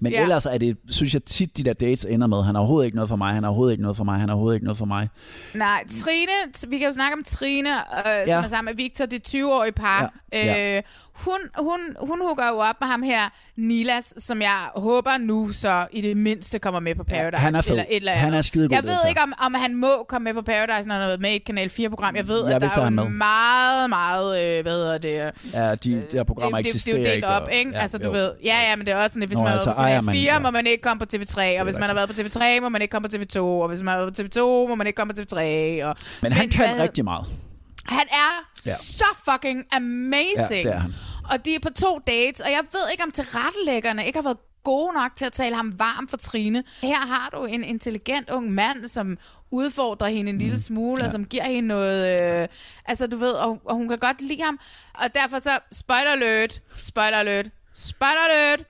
Men 0.00 0.12
ja. 0.12 0.22
ellers 0.22 0.46
er 0.46 0.58
det, 0.58 0.76
synes 0.90 1.14
jeg 1.14 1.24
tit, 1.24 1.56
de 1.56 1.64
der 1.64 1.72
dates 1.72 2.04
ender 2.04 2.26
med, 2.26 2.42
han 2.42 2.54
har 2.54 2.60
overhovedet 2.60 2.86
ikke 2.86 2.94
noget 2.96 3.08
for 3.08 3.16
mig, 3.16 3.34
han 3.34 3.42
har 3.42 3.50
overhovedet 3.50 3.72
ikke 3.72 3.82
noget 3.82 3.96
for 3.96 4.04
mig, 4.04 4.20
han 4.20 4.28
har 4.28 4.34
overhovedet 4.36 4.56
ikke 4.56 4.64
noget 4.64 4.78
for 4.78 4.84
mig. 4.86 5.08
Nej, 5.54 5.84
Trine, 6.02 6.70
vi 6.70 6.78
kan 6.78 6.86
jo 6.86 6.92
snakke 6.92 7.14
om 7.16 7.22
Trine, 7.26 7.68
øh. 7.70 8.04
Ja. 8.06 8.34
som 8.34 8.44
er 8.44 8.48
sammen 8.48 8.74
med 8.74 8.76
Victor, 8.84 9.06
det 9.06 9.28
20-årige 9.28 9.72
par. 9.72 10.14
Ja, 10.32 10.46
ja. 10.46 10.76
Øh, 10.76 10.82
hun, 11.24 11.38
hun, 11.58 11.80
hun 12.00 12.20
hooker 12.22 12.48
jo 12.48 12.56
op 12.58 12.74
med 12.80 12.88
ham 12.88 13.02
her, 13.02 13.20
Nilas, 13.56 14.14
som 14.18 14.40
jeg 14.42 14.56
håber 14.76 15.18
nu 15.18 15.52
så 15.52 15.86
i 15.92 16.00
det 16.00 16.16
mindste 16.16 16.58
kommer 16.58 16.80
med 16.80 16.94
på 16.94 17.04
Paradise. 17.04 17.40
han 17.42 17.54
er 17.54 17.60
fed. 17.60 17.70
Eller 17.70 17.84
et 17.90 17.96
eller 17.96 18.12
Han 18.12 18.26
andet. 18.26 18.38
er 18.38 18.42
skidegod, 18.42 18.76
Jeg 18.76 18.82
ved 18.84 18.90
altså. 18.92 19.08
ikke, 19.08 19.20
om, 19.22 19.32
om 19.38 19.54
han 19.54 19.74
må 19.74 20.06
komme 20.08 20.24
med 20.24 20.34
på 20.34 20.42
Paradise, 20.42 20.88
når 20.88 20.94
han 20.94 21.10
er 21.10 21.16
med 21.18 21.30
i 21.30 21.36
et 21.36 21.44
Kanal 21.44 21.68
4-program. 21.80 22.16
Jeg 22.16 22.28
ved, 22.28 22.44
Jeg 22.46 22.54
at 22.54 22.60
der 22.60 22.80
er 22.80 22.84
jo 22.90 23.08
meget, 23.08 23.90
meget, 23.90 24.42
øh, 24.58 24.62
hvad 24.62 24.72
hedder 24.72 24.98
det? 24.98 25.10
Ja, 25.54 25.74
de, 25.74 25.76
de 25.76 26.02
her 26.12 26.24
programmer 26.24 26.58
det, 26.58 26.64
det, 26.64 26.72
det 26.72 26.74
eksisterer 26.74 26.94
er 26.96 26.98
jo 26.98 27.04
delt 27.04 27.14
ikke. 27.16 27.26
op, 27.28 27.42
og- 27.42 27.52
ikke? 27.52 27.70
Ja, 27.74 27.78
altså, 27.80 27.98
du 27.98 28.04
jo. 28.04 28.10
ved, 28.12 28.32
ja, 28.44 28.54
ja, 28.70 28.76
men 28.76 28.86
det 28.86 28.92
er 28.94 28.96
også 28.96 29.08
sådan, 29.08 29.22
at 29.22 29.28
hvis 29.28 29.38
Nå, 29.38 29.44
man 29.44 29.52
altså, 29.52 29.70
er 29.70 29.74
på 29.74 29.76
Kanal 29.78 29.90
ejer 29.92 30.00
man- 30.00 30.14
4, 30.14 30.32
ja. 30.32 30.38
må 30.38 30.50
man 30.50 30.66
ikke 30.66 30.82
komme 30.82 30.98
på 30.98 31.06
TV3, 31.14 31.58
og 31.58 31.64
hvis 31.64 31.74
man 31.78 31.82
har 31.88 31.94
været 31.94 32.08
på 32.08 32.14
TV3, 32.20 32.60
må 32.60 32.68
man 32.68 32.82
ikke 32.82 32.92
komme 32.92 33.08
på 33.08 33.16
TV2, 33.16 33.38
og 33.40 33.68
hvis 33.68 33.82
man 33.82 33.94
har 33.94 34.00
været 34.00 34.16
på 34.16 34.22
TV2, 34.22 34.68
må 34.68 34.74
man 34.74 34.86
ikke 34.86 34.96
komme 34.96 35.14
på 35.14 35.20
TV3. 35.20 35.36
Og, 35.84 35.96
Men 36.22 36.32
han 36.32 36.48
hvad 36.48 36.58
kan 36.58 36.68
hed- 36.74 36.82
rigtig 36.82 37.04
meget. 37.04 37.26
Han 37.90 38.06
er 38.10 38.50
Ja. 38.66 38.74
så 38.76 39.04
fucking 39.30 39.66
amazing. 39.72 40.64
Ja, 40.64 40.70
det 40.72 40.80
han. 40.80 40.94
Og 41.30 41.44
de 41.44 41.54
er 41.54 41.58
på 41.60 41.70
to 41.70 42.00
dates, 42.06 42.40
og 42.40 42.50
jeg 42.50 42.60
ved 42.72 42.80
ikke, 42.92 43.02
om 43.04 43.10
tilrettelæggerne 43.10 44.06
ikke 44.06 44.16
har 44.16 44.22
været 44.24 44.38
gode 44.64 44.94
nok 44.94 45.16
til 45.16 45.24
at 45.24 45.32
tale 45.32 45.56
ham 45.56 45.78
varm 45.78 46.08
for 46.08 46.16
Trine. 46.16 46.64
Her 46.82 46.96
har 47.06 47.30
du 47.34 47.44
en 47.44 47.64
intelligent 47.64 48.30
ung 48.30 48.52
mand, 48.52 48.88
som 48.88 49.18
udfordrer 49.50 50.08
hende 50.08 50.30
en 50.30 50.38
lille 50.38 50.54
Mm. 50.56 50.60
smule, 50.62 51.00
ja. 51.02 51.06
og 51.06 51.10
som 51.12 51.24
giver 51.24 51.44
hende 51.44 51.68
noget... 51.68 52.22
Øh, 52.42 52.48
altså, 52.86 53.06
du 53.06 53.16
ved, 53.16 53.32
og, 53.32 53.60
og 53.64 53.76
hun 53.76 53.88
kan 53.88 53.98
godt 53.98 54.20
lide 54.20 54.42
ham. 54.42 54.60
Og 54.94 55.14
derfor 55.14 55.38
så, 55.38 55.50
spoiler 55.72 56.10
alert, 56.10 56.60
spoiler 56.80 57.16
alert, 57.18 57.46
spoiler 57.74 58.20
alert, 58.30 58.60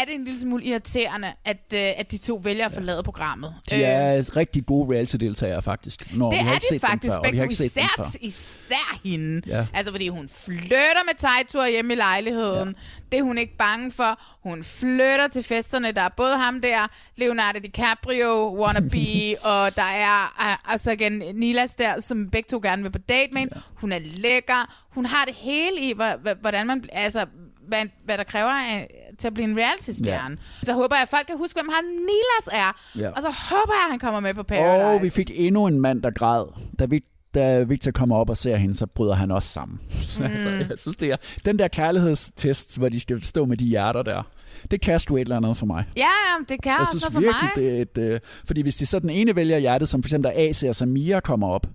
er 0.00 0.04
det 0.04 0.14
en 0.14 0.24
lille 0.24 0.40
smule 0.40 0.64
irriterende, 0.64 1.32
at, 1.44 1.56
øh, 1.74 1.80
at 1.96 2.10
de 2.10 2.18
to 2.18 2.40
vælger 2.44 2.66
at 2.66 2.72
forlade 2.72 3.02
programmet. 3.02 3.54
De 3.70 3.84
er 3.84 4.36
rigtig 4.36 4.66
gode 4.66 4.94
reality-deltagere, 4.94 5.62
faktisk. 5.62 6.16
Når 6.16 6.30
Det 6.30 6.38
vi 6.38 6.44
har 6.44 6.54
er 6.54 6.58
de 6.72 6.78
faktisk 6.80 7.12
før, 7.14 7.22
begge 7.22 7.46
især, 7.50 8.16
især 8.20 8.98
hende. 9.04 9.42
Ja. 9.46 9.66
Altså, 9.74 9.92
fordi 9.92 10.08
hun 10.08 10.28
flytter 10.28 11.04
med 11.06 11.14
Tejtur 11.18 11.66
hjemme 11.66 11.92
i 11.92 11.96
lejligheden. 11.96 12.68
Ja. 12.68 13.06
Det 13.12 13.18
er 13.18 13.22
hun 13.22 13.38
ikke 13.38 13.56
bange 13.56 13.92
for. 13.92 14.20
Hun 14.42 14.64
flytter 14.64 15.28
til 15.32 15.42
festerne. 15.42 15.92
Der 15.92 16.02
er 16.02 16.08
både 16.16 16.36
ham 16.38 16.60
der, 16.60 16.86
Leonardo 17.16 17.58
DiCaprio, 17.58 18.56
wannabe, 18.62 19.36
og 19.50 19.76
der 19.76 19.82
er 19.82 20.32
altså 20.72 20.90
igen 20.90 21.22
Nilas 21.34 21.74
der, 21.74 22.00
som 22.00 22.30
begge 22.30 22.46
to 22.50 22.60
gerne 22.62 22.82
vil 22.82 22.90
på 22.90 22.98
date 22.98 23.32
med 23.32 23.40
hende. 23.40 23.60
Hun 23.74 23.92
er 23.92 23.98
lækker. 23.98 24.84
Hun 24.90 25.06
har 25.06 25.24
det 25.24 25.34
hele 25.34 25.80
i, 25.80 25.92
hvor- 25.92 26.16
hvor- 26.22 26.34
hvordan 26.40 26.66
man... 26.66 26.84
Altså, 26.92 27.26
hvad, 27.68 27.78
hvad 28.04 28.18
der 28.18 28.24
kræver 28.24 28.50
af, 28.50 28.94
til 29.18 29.26
at 29.26 29.34
blive 29.34 29.48
en 29.50 29.56
reality-stjerne. 29.58 30.36
Ja. 30.40 30.64
Så 30.66 30.72
håber 30.72 30.96
jeg, 30.96 31.02
at 31.02 31.08
folk 31.08 31.26
kan 31.26 31.36
huske, 31.38 31.60
hvem 31.60 31.68
han 31.74 31.84
Nilas 31.84 32.48
er. 32.52 32.80
Ja. 32.98 33.08
Og 33.10 33.22
så 33.22 33.28
håber 33.50 33.72
jeg, 33.72 33.82
at 33.86 33.90
han 33.90 33.98
kommer 33.98 34.20
med 34.20 34.34
på 34.34 34.42
Paradise. 34.42 34.84
Og 34.86 35.02
vi 35.02 35.10
fik 35.10 35.30
endnu 35.34 35.66
en 35.66 35.80
mand, 35.80 36.02
der 36.02 36.10
græd. 36.10 36.44
Da, 36.78 36.84
vi, 36.84 37.00
da 37.34 37.62
Victor 37.62 37.90
kommer 37.90 38.16
op 38.16 38.30
og 38.30 38.36
ser 38.36 38.56
hende, 38.56 38.74
så 38.74 38.86
bryder 38.86 39.14
han 39.14 39.30
også 39.30 39.48
sammen. 39.48 39.80
Mm. 40.18 40.24
altså, 40.24 40.48
jeg 40.48 40.78
synes, 40.78 40.96
det 40.96 41.10
er 41.12 41.16
den 41.44 41.58
der 41.58 41.68
kærlighedstest, 41.68 42.78
hvor 42.78 42.88
de 42.88 43.00
skal 43.00 43.24
stå 43.24 43.44
med 43.44 43.56
de 43.56 43.64
hjerter 43.64 44.02
der. 44.02 44.22
Det 44.70 44.80
kan 44.80 45.00
sgu 45.00 45.16
et 45.16 45.20
eller 45.20 45.36
andet 45.36 45.56
for 45.56 45.66
mig. 45.66 45.84
Ja, 45.96 46.04
det 46.48 46.62
kan 46.62 46.72
jeg 46.72 46.80
også 46.80 46.90
synes 46.98 47.02
noget 47.02 47.12
for 47.14 47.20
virkelig, 47.20 47.50
mig. 47.56 47.86
det 47.96 48.02
er 48.02 48.04
et... 48.10 48.12
Øh, 48.14 48.20
fordi 48.46 48.62
hvis 48.62 48.76
de 48.76 48.86
så 48.86 48.98
den 48.98 49.10
ene 49.10 49.36
vælger 49.36 49.58
hjertet, 49.58 49.88
som 49.88 50.02
for 50.02 50.06
eksempel 50.08 50.30
AC 50.34 50.64
og 50.68 50.74
Samira 50.74 51.20
kommer 51.20 51.48
op, 51.48 51.66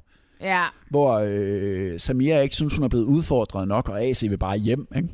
Ja. 0.42 0.64
hvor 0.90 1.20
øh, 1.28 2.00
Samira 2.00 2.40
ikke 2.40 2.56
synes, 2.56 2.76
hun 2.76 2.84
er 2.84 2.88
blevet 2.90 3.06
udfordret 3.06 3.68
nok, 3.68 3.90
og 3.90 4.02
AC 4.04 4.22
vil 4.22 4.38
bare 4.38 4.58
hjem, 4.58 4.88
ikke? 4.96 5.08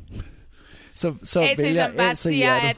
Så, 0.98 1.14
så 1.22 1.40
AC, 1.40 1.58
vælger 1.58 1.84
som 1.84 1.96
bare 1.96 2.10
AC 2.10 2.18
siger, 2.18 2.54
at 2.54 2.76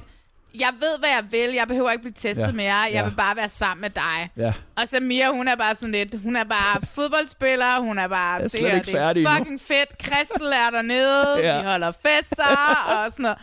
jeg 0.54 0.68
ved, 0.80 0.98
hvad 0.98 1.08
jeg 1.08 1.24
vil. 1.30 1.54
Jeg 1.54 1.68
behøver 1.68 1.90
ikke 1.90 2.02
blive 2.02 2.14
testet 2.16 2.46
Ja, 2.46 2.52
mere. 2.52 2.74
Jeg 2.74 2.90
ja. 2.92 3.04
vil 3.04 3.14
bare 3.16 3.36
være 3.36 3.48
sammen 3.48 3.80
med 3.80 3.90
dig. 3.90 4.30
Ja. 4.36 4.52
Og 4.76 4.88
Samira, 4.88 5.32
hun 5.32 5.48
er 5.48 5.56
bare 5.56 5.74
sådan 5.74 5.92
lidt, 5.92 6.22
hun 6.22 6.36
er 6.36 6.44
bare 6.44 6.80
fodboldspiller, 6.94 7.80
hun 7.80 7.98
er 7.98 8.08
bare, 8.08 8.34
Jeg 8.34 8.44
er 8.44 8.48
slet 8.48 8.72
det, 8.72 8.88
ikke 8.88 9.20
det 9.20 9.26
er 9.26 9.36
fucking 9.36 9.60
fedt, 9.60 9.98
Kristel 9.98 10.46
er 10.46 10.70
dernede, 10.70 11.26
Ja. 11.48 11.60
vi 11.60 11.66
holder 11.66 11.90
fester 11.90 12.56
og 12.88 13.12
sådan 13.12 13.22
noget. 13.22 13.38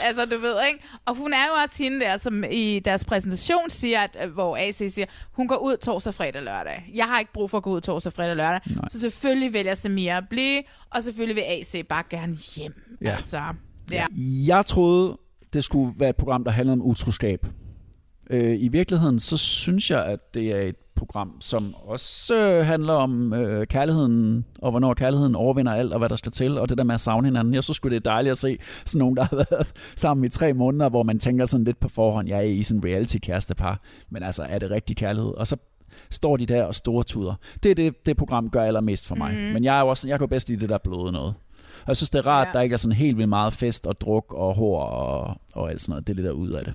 Altså, 0.00 0.24
du 0.24 0.38
ved, 0.38 0.56
ikke? 0.68 0.84
Og 1.06 1.14
hun 1.14 1.32
er 1.32 1.46
jo 1.46 1.52
også 1.62 1.82
hende 1.82 2.00
der, 2.00 2.18
som 2.18 2.44
i 2.50 2.78
deres 2.84 3.04
præsentation 3.04 3.70
siger, 3.70 4.00
at, 4.00 4.16
øh, 4.24 4.32
hvor 4.32 4.56
AC 4.56 4.74
siger, 4.76 5.06
hun 5.32 5.48
går 5.48 5.56
ud 5.56 5.76
torsdag, 5.76 6.14
fredag, 6.14 6.42
lørdag. 6.42 6.90
Jeg 6.94 7.04
har 7.04 7.18
ikke 7.18 7.32
brug 7.32 7.50
for 7.50 7.56
at 7.56 7.62
gå 7.62 7.70
ud 7.70 7.80
torsdag, 7.80 8.12
fredag, 8.12 8.36
lørdag. 8.36 8.60
Nej. 8.66 8.88
Så 8.88 9.00
selvfølgelig 9.00 9.52
vælger 9.52 9.74
Samira 9.74 10.16
at 10.16 10.24
blive, 10.30 10.62
og 10.90 11.02
selvfølgelig 11.02 11.36
vil 11.36 11.42
AC 11.42 11.86
bare 11.88 12.02
gerne 12.10 12.36
hjem. 12.56 12.74
Ja. 13.02 13.10
Altså, 13.10 13.42
ja. 13.92 14.04
Jeg 14.46 14.66
troede, 14.66 15.18
det 15.52 15.64
skulle 15.64 15.94
være 15.98 16.10
et 16.10 16.16
program, 16.16 16.44
der 16.44 16.50
handlede 16.50 16.72
om 16.72 16.82
utroskab. 16.82 17.46
Øh, 18.30 18.56
I 18.60 18.68
virkeligheden, 18.68 19.20
så 19.20 19.36
synes 19.36 19.90
jeg, 19.90 20.04
at 20.04 20.34
det 20.34 20.50
er 20.50 20.60
et 20.60 20.76
program, 20.94 21.36
som 21.40 21.74
også 21.74 22.36
øh, 22.36 22.66
handler 22.66 22.92
om 22.92 23.32
øh, 23.32 23.66
kærligheden, 23.66 24.44
og 24.58 24.70
hvornår 24.70 24.94
kærligheden 24.94 25.34
overvinder 25.34 25.72
alt, 25.72 25.92
og 25.92 25.98
hvad 25.98 26.08
der 26.08 26.16
skal 26.16 26.32
til, 26.32 26.58
og 26.58 26.68
det 26.68 26.78
der 26.78 26.84
med 26.84 26.94
at 26.94 27.00
savne 27.00 27.28
hinanden. 27.28 27.54
Jeg 27.54 27.64
synes 27.64 27.76
sgu, 27.76 27.88
det 27.88 27.96
er 27.96 28.00
dejligt 28.00 28.30
at 28.30 28.38
se 28.38 28.58
sådan 28.84 28.98
nogen, 28.98 29.16
der 29.16 29.22
har 29.22 29.36
været 29.50 29.72
sammen 29.96 30.24
i 30.24 30.28
tre 30.28 30.52
måneder, 30.52 30.88
hvor 30.88 31.02
man 31.02 31.18
tænker 31.18 31.44
sådan 31.44 31.64
lidt 31.64 31.80
på 31.80 31.88
forhånd, 31.88 32.28
jeg 32.28 32.38
er 32.38 32.42
i 32.42 32.62
sådan 32.62 32.78
en 32.78 32.84
reality-kærestepar, 32.84 33.80
men 34.10 34.22
altså, 34.22 34.42
er 34.42 34.58
det 34.58 34.70
rigtig 34.70 34.96
kærlighed? 34.96 35.30
Og 35.30 35.46
så 35.46 35.56
står 36.10 36.36
de 36.36 36.46
der 36.46 36.64
og 36.64 36.74
store 36.74 37.02
tuder. 37.02 37.34
Det 37.62 37.70
er 37.70 37.74
det, 37.74 38.06
det 38.06 38.16
program 38.16 38.50
gør 38.50 38.62
allermest 38.62 39.08
for 39.08 39.14
mig. 39.14 39.34
Mm. 39.34 39.52
Men 39.52 39.64
jeg 39.64 39.76
er 39.76 39.80
jo 39.80 39.88
også, 39.88 40.08
jeg 40.08 40.20
jo 40.20 40.26
bedst 40.26 40.48
lide 40.48 40.60
det 40.60 40.68
der 40.68 40.78
bløde 40.78 41.12
noget. 41.12 41.34
Og 41.84 41.88
jeg 41.88 41.96
synes, 41.96 42.10
det 42.10 42.18
er 42.18 42.26
rart, 42.26 42.48
ja. 42.48 42.52
der 42.52 42.60
ikke 42.60 42.72
er 42.72 42.76
sådan 42.76 42.96
helt 42.96 43.16
vildt 43.16 43.28
meget 43.28 43.52
fest 43.52 43.86
og 43.86 44.00
druk 44.00 44.34
og 44.34 44.54
hår 44.54 44.80
og, 44.84 45.36
og 45.54 45.70
alt 45.70 45.82
sådan 45.82 45.92
noget. 45.92 46.06
Det 46.06 46.12
er 46.12 46.14
lidt 46.14 46.26
der 46.26 46.32
ud 46.32 46.50
af 46.50 46.64
det. 46.64 46.74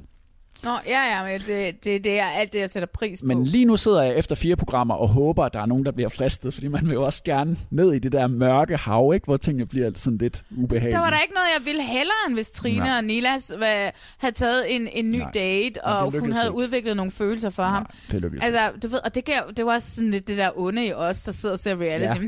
Nå, 0.63 0.69
ja, 0.87 0.99
ja, 1.17 1.23
men 1.31 1.41
det, 1.47 1.83
det, 1.83 2.03
det 2.03 2.19
er 2.19 2.25
alt 2.25 2.53
det, 2.53 2.59
jeg 2.59 2.69
sætter 2.69 2.87
pris 2.93 3.21
på. 3.21 3.25
Men 3.27 3.43
lige 3.43 3.65
nu 3.65 3.77
sidder 3.77 4.01
jeg 4.01 4.15
efter 4.17 4.35
fire 4.35 4.55
programmer 4.55 4.95
og 4.95 5.09
håber, 5.09 5.45
at 5.45 5.53
der 5.53 5.61
er 5.61 5.65
nogen, 5.65 5.85
der 5.85 5.91
bliver 5.91 6.09
fristet, 6.09 6.53
fordi 6.53 6.67
man 6.67 6.85
vil 6.85 6.93
jo 6.93 7.03
også 7.03 7.23
gerne 7.23 7.57
ned 7.69 7.93
i 7.93 7.99
det 7.99 8.11
der 8.11 8.27
mørke 8.27 8.77
hav, 8.77 9.11
ikke? 9.13 9.25
hvor 9.25 9.37
tingene 9.37 9.65
bliver 9.65 9.91
sådan 9.95 10.17
lidt 10.17 10.43
ubehagelige. 10.57 10.91
Der 10.95 10.99
var 10.99 11.09
der 11.09 11.17
ikke 11.21 11.33
noget, 11.33 11.47
jeg 11.57 11.65
ville 11.65 11.83
hellere, 11.83 12.15
end 12.27 12.33
hvis 12.35 12.49
Trine 12.49 12.77
Nej. 12.77 12.87
Nej. 12.87 12.97
og 12.97 13.03
Nilas 13.03 13.51
var, 13.59 13.91
havde 14.17 14.33
taget 14.35 14.75
en, 14.75 14.87
en 14.93 15.11
ny 15.11 15.15
Nej. 15.17 15.31
date, 15.33 15.69
det 15.73 15.77
og 15.83 16.11
hun 16.19 16.31
havde 16.33 16.47
ikke. 16.47 16.55
udviklet 16.57 16.95
nogle 16.97 17.11
følelser 17.11 17.49
for 17.49 17.63
ham. 17.63 17.85
det 18.11 18.21
lykkedes 18.21 18.45
Altså, 18.45 18.59
du 18.83 18.87
ved, 18.87 18.99
og 19.05 19.15
det, 19.15 19.25
gav, 19.25 19.41
det 19.57 19.65
var 19.65 19.73
også 19.73 19.95
sådan 19.95 20.11
lidt 20.11 20.27
det 20.27 20.37
der 20.37 20.49
onde 20.55 20.85
i 20.87 20.93
os, 20.93 21.23
der 21.23 21.31
sidder 21.31 21.53
og 21.53 21.59
ser 21.59 21.75
reality. 21.81 22.21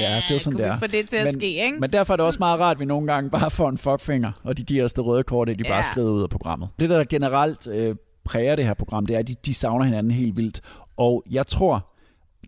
Ja, 0.00 0.22
det 0.28 0.34
er 0.34 0.38
sådan, 0.38 0.58
Kunne 0.58 0.78
det 0.80 0.92
det 0.92 1.08
til 1.08 1.16
at 1.16 1.24
men, 1.24 1.34
ske, 1.34 1.46
ikke? 1.64 1.80
Men 1.80 1.92
derfor 1.92 2.12
er 2.12 2.16
det 2.16 2.26
også 2.26 2.38
meget 2.38 2.60
rart, 2.60 2.76
at 2.76 2.80
vi 2.80 2.84
nogle 2.84 3.12
gange 3.12 3.30
bare 3.30 3.50
får 3.50 3.68
en 3.68 3.78
fuckfinger, 3.78 4.32
og 4.44 4.58
de 4.58 4.62
giver 4.64 4.84
os 4.84 4.92
det 4.92 5.04
røde 5.04 5.22
kort, 5.22 5.48
at 5.48 5.58
de 5.58 5.64
bare 5.64 5.74
Ja. 5.76 5.82
skrider 5.82 6.10
ud 6.10 6.22
af 6.22 6.28
programmet. 6.30 6.63
Det, 6.78 6.90
der 6.90 7.04
generelt 7.04 7.66
øh, 7.66 7.96
præger 8.24 8.56
det 8.56 8.64
her 8.64 8.74
program, 8.74 9.06
det 9.06 9.14
er, 9.14 9.18
at 9.18 9.28
de, 9.28 9.34
de 9.46 9.54
savner 9.54 9.84
hinanden 9.84 10.12
helt 10.12 10.36
vildt. 10.36 10.60
Og 10.96 11.24
jeg 11.30 11.46
tror, 11.46 11.86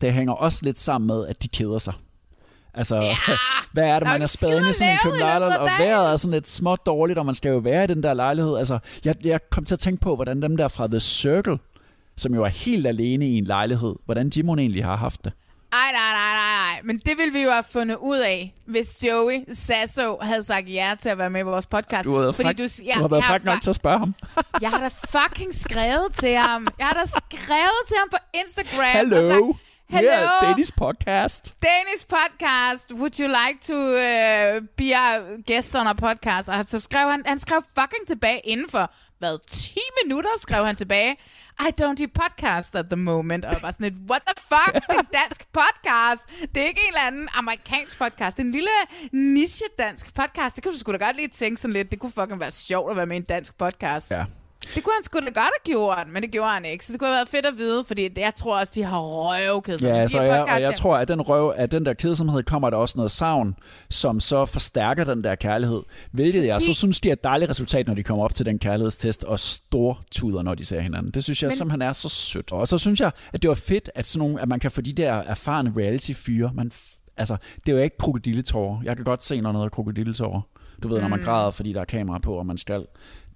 det 0.00 0.12
hænger 0.12 0.32
også 0.32 0.60
lidt 0.62 0.78
sammen 0.78 1.06
med, 1.06 1.26
at 1.26 1.42
de 1.42 1.48
keder 1.48 1.78
sig. 1.78 1.94
Altså, 2.74 2.94
ja, 2.94 3.16
hvad 3.72 3.84
er 3.84 3.98
det, 3.98 4.08
man 4.08 4.22
er 4.22 4.26
spadet 4.26 4.56
ind 4.56 4.68
i 4.70 4.72
sådan 4.72 4.92
en 4.92 4.98
at 5.04 5.04
lave 5.04 5.12
i 5.12 5.16
københavn, 5.16 5.42
løbet 5.42 5.54
af 5.54 5.58
og 5.58 5.68
vejret 5.78 6.12
er 6.12 6.16
sådan 6.16 6.32
lidt 6.32 6.48
småt 6.48 6.86
dårligt, 6.86 7.18
og 7.18 7.26
man 7.26 7.34
skal 7.34 7.50
jo 7.50 7.58
være 7.58 7.84
i 7.84 7.86
den 7.86 8.02
der 8.02 8.14
lejlighed. 8.14 8.56
Altså, 8.56 8.78
jeg, 9.04 9.26
jeg 9.26 9.40
kom 9.50 9.64
til 9.64 9.74
at 9.74 9.78
tænke 9.78 10.00
på, 10.00 10.14
hvordan 10.14 10.42
dem 10.42 10.56
der 10.56 10.68
fra 10.68 10.86
The 10.86 11.00
Circle, 11.00 11.58
som 12.16 12.34
jo 12.34 12.44
er 12.44 12.48
helt 12.48 12.86
alene 12.86 13.28
i 13.28 13.38
en 13.38 13.44
lejlighed, 13.44 13.94
hvordan 14.04 14.30
de 14.30 14.42
mon 14.42 14.58
egentlig 14.58 14.84
har 14.84 14.96
haft 14.96 15.24
det. 15.24 15.32
Ej, 15.72 15.92
nej, 15.92 16.12
nej, 16.12 16.34
nej, 16.34 16.72
nej. 16.72 16.80
Men 16.84 16.98
det 16.98 17.18
ville 17.18 17.32
vi 17.32 17.42
jo 17.42 17.50
have 17.50 17.64
fundet 17.72 17.96
ud 17.96 18.18
af, 18.18 18.54
hvis 18.66 19.04
Joey 19.04 19.44
Sasso 19.52 20.18
havde 20.22 20.42
sagt 20.42 20.68
ja 20.68 20.94
til 21.00 21.08
at 21.08 21.18
være 21.18 21.30
med 21.30 21.40
i 21.40 21.44
vores 21.44 21.66
podcast. 21.66 22.04
Du 22.04 22.14
har 22.14 22.20
været 22.20 22.34
fræk, 22.34 22.58
du, 22.58 22.62
du 22.62 23.00
har 23.00 23.08
været 23.08 23.24
fræk 23.24 23.44
nok 23.44 23.62
til 23.62 23.70
at 23.70 23.76
spørge 23.76 23.98
ham. 23.98 24.14
Jeg 24.62 24.70
har 24.70 24.78
da 24.78 24.88
fucking 24.88 25.54
skrevet 25.54 26.12
til 26.20 26.34
ham. 26.34 26.68
Jeg 26.78 26.86
har 26.86 26.94
da 26.94 27.06
skrevet 27.06 27.82
til 27.88 27.96
ham 27.98 28.08
på 28.10 28.16
Instagram. 28.34 28.96
Hello. 28.96 29.52
sagt, 29.52 29.60
Hello. 29.88 30.10
Yeah, 30.10 30.50
Danish 30.50 30.72
podcast. 30.76 31.54
Danish 31.62 32.06
podcast. 32.08 32.92
Would 32.92 33.20
you 33.20 33.28
like 33.28 33.58
to 33.60 33.74
uh, 33.74 34.60
be 34.76 34.92
a 34.94 35.20
guest 35.46 35.74
on 35.74 35.86
a 35.86 35.92
podcast? 35.92 36.48
Og 36.48 36.64
så 36.66 36.80
skrev 36.80 37.10
han, 37.10 37.22
han 37.26 37.40
skrev 37.40 37.62
fucking 37.80 38.06
tilbage 38.06 38.40
inden 38.44 38.70
for, 38.70 38.90
hvad, 39.18 39.38
10 39.50 39.78
minutter 40.04 40.30
skrev 40.38 40.66
han 40.66 40.76
tilbage. 40.76 41.16
I 41.60 41.70
don't 41.80 41.96
do 42.02 42.06
podcasts 42.22 42.74
at 42.74 42.86
the 42.86 42.96
moment. 42.96 43.44
Og 43.44 43.60
bare 43.60 43.72
sådan 43.72 43.92
lidt, 43.92 44.10
what 44.10 44.22
the 44.26 44.34
fuck? 44.52 44.74
Det 44.74 44.96
er 44.96 45.00
en 45.00 45.06
dansk 45.12 45.46
podcast. 45.52 46.22
Det 46.54 46.62
er 46.62 46.66
ikke 46.66 46.80
en 46.80 46.88
eller 46.88 47.06
anden 47.06 47.28
amerikansk 47.38 47.98
podcast. 47.98 48.36
Det 48.36 48.42
er 48.42 48.46
en 48.46 48.52
lille 48.52 48.70
niche 49.12 49.66
dansk 49.78 50.14
podcast. 50.14 50.56
Det 50.56 50.64
kunne 50.64 50.74
du 50.74 50.78
sgu 50.78 50.92
da 50.92 50.96
godt 50.96 51.16
lige 51.16 51.28
tænke 51.28 51.60
sådan 51.60 51.72
lidt. 51.72 51.90
Det 51.90 51.98
kunne 51.98 52.12
fucking 52.12 52.40
være 52.40 52.50
sjovt 52.50 52.90
at 52.90 52.96
være 52.96 53.06
med 53.06 53.16
i 53.16 53.16
en 53.16 53.22
dansk 53.24 53.58
podcast. 53.58 54.10
Ja. 54.10 54.24
Det 54.74 54.84
kunne 54.84 54.92
han 54.98 55.04
sgu 55.04 55.18
da 55.18 55.24
godt 55.24 55.36
have 55.36 55.64
gjort, 55.64 56.06
men 56.12 56.22
det 56.22 56.30
gjorde 56.30 56.50
han 56.50 56.64
ikke. 56.64 56.84
Så 56.86 56.92
det 56.92 57.00
kunne 57.00 57.08
have 57.08 57.14
været 57.16 57.28
fedt 57.28 57.46
at 57.46 57.58
vide, 57.58 57.84
fordi 57.86 58.08
jeg 58.16 58.32
tror 58.36 58.60
også, 58.60 58.72
de 58.76 58.82
har 58.82 59.00
røvkædet 59.00 59.82
Ja, 59.82 59.88
De 59.88 59.92
altså, 59.92 60.22
jeg, 60.22 60.40
og 60.54 60.60
jeg 60.60 60.74
tror, 60.74 60.96
at 60.96 61.08
den 61.08 61.20
røv, 61.22 61.52
at 61.56 61.72
den 61.72 61.86
der 61.86 61.94
kedsomhed 61.94 62.42
kommer 62.42 62.70
der 62.70 62.76
også 62.76 62.98
noget 62.98 63.10
savn, 63.10 63.54
som 63.90 64.20
så 64.20 64.46
forstærker 64.46 65.04
den 65.04 65.24
der 65.24 65.34
kærlighed. 65.34 65.82
Hvilket 66.12 66.46
jeg 66.46 66.62
så 66.62 66.74
synes, 66.74 67.00
de 67.00 67.08
er 67.08 67.12
et 67.12 67.24
dejligt 67.24 67.50
resultat, 67.50 67.86
når 67.86 67.94
de 67.94 68.02
kommer 68.02 68.24
op 68.24 68.34
til 68.34 68.46
den 68.46 68.58
kærlighedstest, 68.58 69.24
og 69.24 69.38
stortuder, 69.38 70.42
når 70.42 70.54
de 70.54 70.64
ser 70.64 70.80
hinanden. 70.80 71.10
Det 71.10 71.24
synes 71.24 71.42
jeg 71.42 71.48
Men- 71.48 71.56
simpelthen 71.56 71.82
er 71.82 71.92
så 71.92 72.08
sødt. 72.08 72.52
Og 72.52 72.68
så 72.68 72.78
synes 72.78 73.00
jeg, 73.00 73.10
at 73.32 73.42
det 73.42 73.48
var 73.48 73.54
fedt, 73.54 73.90
at, 73.94 74.06
sådan 74.06 74.18
nogle, 74.28 74.40
at 74.42 74.48
man 74.48 74.60
kan 74.60 74.70
få 74.70 74.80
de 74.80 74.92
der 74.92 75.12
erfarne 75.12 75.72
reality-fyre. 75.76 76.50
Man, 76.54 76.70
altså, 77.16 77.36
det 77.66 77.72
er 77.72 77.76
jo 77.76 77.82
ikke 77.82 77.96
krokodilletårer. 77.98 78.80
Jeg 78.84 78.96
kan 78.96 79.04
godt 79.04 79.24
se, 79.24 79.40
når 79.40 79.52
noget 79.52 79.64
er 79.64 79.68
krokodilletårer. 79.68 80.40
Du 80.82 80.88
ved, 80.88 81.00
når 81.00 81.08
man 81.08 81.18
Mm. 81.18 81.24
græder, 81.24 81.50
fordi 81.50 81.72
der 81.72 81.80
er 81.80 81.84
kamera 81.84 82.18
på, 82.18 82.34
og 82.34 82.46
man 82.46 82.56
skal. 82.58 82.86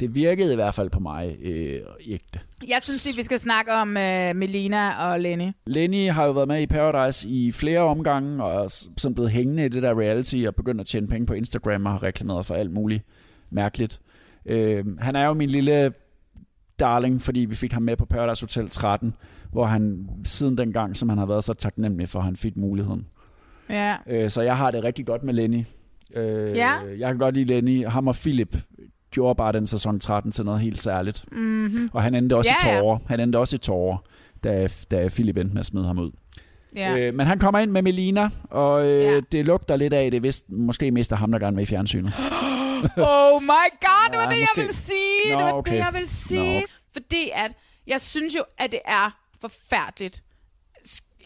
Det 0.01 0.15
virkede 0.15 0.53
i 0.53 0.55
hvert 0.55 0.75
fald 0.75 0.91
på 0.91 1.01
mig 1.01 1.37
øh, 1.43 1.81
ægte. 2.07 2.41
Jeg 2.69 2.79
synes, 2.83 3.07
at 3.13 3.17
vi 3.17 3.23
skal 3.23 3.41
snakke 3.41 3.73
om 3.73 3.89
uh, 3.89 4.37
Melina 4.37 5.11
og 5.11 5.21
Lenny. 5.21 5.53
Lenny 5.67 6.11
har 6.11 6.25
jo 6.25 6.33
været 6.33 6.49
med 6.49 6.61
i 6.63 6.67
Paradise 6.67 7.29
i 7.29 7.53
flere 7.53 7.81
omgange, 7.81 8.45
og 8.45 8.65
er 8.65 8.69
sådan 8.97 9.15
blevet 9.15 9.31
hængende 9.31 9.65
i 9.65 9.69
det 9.69 9.83
der 9.83 10.01
reality, 10.01 10.45
og 10.47 10.55
begyndt 10.55 10.81
at 10.81 10.87
tjene 10.87 11.07
penge 11.09 11.27
på 11.27 11.35
Instagram, 11.35 11.87
og 11.87 11.93
har 11.93 12.03
reklameret 12.03 12.47
for 12.47 12.55
alt 12.55 12.73
muligt 12.73 13.05
mærkeligt. 13.51 14.01
Øh, 14.47 14.85
han 14.99 15.17
er 15.17 15.25
jo 15.27 15.35
min 15.35 15.49
lille 15.51 15.93
darling, 16.81 17.23
fordi 17.23 17.41
vi 17.41 17.55
fik 17.55 17.73
ham 17.73 17.83
med 17.83 17.97
på 17.97 18.05
Paradise 18.07 18.43
Hotel 18.43 18.69
13, 18.69 19.15
hvor 19.53 19.65
han 19.65 20.09
siden 20.25 20.59
dengang, 20.59 20.97
som 20.97 21.09
han 21.09 21.19
har 21.19 21.27
været 21.27 21.45
så 21.45 21.55
taknemmelig 21.55 22.09
for, 22.09 22.19
at 22.19 22.25
han 22.25 22.37
fik 22.37 22.57
muligheden. 22.57 23.07
Ja. 23.71 23.97
Øh, 24.07 24.31
så 24.31 24.43
jeg 24.43 24.57
har 24.57 24.71
det 24.71 24.85
rigtig 24.85 25.07
godt 25.07 25.23
med 25.23 25.35
Lenny. 25.35 25.65
Øh, 26.17 26.57
Ja. 26.57 26.71
Jeg 26.99 27.09
kan 27.09 27.19
godt 27.19 27.35
lide 27.35 27.45
Lenny. 27.45 27.87
Ham 27.87 28.09
og 28.09 28.15
Philip 28.15 28.57
gjorde 29.11 29.35
bare 29.37 29.53
den 29.53 29.67
sæson 29.67 30.01
13 30.01 30.33
til 30.33 30.45
noget 30.45 30.61
helt 30.61 30.79
særligt. 30.79 31.25
Mhm. 31.33 31.91
Og 31.93 32.03
han 32.03 32.15
endte 32.15 32.37
også 32.37 32.51
Ja, 32.65 32.77
i 32.79 32.81
tårer. 32.81 32.99
Han 33.07 33.21
endte 33.21 33.39
også 33.39 33.57
i 33.57 33.59
tårer, 33.59 33.97
da, 34.45 34.69
da 34.91 35.09
Philip 35.09 35.37
endte 35.37 35.55
med 35.55 35.61
at 35.61 35.67
smide 35.67 35.87
ham 35.87 35.99
ud. 35.99 36.11
Ja. 36.77 36.97
Øh, 36.99 37.15
men 37.15 37.27
han 37.27 37.39
kommer 37.39 37.59
ind 37.61 37.71
med 37.71 37.83
Melina, 37.83 38.29
og 38.51 38.87
øh, 38.87 39.05
ja. 39.05 39.21
det 39.21 39.45
lugter 39.47 39.77
lidt 39.77 39.93
af, 39.93 40.11
det 40.11 40.23
vist 40.23 40.51
måske 40.51 40.91
mest 40.91 41.13
af 41.13 41.19
ham, 41.19 41.33
der 41.33 41.39
gerne 41.39 41.57
vil 41.57 41.63
i 41.63 41.67
fjernsynet. 41.67 42.13
oh 42.97 43.43
my 43.43 43.67
god, 43.81 44.11
det 44.11 44.17
var 44.17 44.23
Ja, 44.23 44.31
det, 44.31 44.37
jeg 44.37 44.41
måske. 44.41 44.61
ville 44.61 44.75
sige. 44.75 45.33
Nå, 45.33 45.39
det 45.39 45.45
var 45.45 45.53
okay. 45.53 45.73
det, 45.73 45.79
jeg 45.79 45.89
ville 45.93 46.07
sige. 46.09 46.61
Nå. 46.61 46.67
Fordi 46.93 47.31
at, 47.35 47.53
jeg 47.87 48.01
synes 48.01 48.35
jo, 48.35 48.41
at 48.59 48.71
det 48.71 48.81
er 48.85 49.17
forfærdeligt 49.41 50.23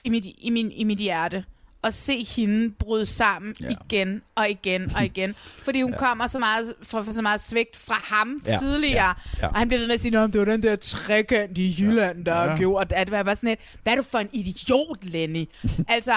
i 0.05 0.09
mit, 0.11 0.27
i 0.39 0.51
min, 0.51 0.71
i 0.73 0.85
mit 0.85 0.99
hjerte 0.99 1.45
at 1.85 1.95
se 1.95 2.25
hende 2.37 2.71
bryde 2.79 3.07
sammen 3.07 3.55
Ja. 3.61 3.69
igen 3.69 4.23
og 4.35 4.51
igen 4.51 4.93
og 4.97 5.05
igen. 5.11 5.35
Fordi 5.39 5.83
hun 5.83 5.91
ja. 5.91 5.97
kommer 5.97 6.27
så 6.27 6.39
meget, 6.39 6.73
fra, 6.83 7.03
fra 7.03 7.13
så 7.13 7.23
meget 7.23 7.41
svigt 7.41 7.77
fra 7.77 8.01
ham 8.05 8.41
Ja, 8.47 8.59
tidligere. 8.59 9.05
ja, 9.07 9.13
ja. 9.43 9.47
Og 9.49 9.55
han 9.57 9.69
bliver 9.69 9.81
ved 9.81 9.87
med 9.87 9.95
at 9.95 10.01
sige, 10.01 10.19
at 10.19 10.33
det 10.33 10.39
var 10.41 10.45
den 10.45 10.63
der 10.63 10.77
trekant 10.77 11.59
i 11.59 11.77
Jylland, 11.81 12.25
der 12.25 12.43
Ja. 12.45 12.57
gjorde, 12.57 12.95
at 12.97 13.07
det 13.07 13.11
var 13.13 13.23
bare 13.23 13.37
sådan 13.37 13.49
et, 13.51 13.59
hvad 13.83 13.93
er 13.93 13.97
du 13.97 14.03
for 14.03 14.19
en 14.19 14.29
idiot, 14.33 14.99
Lenny? 15.05 15.45
altså, 15.89 16.13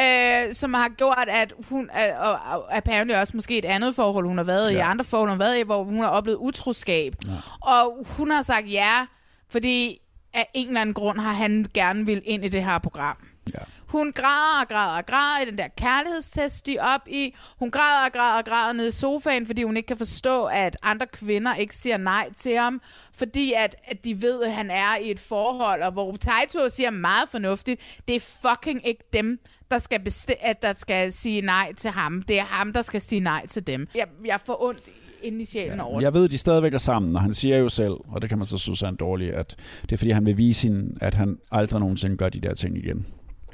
øh, 0.00 0.54
som 0.54 0.74
har 0.74 0.88
gjort, 0.88 1.24
at 1.28 1.52
hun, 1.68 1.84
øh, 1.84 2.28
og, 2.28 2.32
og 2.32 2.76
apparently 2.76 3.14
også 3.14 3.32
måske 3.36 3.58
et 3.58 3.64
andet 3.64 3.94
forhold, 3.94 4.26
hun 4.26 4.36
har 4.36 4.44
været 4.44 4.72
ja. 4.72 4.76
i, 4.76 4.80
andre 4.80 5.04
forhold, 5.04 5.30
hun 5.30 5.40
har 5.40 5.46
været 5.46 5.58
i, 5.58 5.62
hvor 5.62 5.84
hun 5.84 5.98
har 6.00 6.08
oplevet 6.08 6.38
utroskab. 6.38 7.14
Ja. 7.26 7.30
Og 7.60 8.06
hun 8.16 8.30
har 8.30 8.42
sagt 8.42 8.72
ja, 8.72 9.06
fordi 9.50 9.98
af 10.34 10.46
en 10.54 10.66
eller 10.68 10.80
anden 10.80 10.94
grund 10.94 11.18
har 11.20 11.32
han 11.32 11.66
gerne 11.74 12.06
vil 12.06 12.22
ind 12.24 12.44
i 12.44 12.48
det 12.48 12.64
her 12.64 12.78
program. 12.78 13.16
Ja. 13.54 13.58
Hun 13.86 14.12
græder 14.12 14.60
og 14.62 14.68
græder 14.68 14.96
og 14.96 15.06
græder 15.06 15.42
i 15.46 15.50
den 15.50 15.58
der 15.58 15.68
kærlighedstest, 15.76 16.66
de 16.66 16.76
op 16.80 17.00
i. 17.08 17.34
Hun 17.58 17.70
græder 17.70 18.04
og 18.06 18.12
græder 18.12 18.38
og 18.38 18.44
græder 18.44 18.72
nede 18.72 18.88
i 18.88 18.90
sofaen, 18.90 19.46
fordi 19.46 19.62
hun 19.62 19.76
ikke 19.76 19.86
kan 19.86 19.96
forstå, 19.96 20.44
at 20.44 20.76
andre 20.82 21.06
kvinder 21.06 21.54
ikke 21.54 21.74
siger 21.76 21.96
nej 21.96 22.30
til 22.36 22.56
ham. 22.56 22.80
Fordi 23.14 23.52
at, 23.56 23.76
at 23.84 24.04
de 24.04 24.22
ved, 24.22 24.42
at 24.42 24.52
han 24.52 24.70
er 24.70 24.96
i 25.04 25.10
et 25.10 25.20
forhold, 25.20 25.82
og 25.82 25.92
hvor 25.92 26.16
Taito 26.16 26.58
siger 26.70 26.90
meget 26.90 27.28
fornuftigt, 27.28 28.00
det 28.08 28.16
er 28.16 28.20
fucking 28.20 28.86
ikke 28.88 29.04
dem, 29.12 29.38
der 29.70 29.78
skal, 29.78 30.00
besti- 30.08 30.40
at 30.48 30.62
der 30.62 30.72
skal 30.72 31.12
sige 31.12 31.40
nej 31.40 31.72
til 31.76 31.90
ham. 31.90 32.22
Det 32.22 32.38
er 32.38 32.44
ham, 32.44 32.72
der 32.72 32.82
skal 32.82 33.00
sige 33.00 33.20
nej 33.20 33.46
til 33.46 33.66
dem. 33.66 33.88
Jeg, 33.94 34.06
jeg 34.24 34.40
får 34.46 34.62
ondt 34.64 34.80
inde 35.22 35.42
i 35.42 35.46
sjælen 35.46 35.80
over 35.80 35.98
det. 35.98 36.04
Jeg 36.04 36.14
ved, 36.14 36.24
at 36.24 36.30
de 36.30 36.38
stadigvæk 36.38 36.74
er 36.74 36.78
sammen, 36.78 37.16
og 37.16 37.22
han 37.22 37.34
siger 37.34 37.56
jo 37.56 37.68
selv, 37.68 37.92
og 38.08 38.22
det 38.22 38.28
kan 38.28 38.38
man 38.38 38.44
så 38.44 38.58
synes 38.58 38.82
er 38.82 38.88
en 38.88 38.96
dårlig, 38.96 39.34
at 39.34 39.56
det 39.82 39.92
er 39.92 39.96
fordi, 39.96 40.10
han 40.10 40.26
vil 40.26 40.36
vise 40.36 40.68
hende, 40.68 40.94
at 41.00 41.14
han 41.14 41.38
aldrig 41.52 41.80
nogensinde 41.80 42.16
gør 42.16 42.28
de 42.28 42.40
der 42.40 42.54
ting 42.54 42.76
igen. 42.78 43.06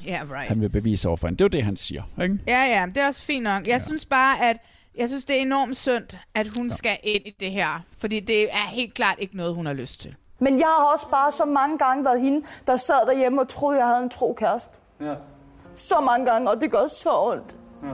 Ja, 0.07 0.21
right. 0.31 0.49
Han 0.49 0.61
vil 0.61 0.69
bevise 0.69 1.09
over 1.09 1.17
for 1.17 1.27
hende. 1.27 1.39
Det 1.39 1.45
er 1.45 1.59
jo 1.59 1.59
det, 1.59 1.65
han 1.65 1.77
siger. 1.77 2.03
Ikke? 2.23 2.39
Ja, 2.47 2.65
ja, 2.65 2.87
det 2.87 2.97
er 2.97 3.07
også 3.07 3.23
fint 3.23 3.43
nok. 3.43 3.67
Jeg 3.67 3.73
ja. 3.73 3.79
synes 3.79 4.07
bare, 4.07 4.45
at 4.51 4.57
Jeg 4.99 5.09
synes, 5.09 5.25
det 5.25 5.37
er 5.37 5.41
enormt 5.41 5.77
synd, 5.77 6.05
at 6.35 6.49
hun 6.49 6.69
ja. 6.69 6.75
skal 6.75 6.99
ind 7.03 7.27
i 7.27 7.35
det 7.41 7.51
her. 7.51 7.85
Fordi 7.99 8.21
det 8.21 8.43
er 8.45 8.69
helt 8.69 8.95
klart 8.95 9.15
ikke 9.19 9.37
noget, 9.37 9.55
hun 9.55 9.67
har 9.67 9.73
lyst 9.73 10.01
til. 10.01 10.15
Men 10.39 10.59
jeg 10.59 10.67
har 10.79 10.85
også 10.85 11.09
bare 11.11 11.33
så 11.33 11.45
mange 11.45 11.79
gange 11.79 12.05
været 12.05 12.21
hende, 12.21 12.47
der 12.67 12.77
sad 12.77 13.07
derhjemme 13.07 13.41
og 13.41 13.49
troede, 13.49 13.79
jeg 13.79 13.87
havde 13.87 14.03
en 14.03 14.11
tro 14.11 14.33
kæreste. 14.33 14.79
Ja. 15.01 15.15
Så 15.75 15.95
mange 16.01 16.31
gange, 16.31 16.51
og 16.51 16.61
det 16.61 16.71
gør 16.71 16.87
så 16.89 17.11
ondt. 17.13 17.57
Ja. 17.83 17.89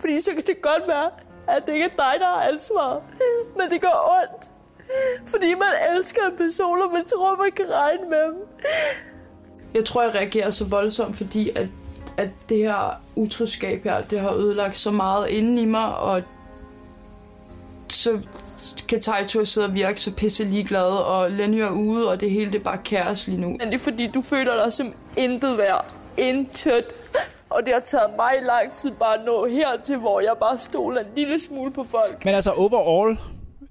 Fordi 0.00 0.20
så 0.20 0.30
kan 0.34 0.42
det 0.46 0.62
godt 0.62 0.88
være, 0.88 1.10
at 1.48 1.62
det 1.66 1.72
ikke 1.72 1.84
er 1.84 1.88
dig, 1.88 2.14
der 2.20 2.26
har 2.26 2.42
ansvar. 2.42 3.02
Men 3.56 3.70
det 3.70 3.80
gør 3.80 4.20
ondt. 4.20 4.48
Fordi 5.26 5.54
man 5.54 5.96
elsker 5.96 6.22
en 6.30 6.36
person, 6.36 6.82
og 6.82 6.92
man 6.92 7.04
tror, 7.06 7.36
man 7.36 7.52
kan 7.56 7.66
regne 7.72 8.10
med 8.10 8.22
dem. 8.22 8.36
Jeg 9.74 9.84
tror, 9.84 10.02
jeg 10.02 10.14
reagerer 10.14 10.50
så 10.50 10.64
voldsomt, 10.64 11.16
fordi 11.16 11.50
at, 11.54 11.66
at 12.16 12.28
det 12.48 12.58
her 12.58 13.00
utroskab 13.16 13.84
her, 13.84 14.02
det 14.02 14.20
har 14.20 14.32
ødelagt 14.32 14.76
så 14.76 14.90
meget 14.90 15.28
inden 15.28 15.58
i 15.58 15.64
mig, 15.64 15.98
og 15.98 16.22
så 17.88 18.20
kan 18.88 19.00
Taito 19.00 19.44
sidde 19.44 19.66
og 19.66 19.74
virke 19.74 20.00
så 20.00 20.12
pisse 20.12 20.44
ligeglad, 20.44 20.88
og 20.88 21.30
Lenny 21.30 21.58
er 21.58 21.70
ude, 21.70 22.10
og 22.10 22.20
det 22.20 22.30
hele 22.30 22.52
det 22.52 22.58
er 22.58 22.64
bare 22.64 22.78
kaos 22.78 23.26
lige 23.26 23.40
nu. 23.40 23.48
Men 23.48 23.60
det 23.60 23.74
er 23.74 23.78
fordi, 23.78 24.06
du 24.06 24.22
føler 24.22 24.64
dig 24.64 24.72
som 24.72 24.94
intet 25.18 25.58
værd. 25.58 25.86
Intet. 26.18 26.84
Og 27.50 27.62
det 27.64 27.72
har 27.72 27.80
taget 27.80 28.10
mig 28.16 28.32
lang 28.42 28.72
tid 28.72 28.90
bare 28.90 29.14
at 29.14 29.20
nå 29.26 29.46
hertil, 29.46 29.96
hvor 29.96 30.20
jeg 30.20 30.34
bare 30.40 30.58
stoler 30.58 31.00
en 31.00 31.06
lille 31.16 31.40
smule 31.40 31.72
på 31.72 31.84
folk. 31.90 32.24
Men 32.24 32.34
altså 32.34 32.50
overall, 32.50 33.18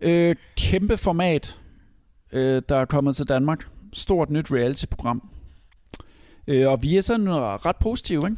øh, 0.01 0.35
kæmpe 0.57 0.97
format, 0.97 1.59
øh, 2.33 2.61
der 2.69 2.77
er 2.77 2.85
kommet 2.85 3.15
til 3.15 3.27
Danmark. 3.27 3.67
Stort 3.93 4.29
nyt 4.29 4.51
reality-program. 4.51 5.21
Øh, 6.47 6.71
og 6.71 6.83
vi 6.83 6.97
er 6.97 7.01
sådan 7.01 7.29
ret 7.65 7.75
positive, 7.75 8.27
ikke? 8.27 8.37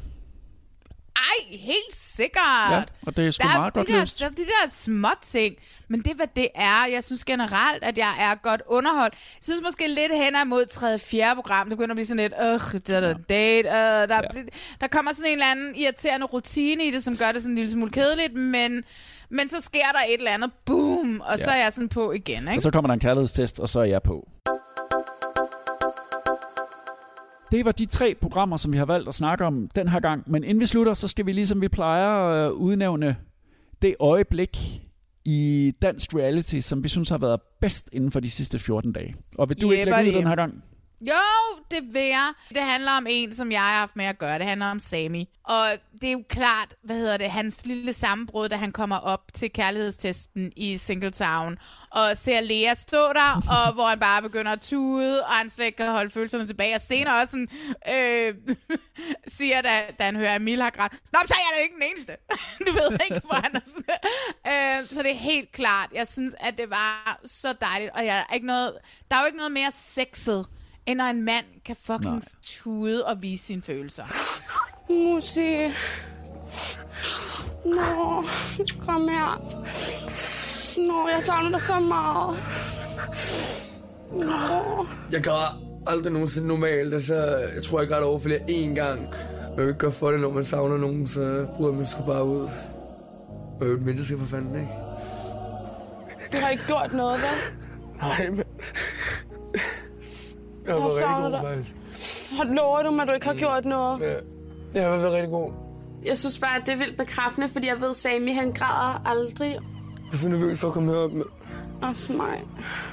Ej, 1.15 1.57
helt 1.57 1.93
sikkert. 1.93 2.71
Ja, 2.71 2.83
og 3.05 3.17
det 3.17 3.27
er 3.27 3.31
sgu 3.31 3.47
der 3.47 3.57
meget 3.57 3.73
de 3.73 3.79
godt 3.79 3.87
der, 3.87 3.99
løst. 3.99 4.19
Der 4.19 4.25
er 4.25 4.29
de 4.29 4.41
der 4.41 4.69
små 4.71 5.09
ting, 5.21 5.55
men 5.87 6.01
det 6.01 6.11
er, 6.11 6.15
hvad 6.15 6.27
det 6.35 6.47
er. 6.55 6.85
Jeg 6.85 7.03
synes 7.03 7.25
generelt, 7.25 7.83
at 7.83 7.97
jeg 7.97 8.11
er 8.19 8.35
godt 8.35 8.61
underholdt. 8.67 9.13
Jeg 9.13 9.43
synes 9.43 9.61
måske 9.63 9.87
lidt 9.87 10.11
hen 10.13 10.49
mod 10.49 10.65
tredje 10.65 10.99
fjerde 10.99 11.35
program. 11.35 11.69
Det 11.69 11.77
begynder 11.77 11.93
at 11.93 11.95
blive 11.95 12.05
sådan 12.05 12.17
lidt, 12.17 12.33
øh, 12.33 12.79
der 12.87 13.07
er 13.07 13.13
date, 13.13 13.69
øh, 13.69 13.73
der, 14.09 14.21
ja. 14.35 14.41
der 14.81 14.87
kommer 14.87 15.13
sådan 15.13 15.25
en 15.25 15.31
eller 15.31 15.51
anden 15.51 15.75
irriterende 15.75 16.25
rutine 16.25 16.85
i 16.85 16.91
det, 16.91 17.03
som 17.03 17.17
gør 17.17 17.31
det 17.31 17.41
sådan 17.41 17.51
en 17.51 17.55
lille 17.55 17.71
smule 17.71 17.91
kedeligt, 17.91 18.33
men, 18.33 18.83
men 19.29 19.49
så 19.49 19.61
sker 19.61 19.91
der 19.93 19.99
et 20.09 20.17
eller 20.17 20.31
andet, 20.31 20.51
boom, 20.65 21.21
og 21.25 21.37
ja. 21.37 21.43
så 21.43 21.49
er 21.49 21.57
jeg 21.57 21.73
sådan 21.73 21.89
på 21.89 22.11
igen. 22.11 22.47
Ikke? 22.47 22.57
Og 22.57 22.61
så 22.61 22.71
kommer 22.71 22.87
der 22.87 22.93
en 22.93 22.99
kærlighedstest, 22.99 23.59
og 23.59 23.69
så 23.69 23.79
er 23.79 23.83
jeg 23.83 24.03
på. 24.03 24.27
Det 27.51 27.65
var 27.65 27.71
de 27.71 27.85
tre 27.85 28.15
programmer, 28.21 28.57
som 28.57 28.73
vi 28.73 28.77
har 28.77 28.85
valgt 28.85 29.09
at 29.09 29.15
snakke 29.15 29.45
om 29.45 29.67
den 29.75 29.87
her 29.87 29.99
gang. 29.99 30.23
Men 30.31 30.43
inden 30.43 30.59
vi 30.59 30.65
slutter, 30.65 30.93
så 30.93 31.07
skal 31.07 31.25
vi 31.25 31.31
ligesom 31.31 31.61
vi 31.61 31.67
plejer 31.67 32.25
øh, 32.25 32.51
udnævne 32.51 33.15
det 33.81 33.95
øjeblik 33.99 34.81
i 35.25 35.73
dansk 35.81 36.15
reality, 36.15 36.59
som 36.59 36.83
vi 36.83 36.89
synes 36.89 37.09
har 37.09 37.17
været 37.17 37.41
bedst 37.61 37.89
inden 37.93 38.11
for 38.11 38.19
de 38.19 38.29
sidste 38.29 38.59
14 38.59 38.91
dage. 38.93 39.15
Og 39.37 39.49
vil 39.49 39.61
du 39.61 39.71
ikke 39.71 39.85
lægge 39.85 40.11
ud 40.11 40.17
den 40.17 40.27
her 40.27 40.35
gang? 40.35 40.63
Jo, 41.01 41.13
det 41.71 41.93
vil 41.93 42.01
jeg. 42.01 42.33
Det 42.49 42.61
handler 42.61 42.91
om 42.91 43.05
en, 43.09 43.33
som 43.35 43.51
jeg 43.51 43.61
har 43.61 43.79
haft 43.79 43.95
med 43.95 44.05
at 44.05 44.17
gøre. 44.17 44.39
Det 44.39 44.47
handler 44.47 44.65
om 44.65 44.79
Sami. 44.79 45.29
Og 45.43 45.67
det 46.01 46.07
er 46.07 46.11
jo 46.11 46.23
klart, 46.29 46.75
hvad 46.83 46.95
hedder 46.95 47.17
det, 47.17 47.31
hans 47.31 47.65
lille 47.65 47.93
sammenbrud, 47.93 48.49
da 48.49 48.55
han 48.55 48.71
kommer 48.71 48.97
op 48.97 49.33
til 49.33 49.53
kærlighedstesten 49.53 50.51
i 50.55 50.77
Singletown, 50.77 51.57
og 51.91 52.17
ser 52.17 52.41
Lea 52.41 52.73
stå 52.73 53.13
der, 53.13 53.41
og 53.67 53.73
hvor 53.73 53.87
han 53.87 53.99
bare 53.99 54.21
begynder 54.21 54.51
at 54.51 54.61
tude, 54.61 55.23
og 55.23 55.31
han 55.31 55.49
slet 55.49 55.65
ikke 55.65 55.75
kan 55.75 55.91
holde 55.91 56.09
følelserne 56.09 56.47
tilbage. 56.47 56.75
Og 56.75 56.81
senere 56.81 57.21
også 57.21 57.31
sådan, 57.31 57.47
øh, 57.95 58.55
siger, 59.37 59.61
da, 59.61 59.81
da 59.99 60.03
han 60.03 60.15
hører, 60.15 60.35
at 60.35 60.41
Emil 60.41 60.61
har 60.61 60.69
grædt, 60.69 60.93
Nå, 61.13 61.19
så 61.27 61.33
er 61.33 61.39
jeg 61.51 61.57
da 61.57 61.63
ikke 61.63 61.75
den 61.75 61.83
eneste. 61.83 62.13
du 62.67 62.71
ved 62.71 62.99
ikke, 63.03 63.27
hvor 63.27 63.41
han 63.43 63.55
er 63.55 63.59
sådan. 63.65 64.81
Øh, 64.83 64.89
så 64.89 65.03
det 65.03 65.11
er 65.11 65.15
helt 65.15 65.51
klart. 65.51 65.89
Jeg 65.95 66.07
synes, 66.07 66.35
at 66.39 66.57
det 66.57 66.69
var 66.69 67.19
så 67.25 67.53
dejligt, 67.61 67.91
og 67.91 68.05
jeg 68.05 68.25
er 68.29 68.33
ikke 68.33 68.47
noget, 68.47 68.73
der 69.11 69.17
er 69.17 69.19
jo 69.21 69.25
ikke 69.25 69.37
noget 69.37 69.51
mere 69.51 69.71
sexet, 69.71 70.45
end 70.89 70.97
når 70.97 71.05
en 71.05 71.25
mand 71.25 71.45
kan 71.65 71.75
fucking 71.83 72.13
Nej. 72.13 72.21
tude 72.41 73.05
og 73.05 73.21
vise 73.21 73.45
sine 73.45 73.61
følelser. 73.61 74.03
Musi. 74.89 75.67
Nå, 77.65 78.23
kom 78.85 79.07
her. 79.07 79.41
Nå, 80.87 81.07
jeg 81.07 81.23
savner 81.23 81.49
dig 81.49 81.61
så 81.61 81.79
meget. 81.79 82.37
Nå. 84.11 84.85
Jeg 85.11 85.23
græder 85.23 85.61
aldrig 85.87 86.13
nogensinde 86.13 86.47
normalt. 86.47 86.93
Altså, 86.93 87.15
jeg 87.55 87.63
tror, 87.63 87.79
jeg 87.79 87.89
græder 87.89 88.05
over 88.05 88.19
flere 88.19 88.39
én 88.39 88.75
gang. 88.75 89.01
Man 89.57 89.57
vil 89.57 89.67
ikke 89.67 89.79
gøre 89.79 89.91
for 89.91 90.11
det, 90.11 90.19
når 90.19 90.31
man 90.31 90.45
savner 90.45 90.77
nogen, 90.77 91.07
så 91.07 91.47
bryder 91.57 91.73
man 91.73 91.87
sgu 91.87 92.03
bare 92.03 92.25
ud. 92.25 92.49
Og 93.61 93.67
jo 93.67 93.73
et 93.73 93.81
menneske 93.83 94.17
for 94.17 94.25
fanden, 94.25 94.55
ikke? 94.55 94.71
Du 96.33 96.37
har 96.37 96.49
ikke 96.49 96.63
gjort 96.67 96.93
noget, 96.93 97.19
vel? 97.19 97.57
Nej, 98.01 98.29
men... 98.29 98.43
Jeg 100.69 100.77
Jeg 100.99 101.09
har 101.09 101.19
været 101.19 101.21
rigtig 101.21 101.23
god, 101.23 101.31
dig. 101.31 101.41
faktisk. 101.41 101.75
Har 102.37 102.43
lover 102.55 102.83
du 102.83 102.91
mig, 102.91 103.01
at 103.01 103.07
du 103.07 103.13
ikke 103.13 103.25
har 103.27 103.33
gjort 103.33 103.65
noget? 103.65 103.99
Ja, 104.01 104.15
jeg 104.81 104.89
har 104.91 104.97
været 104.97 105.13
rigtig 105.13 105.29
god. 105.31 105.51
Jeg 106.05 106.17
synes 106.17 106.39
bare, 106.39 106.55
at 106.55 106.61
det 106.65 106.73
er 106.73 106.77
vildt 106.77 106.97
bekræftende, 106.97 107.47
fordi 107.49 107.67
jeg 107.67 107.75
ved, 107.79 107.89
at 107.89 107.95
Sami, 107.95 108.31
han 108.31 108.51
græder 108.51 109.01
aldrig. 109.05 109.51
Jeg 109.51 110.13
er 110.13 110.17
så 110.17 110.29
nervøs 110.29 110.59
for 110.59 110.67
at 110.67 110.73
komme 110.73 110.91
herop. 110.91 111.11
Men... 111.11 111.23
Også 111.81 112.13
mig. 112.13 112.43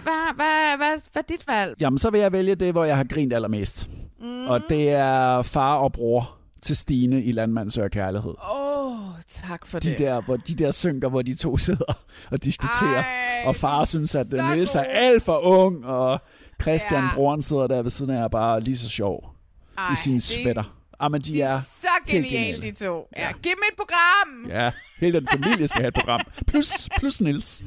Hvad, 0.02 0.34
hvad, 0.36 0.76
hvad, 0.76 1.00
hvad 1.12 1.22
er 1.22 1.26
dit 1.28 1.48
valg? 1.48 1.74
Jamen, 1.80 1.98
så 1.98 2.10
vil 2.10 2.20
jeg 2.20 2.32
vælge 2.32 2.54
det, 2.54 2.72
hvor 2.72 2.84
jeg 2.84 2.96
har 2.96 3.04
grint 3.04 3.32
allermest. 3.32 3.88
Mm. 4.20 4.46
Og 4.46 4.60
det 4.68 4.90
er 4.90 5.42
far 5.42 5.76
og 5.76 5.92
bror 5.92 6.36
til 6.62 6.76
Stine 6.76 7.22
i 7.22 7.32
Landmand 7.32 7.70
Søger 7.70 7.88
Kærlighed. 7.88 8.34
Åh, 8.54 8.86
oh, 8.92 8.98
tak 9.28 9.66
for 9.66 9.78
De 9.78 9.90
det. 9.90 9.98
der, 9.98 10.20
hvor 10.20 10.36
de 10.36 10.54
der 10.54 10.70
synker, 10.70 11.08
hvor 11.08 11.22
de 11.22 11.34
to 11.34 11.56
sidder 11.56 11.98
og 12.30 12.44
diskuterer. 12.44 13.02
Ej, 13.02 13.42
og 13.46 13.56
far 13.56 13.84
synes, 13.84 14.14
at 14.14 14.26
Niels 14.32 14.74
er 14.76 14.82
alt 14.82 15.22
for 15.22 15.38
ung, 15.38 15.86
og 15.86 16.20
Christian, 16.62 17.00
Ja. 17.02 17.06
ja. 17.08 17.14
broren, 17.14 17.42
sidder 17.42 17.66
der 17.66 17.82
ved 17.82 17.90
siden 17.90 18.10
af 18.10 18.22
og 18.24 18.30
bare 18.30 18.60
lige 18.60 18.78
så 18.78 18.88
sjov 18.88 19.30
Ej, 19.78 19.92
i 19.92 19.96
sine 19.96 20.14
det- 20.14 20.22
svætter. 20.22 20.76
Jamen, 21.02 21.20
de, 21.20 21.32
De 21.32 21.42
er 21.42 21.48
er 21.56 21.60
så 21.60 21.88
helt 22.06 22.26
geniale, 22.26 22.62
de 22.62 22.70
to. 22.86 23.08
Ja, 23.16 23.32
giv 23.32 23.50
dem 23.52 23.62
et 23.72 23.76
program! 23.76 24.50
Ja, 24.62 24.70
hele 25.00 25.20
den 25.20 25.28
familie 25.28 25.68
skal 25.68 25.80
have 25.80 25.88
et 25.88 25.94
program. 25.94 26.20
Plus, 26.46 26.88
plus 26.98 27.20
Nils. 27.20 27.62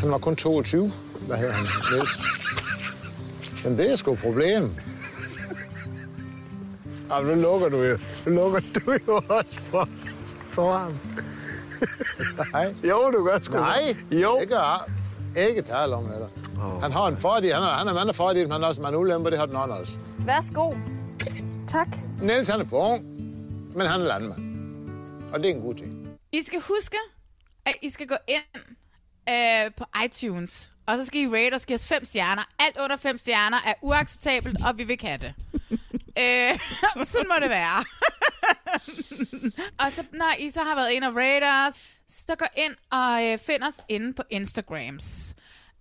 Han 0.00 0.10
var 0.10 0.18
kun 0.18 0.36
22. 0.36 0.90
Hvad 1.26 1.36
hedder 1.36 1.52
han? 1.54 1.66
Niels. 1.92 2.20
Men 3.64 3.78
det 3.78 3.92
er 3.92 3.96
sgu 3.96 4.12
et 4.12 4.18
problem. 4.18 4.74
Jamen, 7.10 7.36
nu 7.36 7.42
lukker 7.42 7.68
du 7.68 7.82
jo. 7.82 7.98
Nu 8.26 8.30
lukker 8.32 8.60
du 8.74 8.92
jo 9.08 9.22
også 9.28 9.60
for, 9.60 9.88
for 10.48 10.72
ham. 10.78 10.98
Nej. 12.52 12.74
Jo, 12.88 13.10
du 13.10 13.24
gør 13.24 13.38
sgu. 13.42 13.54
Nej, 13.54 13.96
jo. 14.10 14.38
Ikke, 14.40 14.56
ikke 15.48 15.62
tale 15.62 15.94
om 15.94 16.04
det. 16.04 16.28
Oh. 16.62 16.82
Han 16.82 16.92
har 16.92 17.08
en 17.08 17.16
fordel. 17.20 17.54
Han 17.54 17.62
er, 17.62 17.66
han 17.68 17.88
er 17.88 17.94
mand 17.94 18.08
af 18.08 18.14
fordel, 18.14 18.42
men 18.42 18.52
han 18.52 18.60
har 18.60 18.68
også 18.68 18.82
en 18.82 18.94
ulempe. 18.94 19.30
Det 19.30 19.38
har 19.38 19.46
den 19.46 19.56
anden 19.56 19.76
også. 19.78 19.98
Værsgo. 20.18 20.72
Tak. 21.68 21.88
Niels, 22.22 22.48
han 22.48 22.60
er 22.60 22.64
for 22.68 22.92
ung, 22.92 23.04
men 23.76 23.86
han 23.86 24.00
er 24.00 24.04
landmand. 24.04 24.50
Og 25.32 25.38
det 25.42 25.50
er 25.50 25.54
en 25.54 25.60
god 25.62 25.74
ting. 25.74 26.08
I 26.32 26.42
skal 26.42 26.60
huske, 26.60 26.96
at 27.66 27.74
I 27.82 27.90
skal 27.90 28.06
gå 28.06 28.14
ind 28.28 28.62
øh, 29.28 29.70
på 29.76 29.84
iTunes, 30.04 30.72
og 30.86 30.98
så 30.98 31.04
skal 31.04 31.20
I 31.20 31.26
rate 31.26 31.54
og 31.54 31.60
give 31.60 31.74
os 31.74 31.88
fem 31.88 32.04
stjerner. 32.04 32.42
Alt 32.58 32.76
under 32.84 32.96
fem 32.96 33.16
stjerner 33.18 33.58
er 33.66 33.74
uacceptabelt, 33.82 34.58
og 34.66 34.78
vi 34.78 34.84
vil 34.84 34.90
ikke 34.92 35.06
have 35.06 35.18
det. 35.18 35.34
øh, 36.18 36.58
sådan 37.10 37.26
må 37.28 37.34
det 37.40 37.50
være. 37.50 37.84
og 39.84 39.92
så, 39.92 40.04
når 40.12 40.32
I 40.38 40.50
så 40.50 40.60
har 40.60 40.74
været 40.74 40.90
inde 40.90 41.06
og 41.06 41.16
rate 41.16 41.44
os, 41.68 41.74
så 42.08 42.34
gå 42.38 42.44
ind 42.56 42.74
og 42.92 43.24
øh, 43.26 43.38
find 43.38 43.62
os 43.62 43.80
inde 43.88 44.12
på 44.12 44.22
Instagrams. 44.30 45.34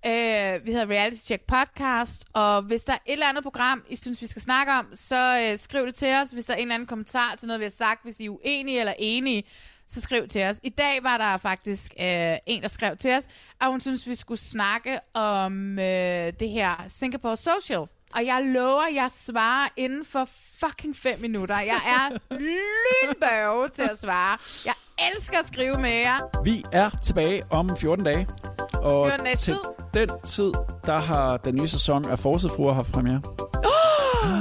Øh, 0.06 0.66
vi 0.66 0.72
hedder 0.72 0.90
Reality 0.90 1.22
Check 1.22 1.44
Podcast, 1.48 2.26
og 2.34 2.62
hvis 2.62 2.84
der 2.84 2.94
er 2.94 2.98
et 3.06 3.14
eller 3.14 3.30
andet 3.30 3.44
program, 3.44 3.84
I 3.90 3.96
synes, 3.96 4.22
vi 4.22 4.28
skal 4.28 4.42
snakke 4.42 4.72
om, 4.72 4.88
så 4.94 5.48
øh, 5.52 5.58
skriv 5.58 5.86
det 5.86 5.96
til 5.96 6.14
os. 6.24 6.32
Hvis 6.32 6.46
der 6.46 6.54
er 6.54 6.58
en 6.58 6.62
eller 6.62 6.76
anden 6.76 6.88
kommentar 6.88 7.36
til 7.38 7.48
noget, 7.48 7.60
vi 7.60 7.66
har 7.66 7.70
sagt, 7.70 8.04
hvis 8.04 8.20
I 8.20 8.26
er 8.26 8.30
uenige 8.30 8.80
eller 8.80 8.94
enige, 9.00 9.44
så 9.88 10.02
skriv 10.02 10.28
til 10.28 10.44
os. 10.44 10.60
I 10.64 10.70
dag 10.70 11.04
var 11.04 11.18
der 11.18 11.38
faktisk 11.38 11.94
øh, 12.02 12.36
en, 12.46 12.62
der 12.62 12.68
skrev 12.68 12.98
til 12.98 13.12
os, 13.12 13.28
at 13.62 13.68
hun 13.68 13.82
synes, 13.82 14.08
vi 14.08 14.16
skulle 14.16 14.40
snakke 14.40 15.00
om 15.14 15.80
øh, 15.80 16.34
det 16.40 16.50
her 16.50 16.86
Singapore 16.88 17.38
Social. 17.38 17.86
Og 18.16 18.26
jeg 18.26 18.42
lover, 18.46 18.84
jeg 18.96 19.08
svarer 19.12 19.68
inden 19.78 20.06
for 20.06 20.28
fucking 20.60 20.96
fem 20.96 21.20
minutter. 21.22 21.60
Jeg 21.60 21.80
er 21.86 22.18
lynbørge 22.34 23.70
til 23.70 23.84
at 23.92 23.98
svare. 24.00 24.38
Jeg 24.66 24.74
elsker 25.14 25.40
at 25.40 25.48
skrive 25.48 25.76
med 25.78 25.90
jer. 25.90 26.44
Vi 26.44 26.64
er 26.72 26.90
tilbage 27.04 27.44
om 27.50 27.78
14 27.78 28.06
dage. 28.06 28.28
Og 28.74 29.08
14 29.08 29.26
dages 29.26 29.42
til 29.42 29.54
tid. 29.54 29.62
den 29.94 30.10
tid, 30.26 30.52
der 30.86 31.00
har 31.00 31.38
den 31.38 31.56
nye 31.56 31.68
sæson 31.68 32.10
af 32.10 32.20
Forsætfruer 32.20 32.74
haft 32.74 32.92
premiere. 32.92 33.22
Oh 33.56 34.39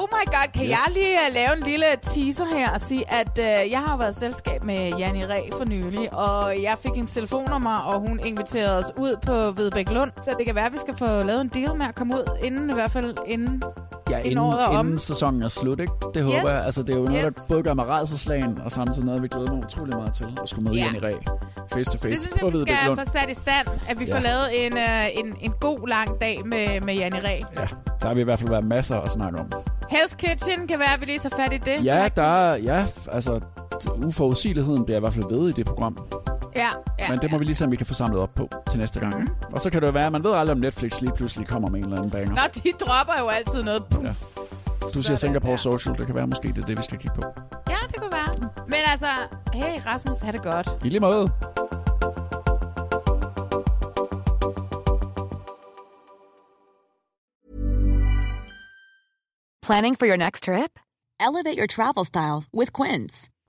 my 0.00 0.24
god, 0.26 0.52
kan 0.54 0.62
yes. 0.62 0.70
jeg 0.70 0.86
lige 0.94 1.16
uh, 1.28 1.34
lave 1.34 1.56
en 1.56 1.62
lille 1.62 1.86
teaser 2.02 2.44
her 2.56 2.70
og 2.70 2.80
sige, 2.80 3.12
at 3.12 3.38
uh, 3.38 3.70
jeg 3.70 3.80
har 3.86 3.96
været 3.96 4.16
i 4.16 4.18
selskab 4.18 4.64
med 4.64 4.92
Janni 4.98 5.24
Ræ 5.24 5.40
for 5.52 5.64
nylig, 5.64 6.14
og 6.14 6.62
jeg 6.62 6.76
fik 6.82 6.96
en 6.96 7.06
telefonnummer, 7.06 7.76
og 7.78 8.00
hun 8.00 8.20
inviterede 8.24 8.78
os 8.78 8.90
ud 8.98 9.16
på 9.26 9.32
Vedbæk 9.32 9.90
Lund, 9.90 10.10
så 10.22 10.34
det 10.38 10.46
kan 10.46 10.54
være, 10.54 10.66
at 10.66 10.72
vi 10.72 10.78
skal 10.78 10.96
få 10.96 11.22
lavet 11.22 11.40
en 11.40 11.48
deal 11.48 11.74
med 11.76 11.86
at 11.86 11.94
komme 11.94 12.14
ud, 12.14 12.24
inden 12.42 12.70
i 12.70 12.74
hvert 12.74 12.90
fald 12.90 13.16
inden 13.26 13.62
Ja, 14.12 14.18
inden 14.18 14.54
inden, 14.80 14.98
sæsonen 14.98 15.42
er 15.42 15.48
slut, 15.48 15.80
ikke? 15.80 15.92
Det 16.14 16.22
håber 16.24 16.38
Yes. 16.38 16.44
jeg. 16.44 16.64
Altså, 16.64 16.82
det 16.82 16.90
er 16.94 16.98
jo 16.98 17.04
noget, 17.04 17.24
Yes. 17.26 17.34
der 17.34 17.42
både 17.50 17.62
gør 17.62 17.74
mig 17.74 17.86
rædselslagen, 17.88 18.58
og 18.64 18.72
samtidig 18.72 19.04
noget, 19.06 19.22
vi 19.22 19.28
glæder 19.28 19.52
mig 19.54 19.64
utrolig 19.64 19.96
meget 19.96 20.12
til 20.14 20.26
at 20.42 20.48
skulle 20.48 20.64
møde 20.68 20.76
Ja. 20.76 20.84
Jenny 20.92 21.04
Ræ 21.04 21.12
face 21.72 21.90
to 21.90 21.92
Det 21.92 22.00
face 22.00 22.18
synes 22.22 22.36
på 22.40 22.46
jeg, 22.46 22.52
vi 22.54 22.60
skal 22.60 22.76
Lund. 22.86 22.98
få 22.98 23.04
sat 23.12 23.30
i 23.30 23.34
stand, 23.34 23.66
at 23.90 24.00
vi 24.00 24.04
Ja. 24.04 24.14
får 24.16 24.20
lavet 24.20 24.66
en, 24.66 24.72
øh, 24.78 25.06
en, 25.20 25.26
en 25.40 25.52
god 25.60 25.88
lang 25.88 26.08
dag 26.20 26.40
med, 26.44 26.80
med 26.80 26.94
Janni 26.94 27.18
Ræ. 27.18 27.36
Ja, 27.58 27.66
der 28.02 28.14
vil 28.14 28.20
i 28.20 28.24
hvert 28.24 28.38
fald 28.38 28.50
være 28.50 28.62
masser 28.62 29.00
at 29.00 29.10
snakke 29.10 29.38
om. 29.40 29.46
Hell's 29.92 30.16
Kitchen 30.16 30.68
kan 30.68 30.78
være, 30.78 30.94
at 30.94 31.00
vi 31.00 31.06
lige 31.06 31.18
tager 31.18 31.36
fat 31.42 31.52
i 31.52 31.58
det. 31.58 31.84
Ja, 31.84 32.08
der 32.16 32.22
er, 32.22 32.56
ja, 32.56 32.86
altså, 33.12 33.40
uforudsigeligheden 34.06 34.84
bliver 34.84 34.96
i 34.96 35.00
hvert 35.00 35.12
fald 35.12 35.24
ved 35.38 35.48
i 35.48 35.52
det 35.52 35.66
program. 35.66 35.98
Ja, 36.56 36.68
ja. 36.98 37.10
Men 37.10 37.18
det 37.18 37.30
må 37.30 37.38
vi 37.38 37.44
lige 37.44 37.54
se, 37.54 37.64
om 37.64 37.70
vi 37.70 37.76
kan 37.76 37.86
få 37.86 37.94
samlet 37.94 38.20
op 38.20 38.34
på 38.34 38.48
til 38.68 38.78
næste 38.78 39.00
gang. 39.00 39.18
Mm. 39.20 39.28
Og 39.52 39.60
så 39.60 39.70
kan 39.70 39.80
det 39.80 39.86
jo 39.86 39.92
være, 39.92 40.06
at 40.06 40.12
man 40.12 40.24
ved 40.24 40.32
aldrig, 40.32 40.54
om 40.54 40.60
Netflix 40.60 41.00
lige 41.00 41.12
pludselig 41.12 41.48
kommer 41.48 41.70
med 41.70 41.78
en 41.78 41.84
eller 41.84 41.96
anden 41.96 42.10
banger. 42.10 42.30
Nå, 42.30 42.42
de 42.64 42.72
dropper 42.84 43.14
jo 43.20 43.28
altid 43.28 43.62
noget. 43.62 43.84
Puff. 43.90 44.04
Ja. 44.04 44.12
Du 44.94 45.02
siger 45.02 45.16
Singapore 45.16 45.58
Social, 45.58 45.98
det 45.98 46.06
kan 46.06 46.14
være 46.14 46.26
måske, 46.26 46.48
det 46.48 46.58
er 46.58 46.66
det, 46.66 46.78
vi 46.78 46.82
skal 46.82 46.98
kigge 46.98 47.14
på. 47.14 47.22
Ja, 47.70 47.76
det 47.88 47.96
kunne 48.00 48.12
være. 48.12 48.50
Men 48.66 48.78
altså, 48.86 49.06
hey 49.54 49.80
Rasmus, 49.86 50.20
have 50.20 50.32
det 50.32 50.42
godt. 50.42 50.68
I 50.84 50.88
lige 50.88 51.00
måde. 51.00 51.28
Planning 59.66 59.96
for 59.98 60.06
your 60.06 60.16
next 60.16 60.44
trip? 60.44 60.78
Elevate 61.20 61.58
your 61.58 61.66
travel 61.66 62.04
style 62.04 62.42
with 62.52 62.72
Quince. 62.72 63.31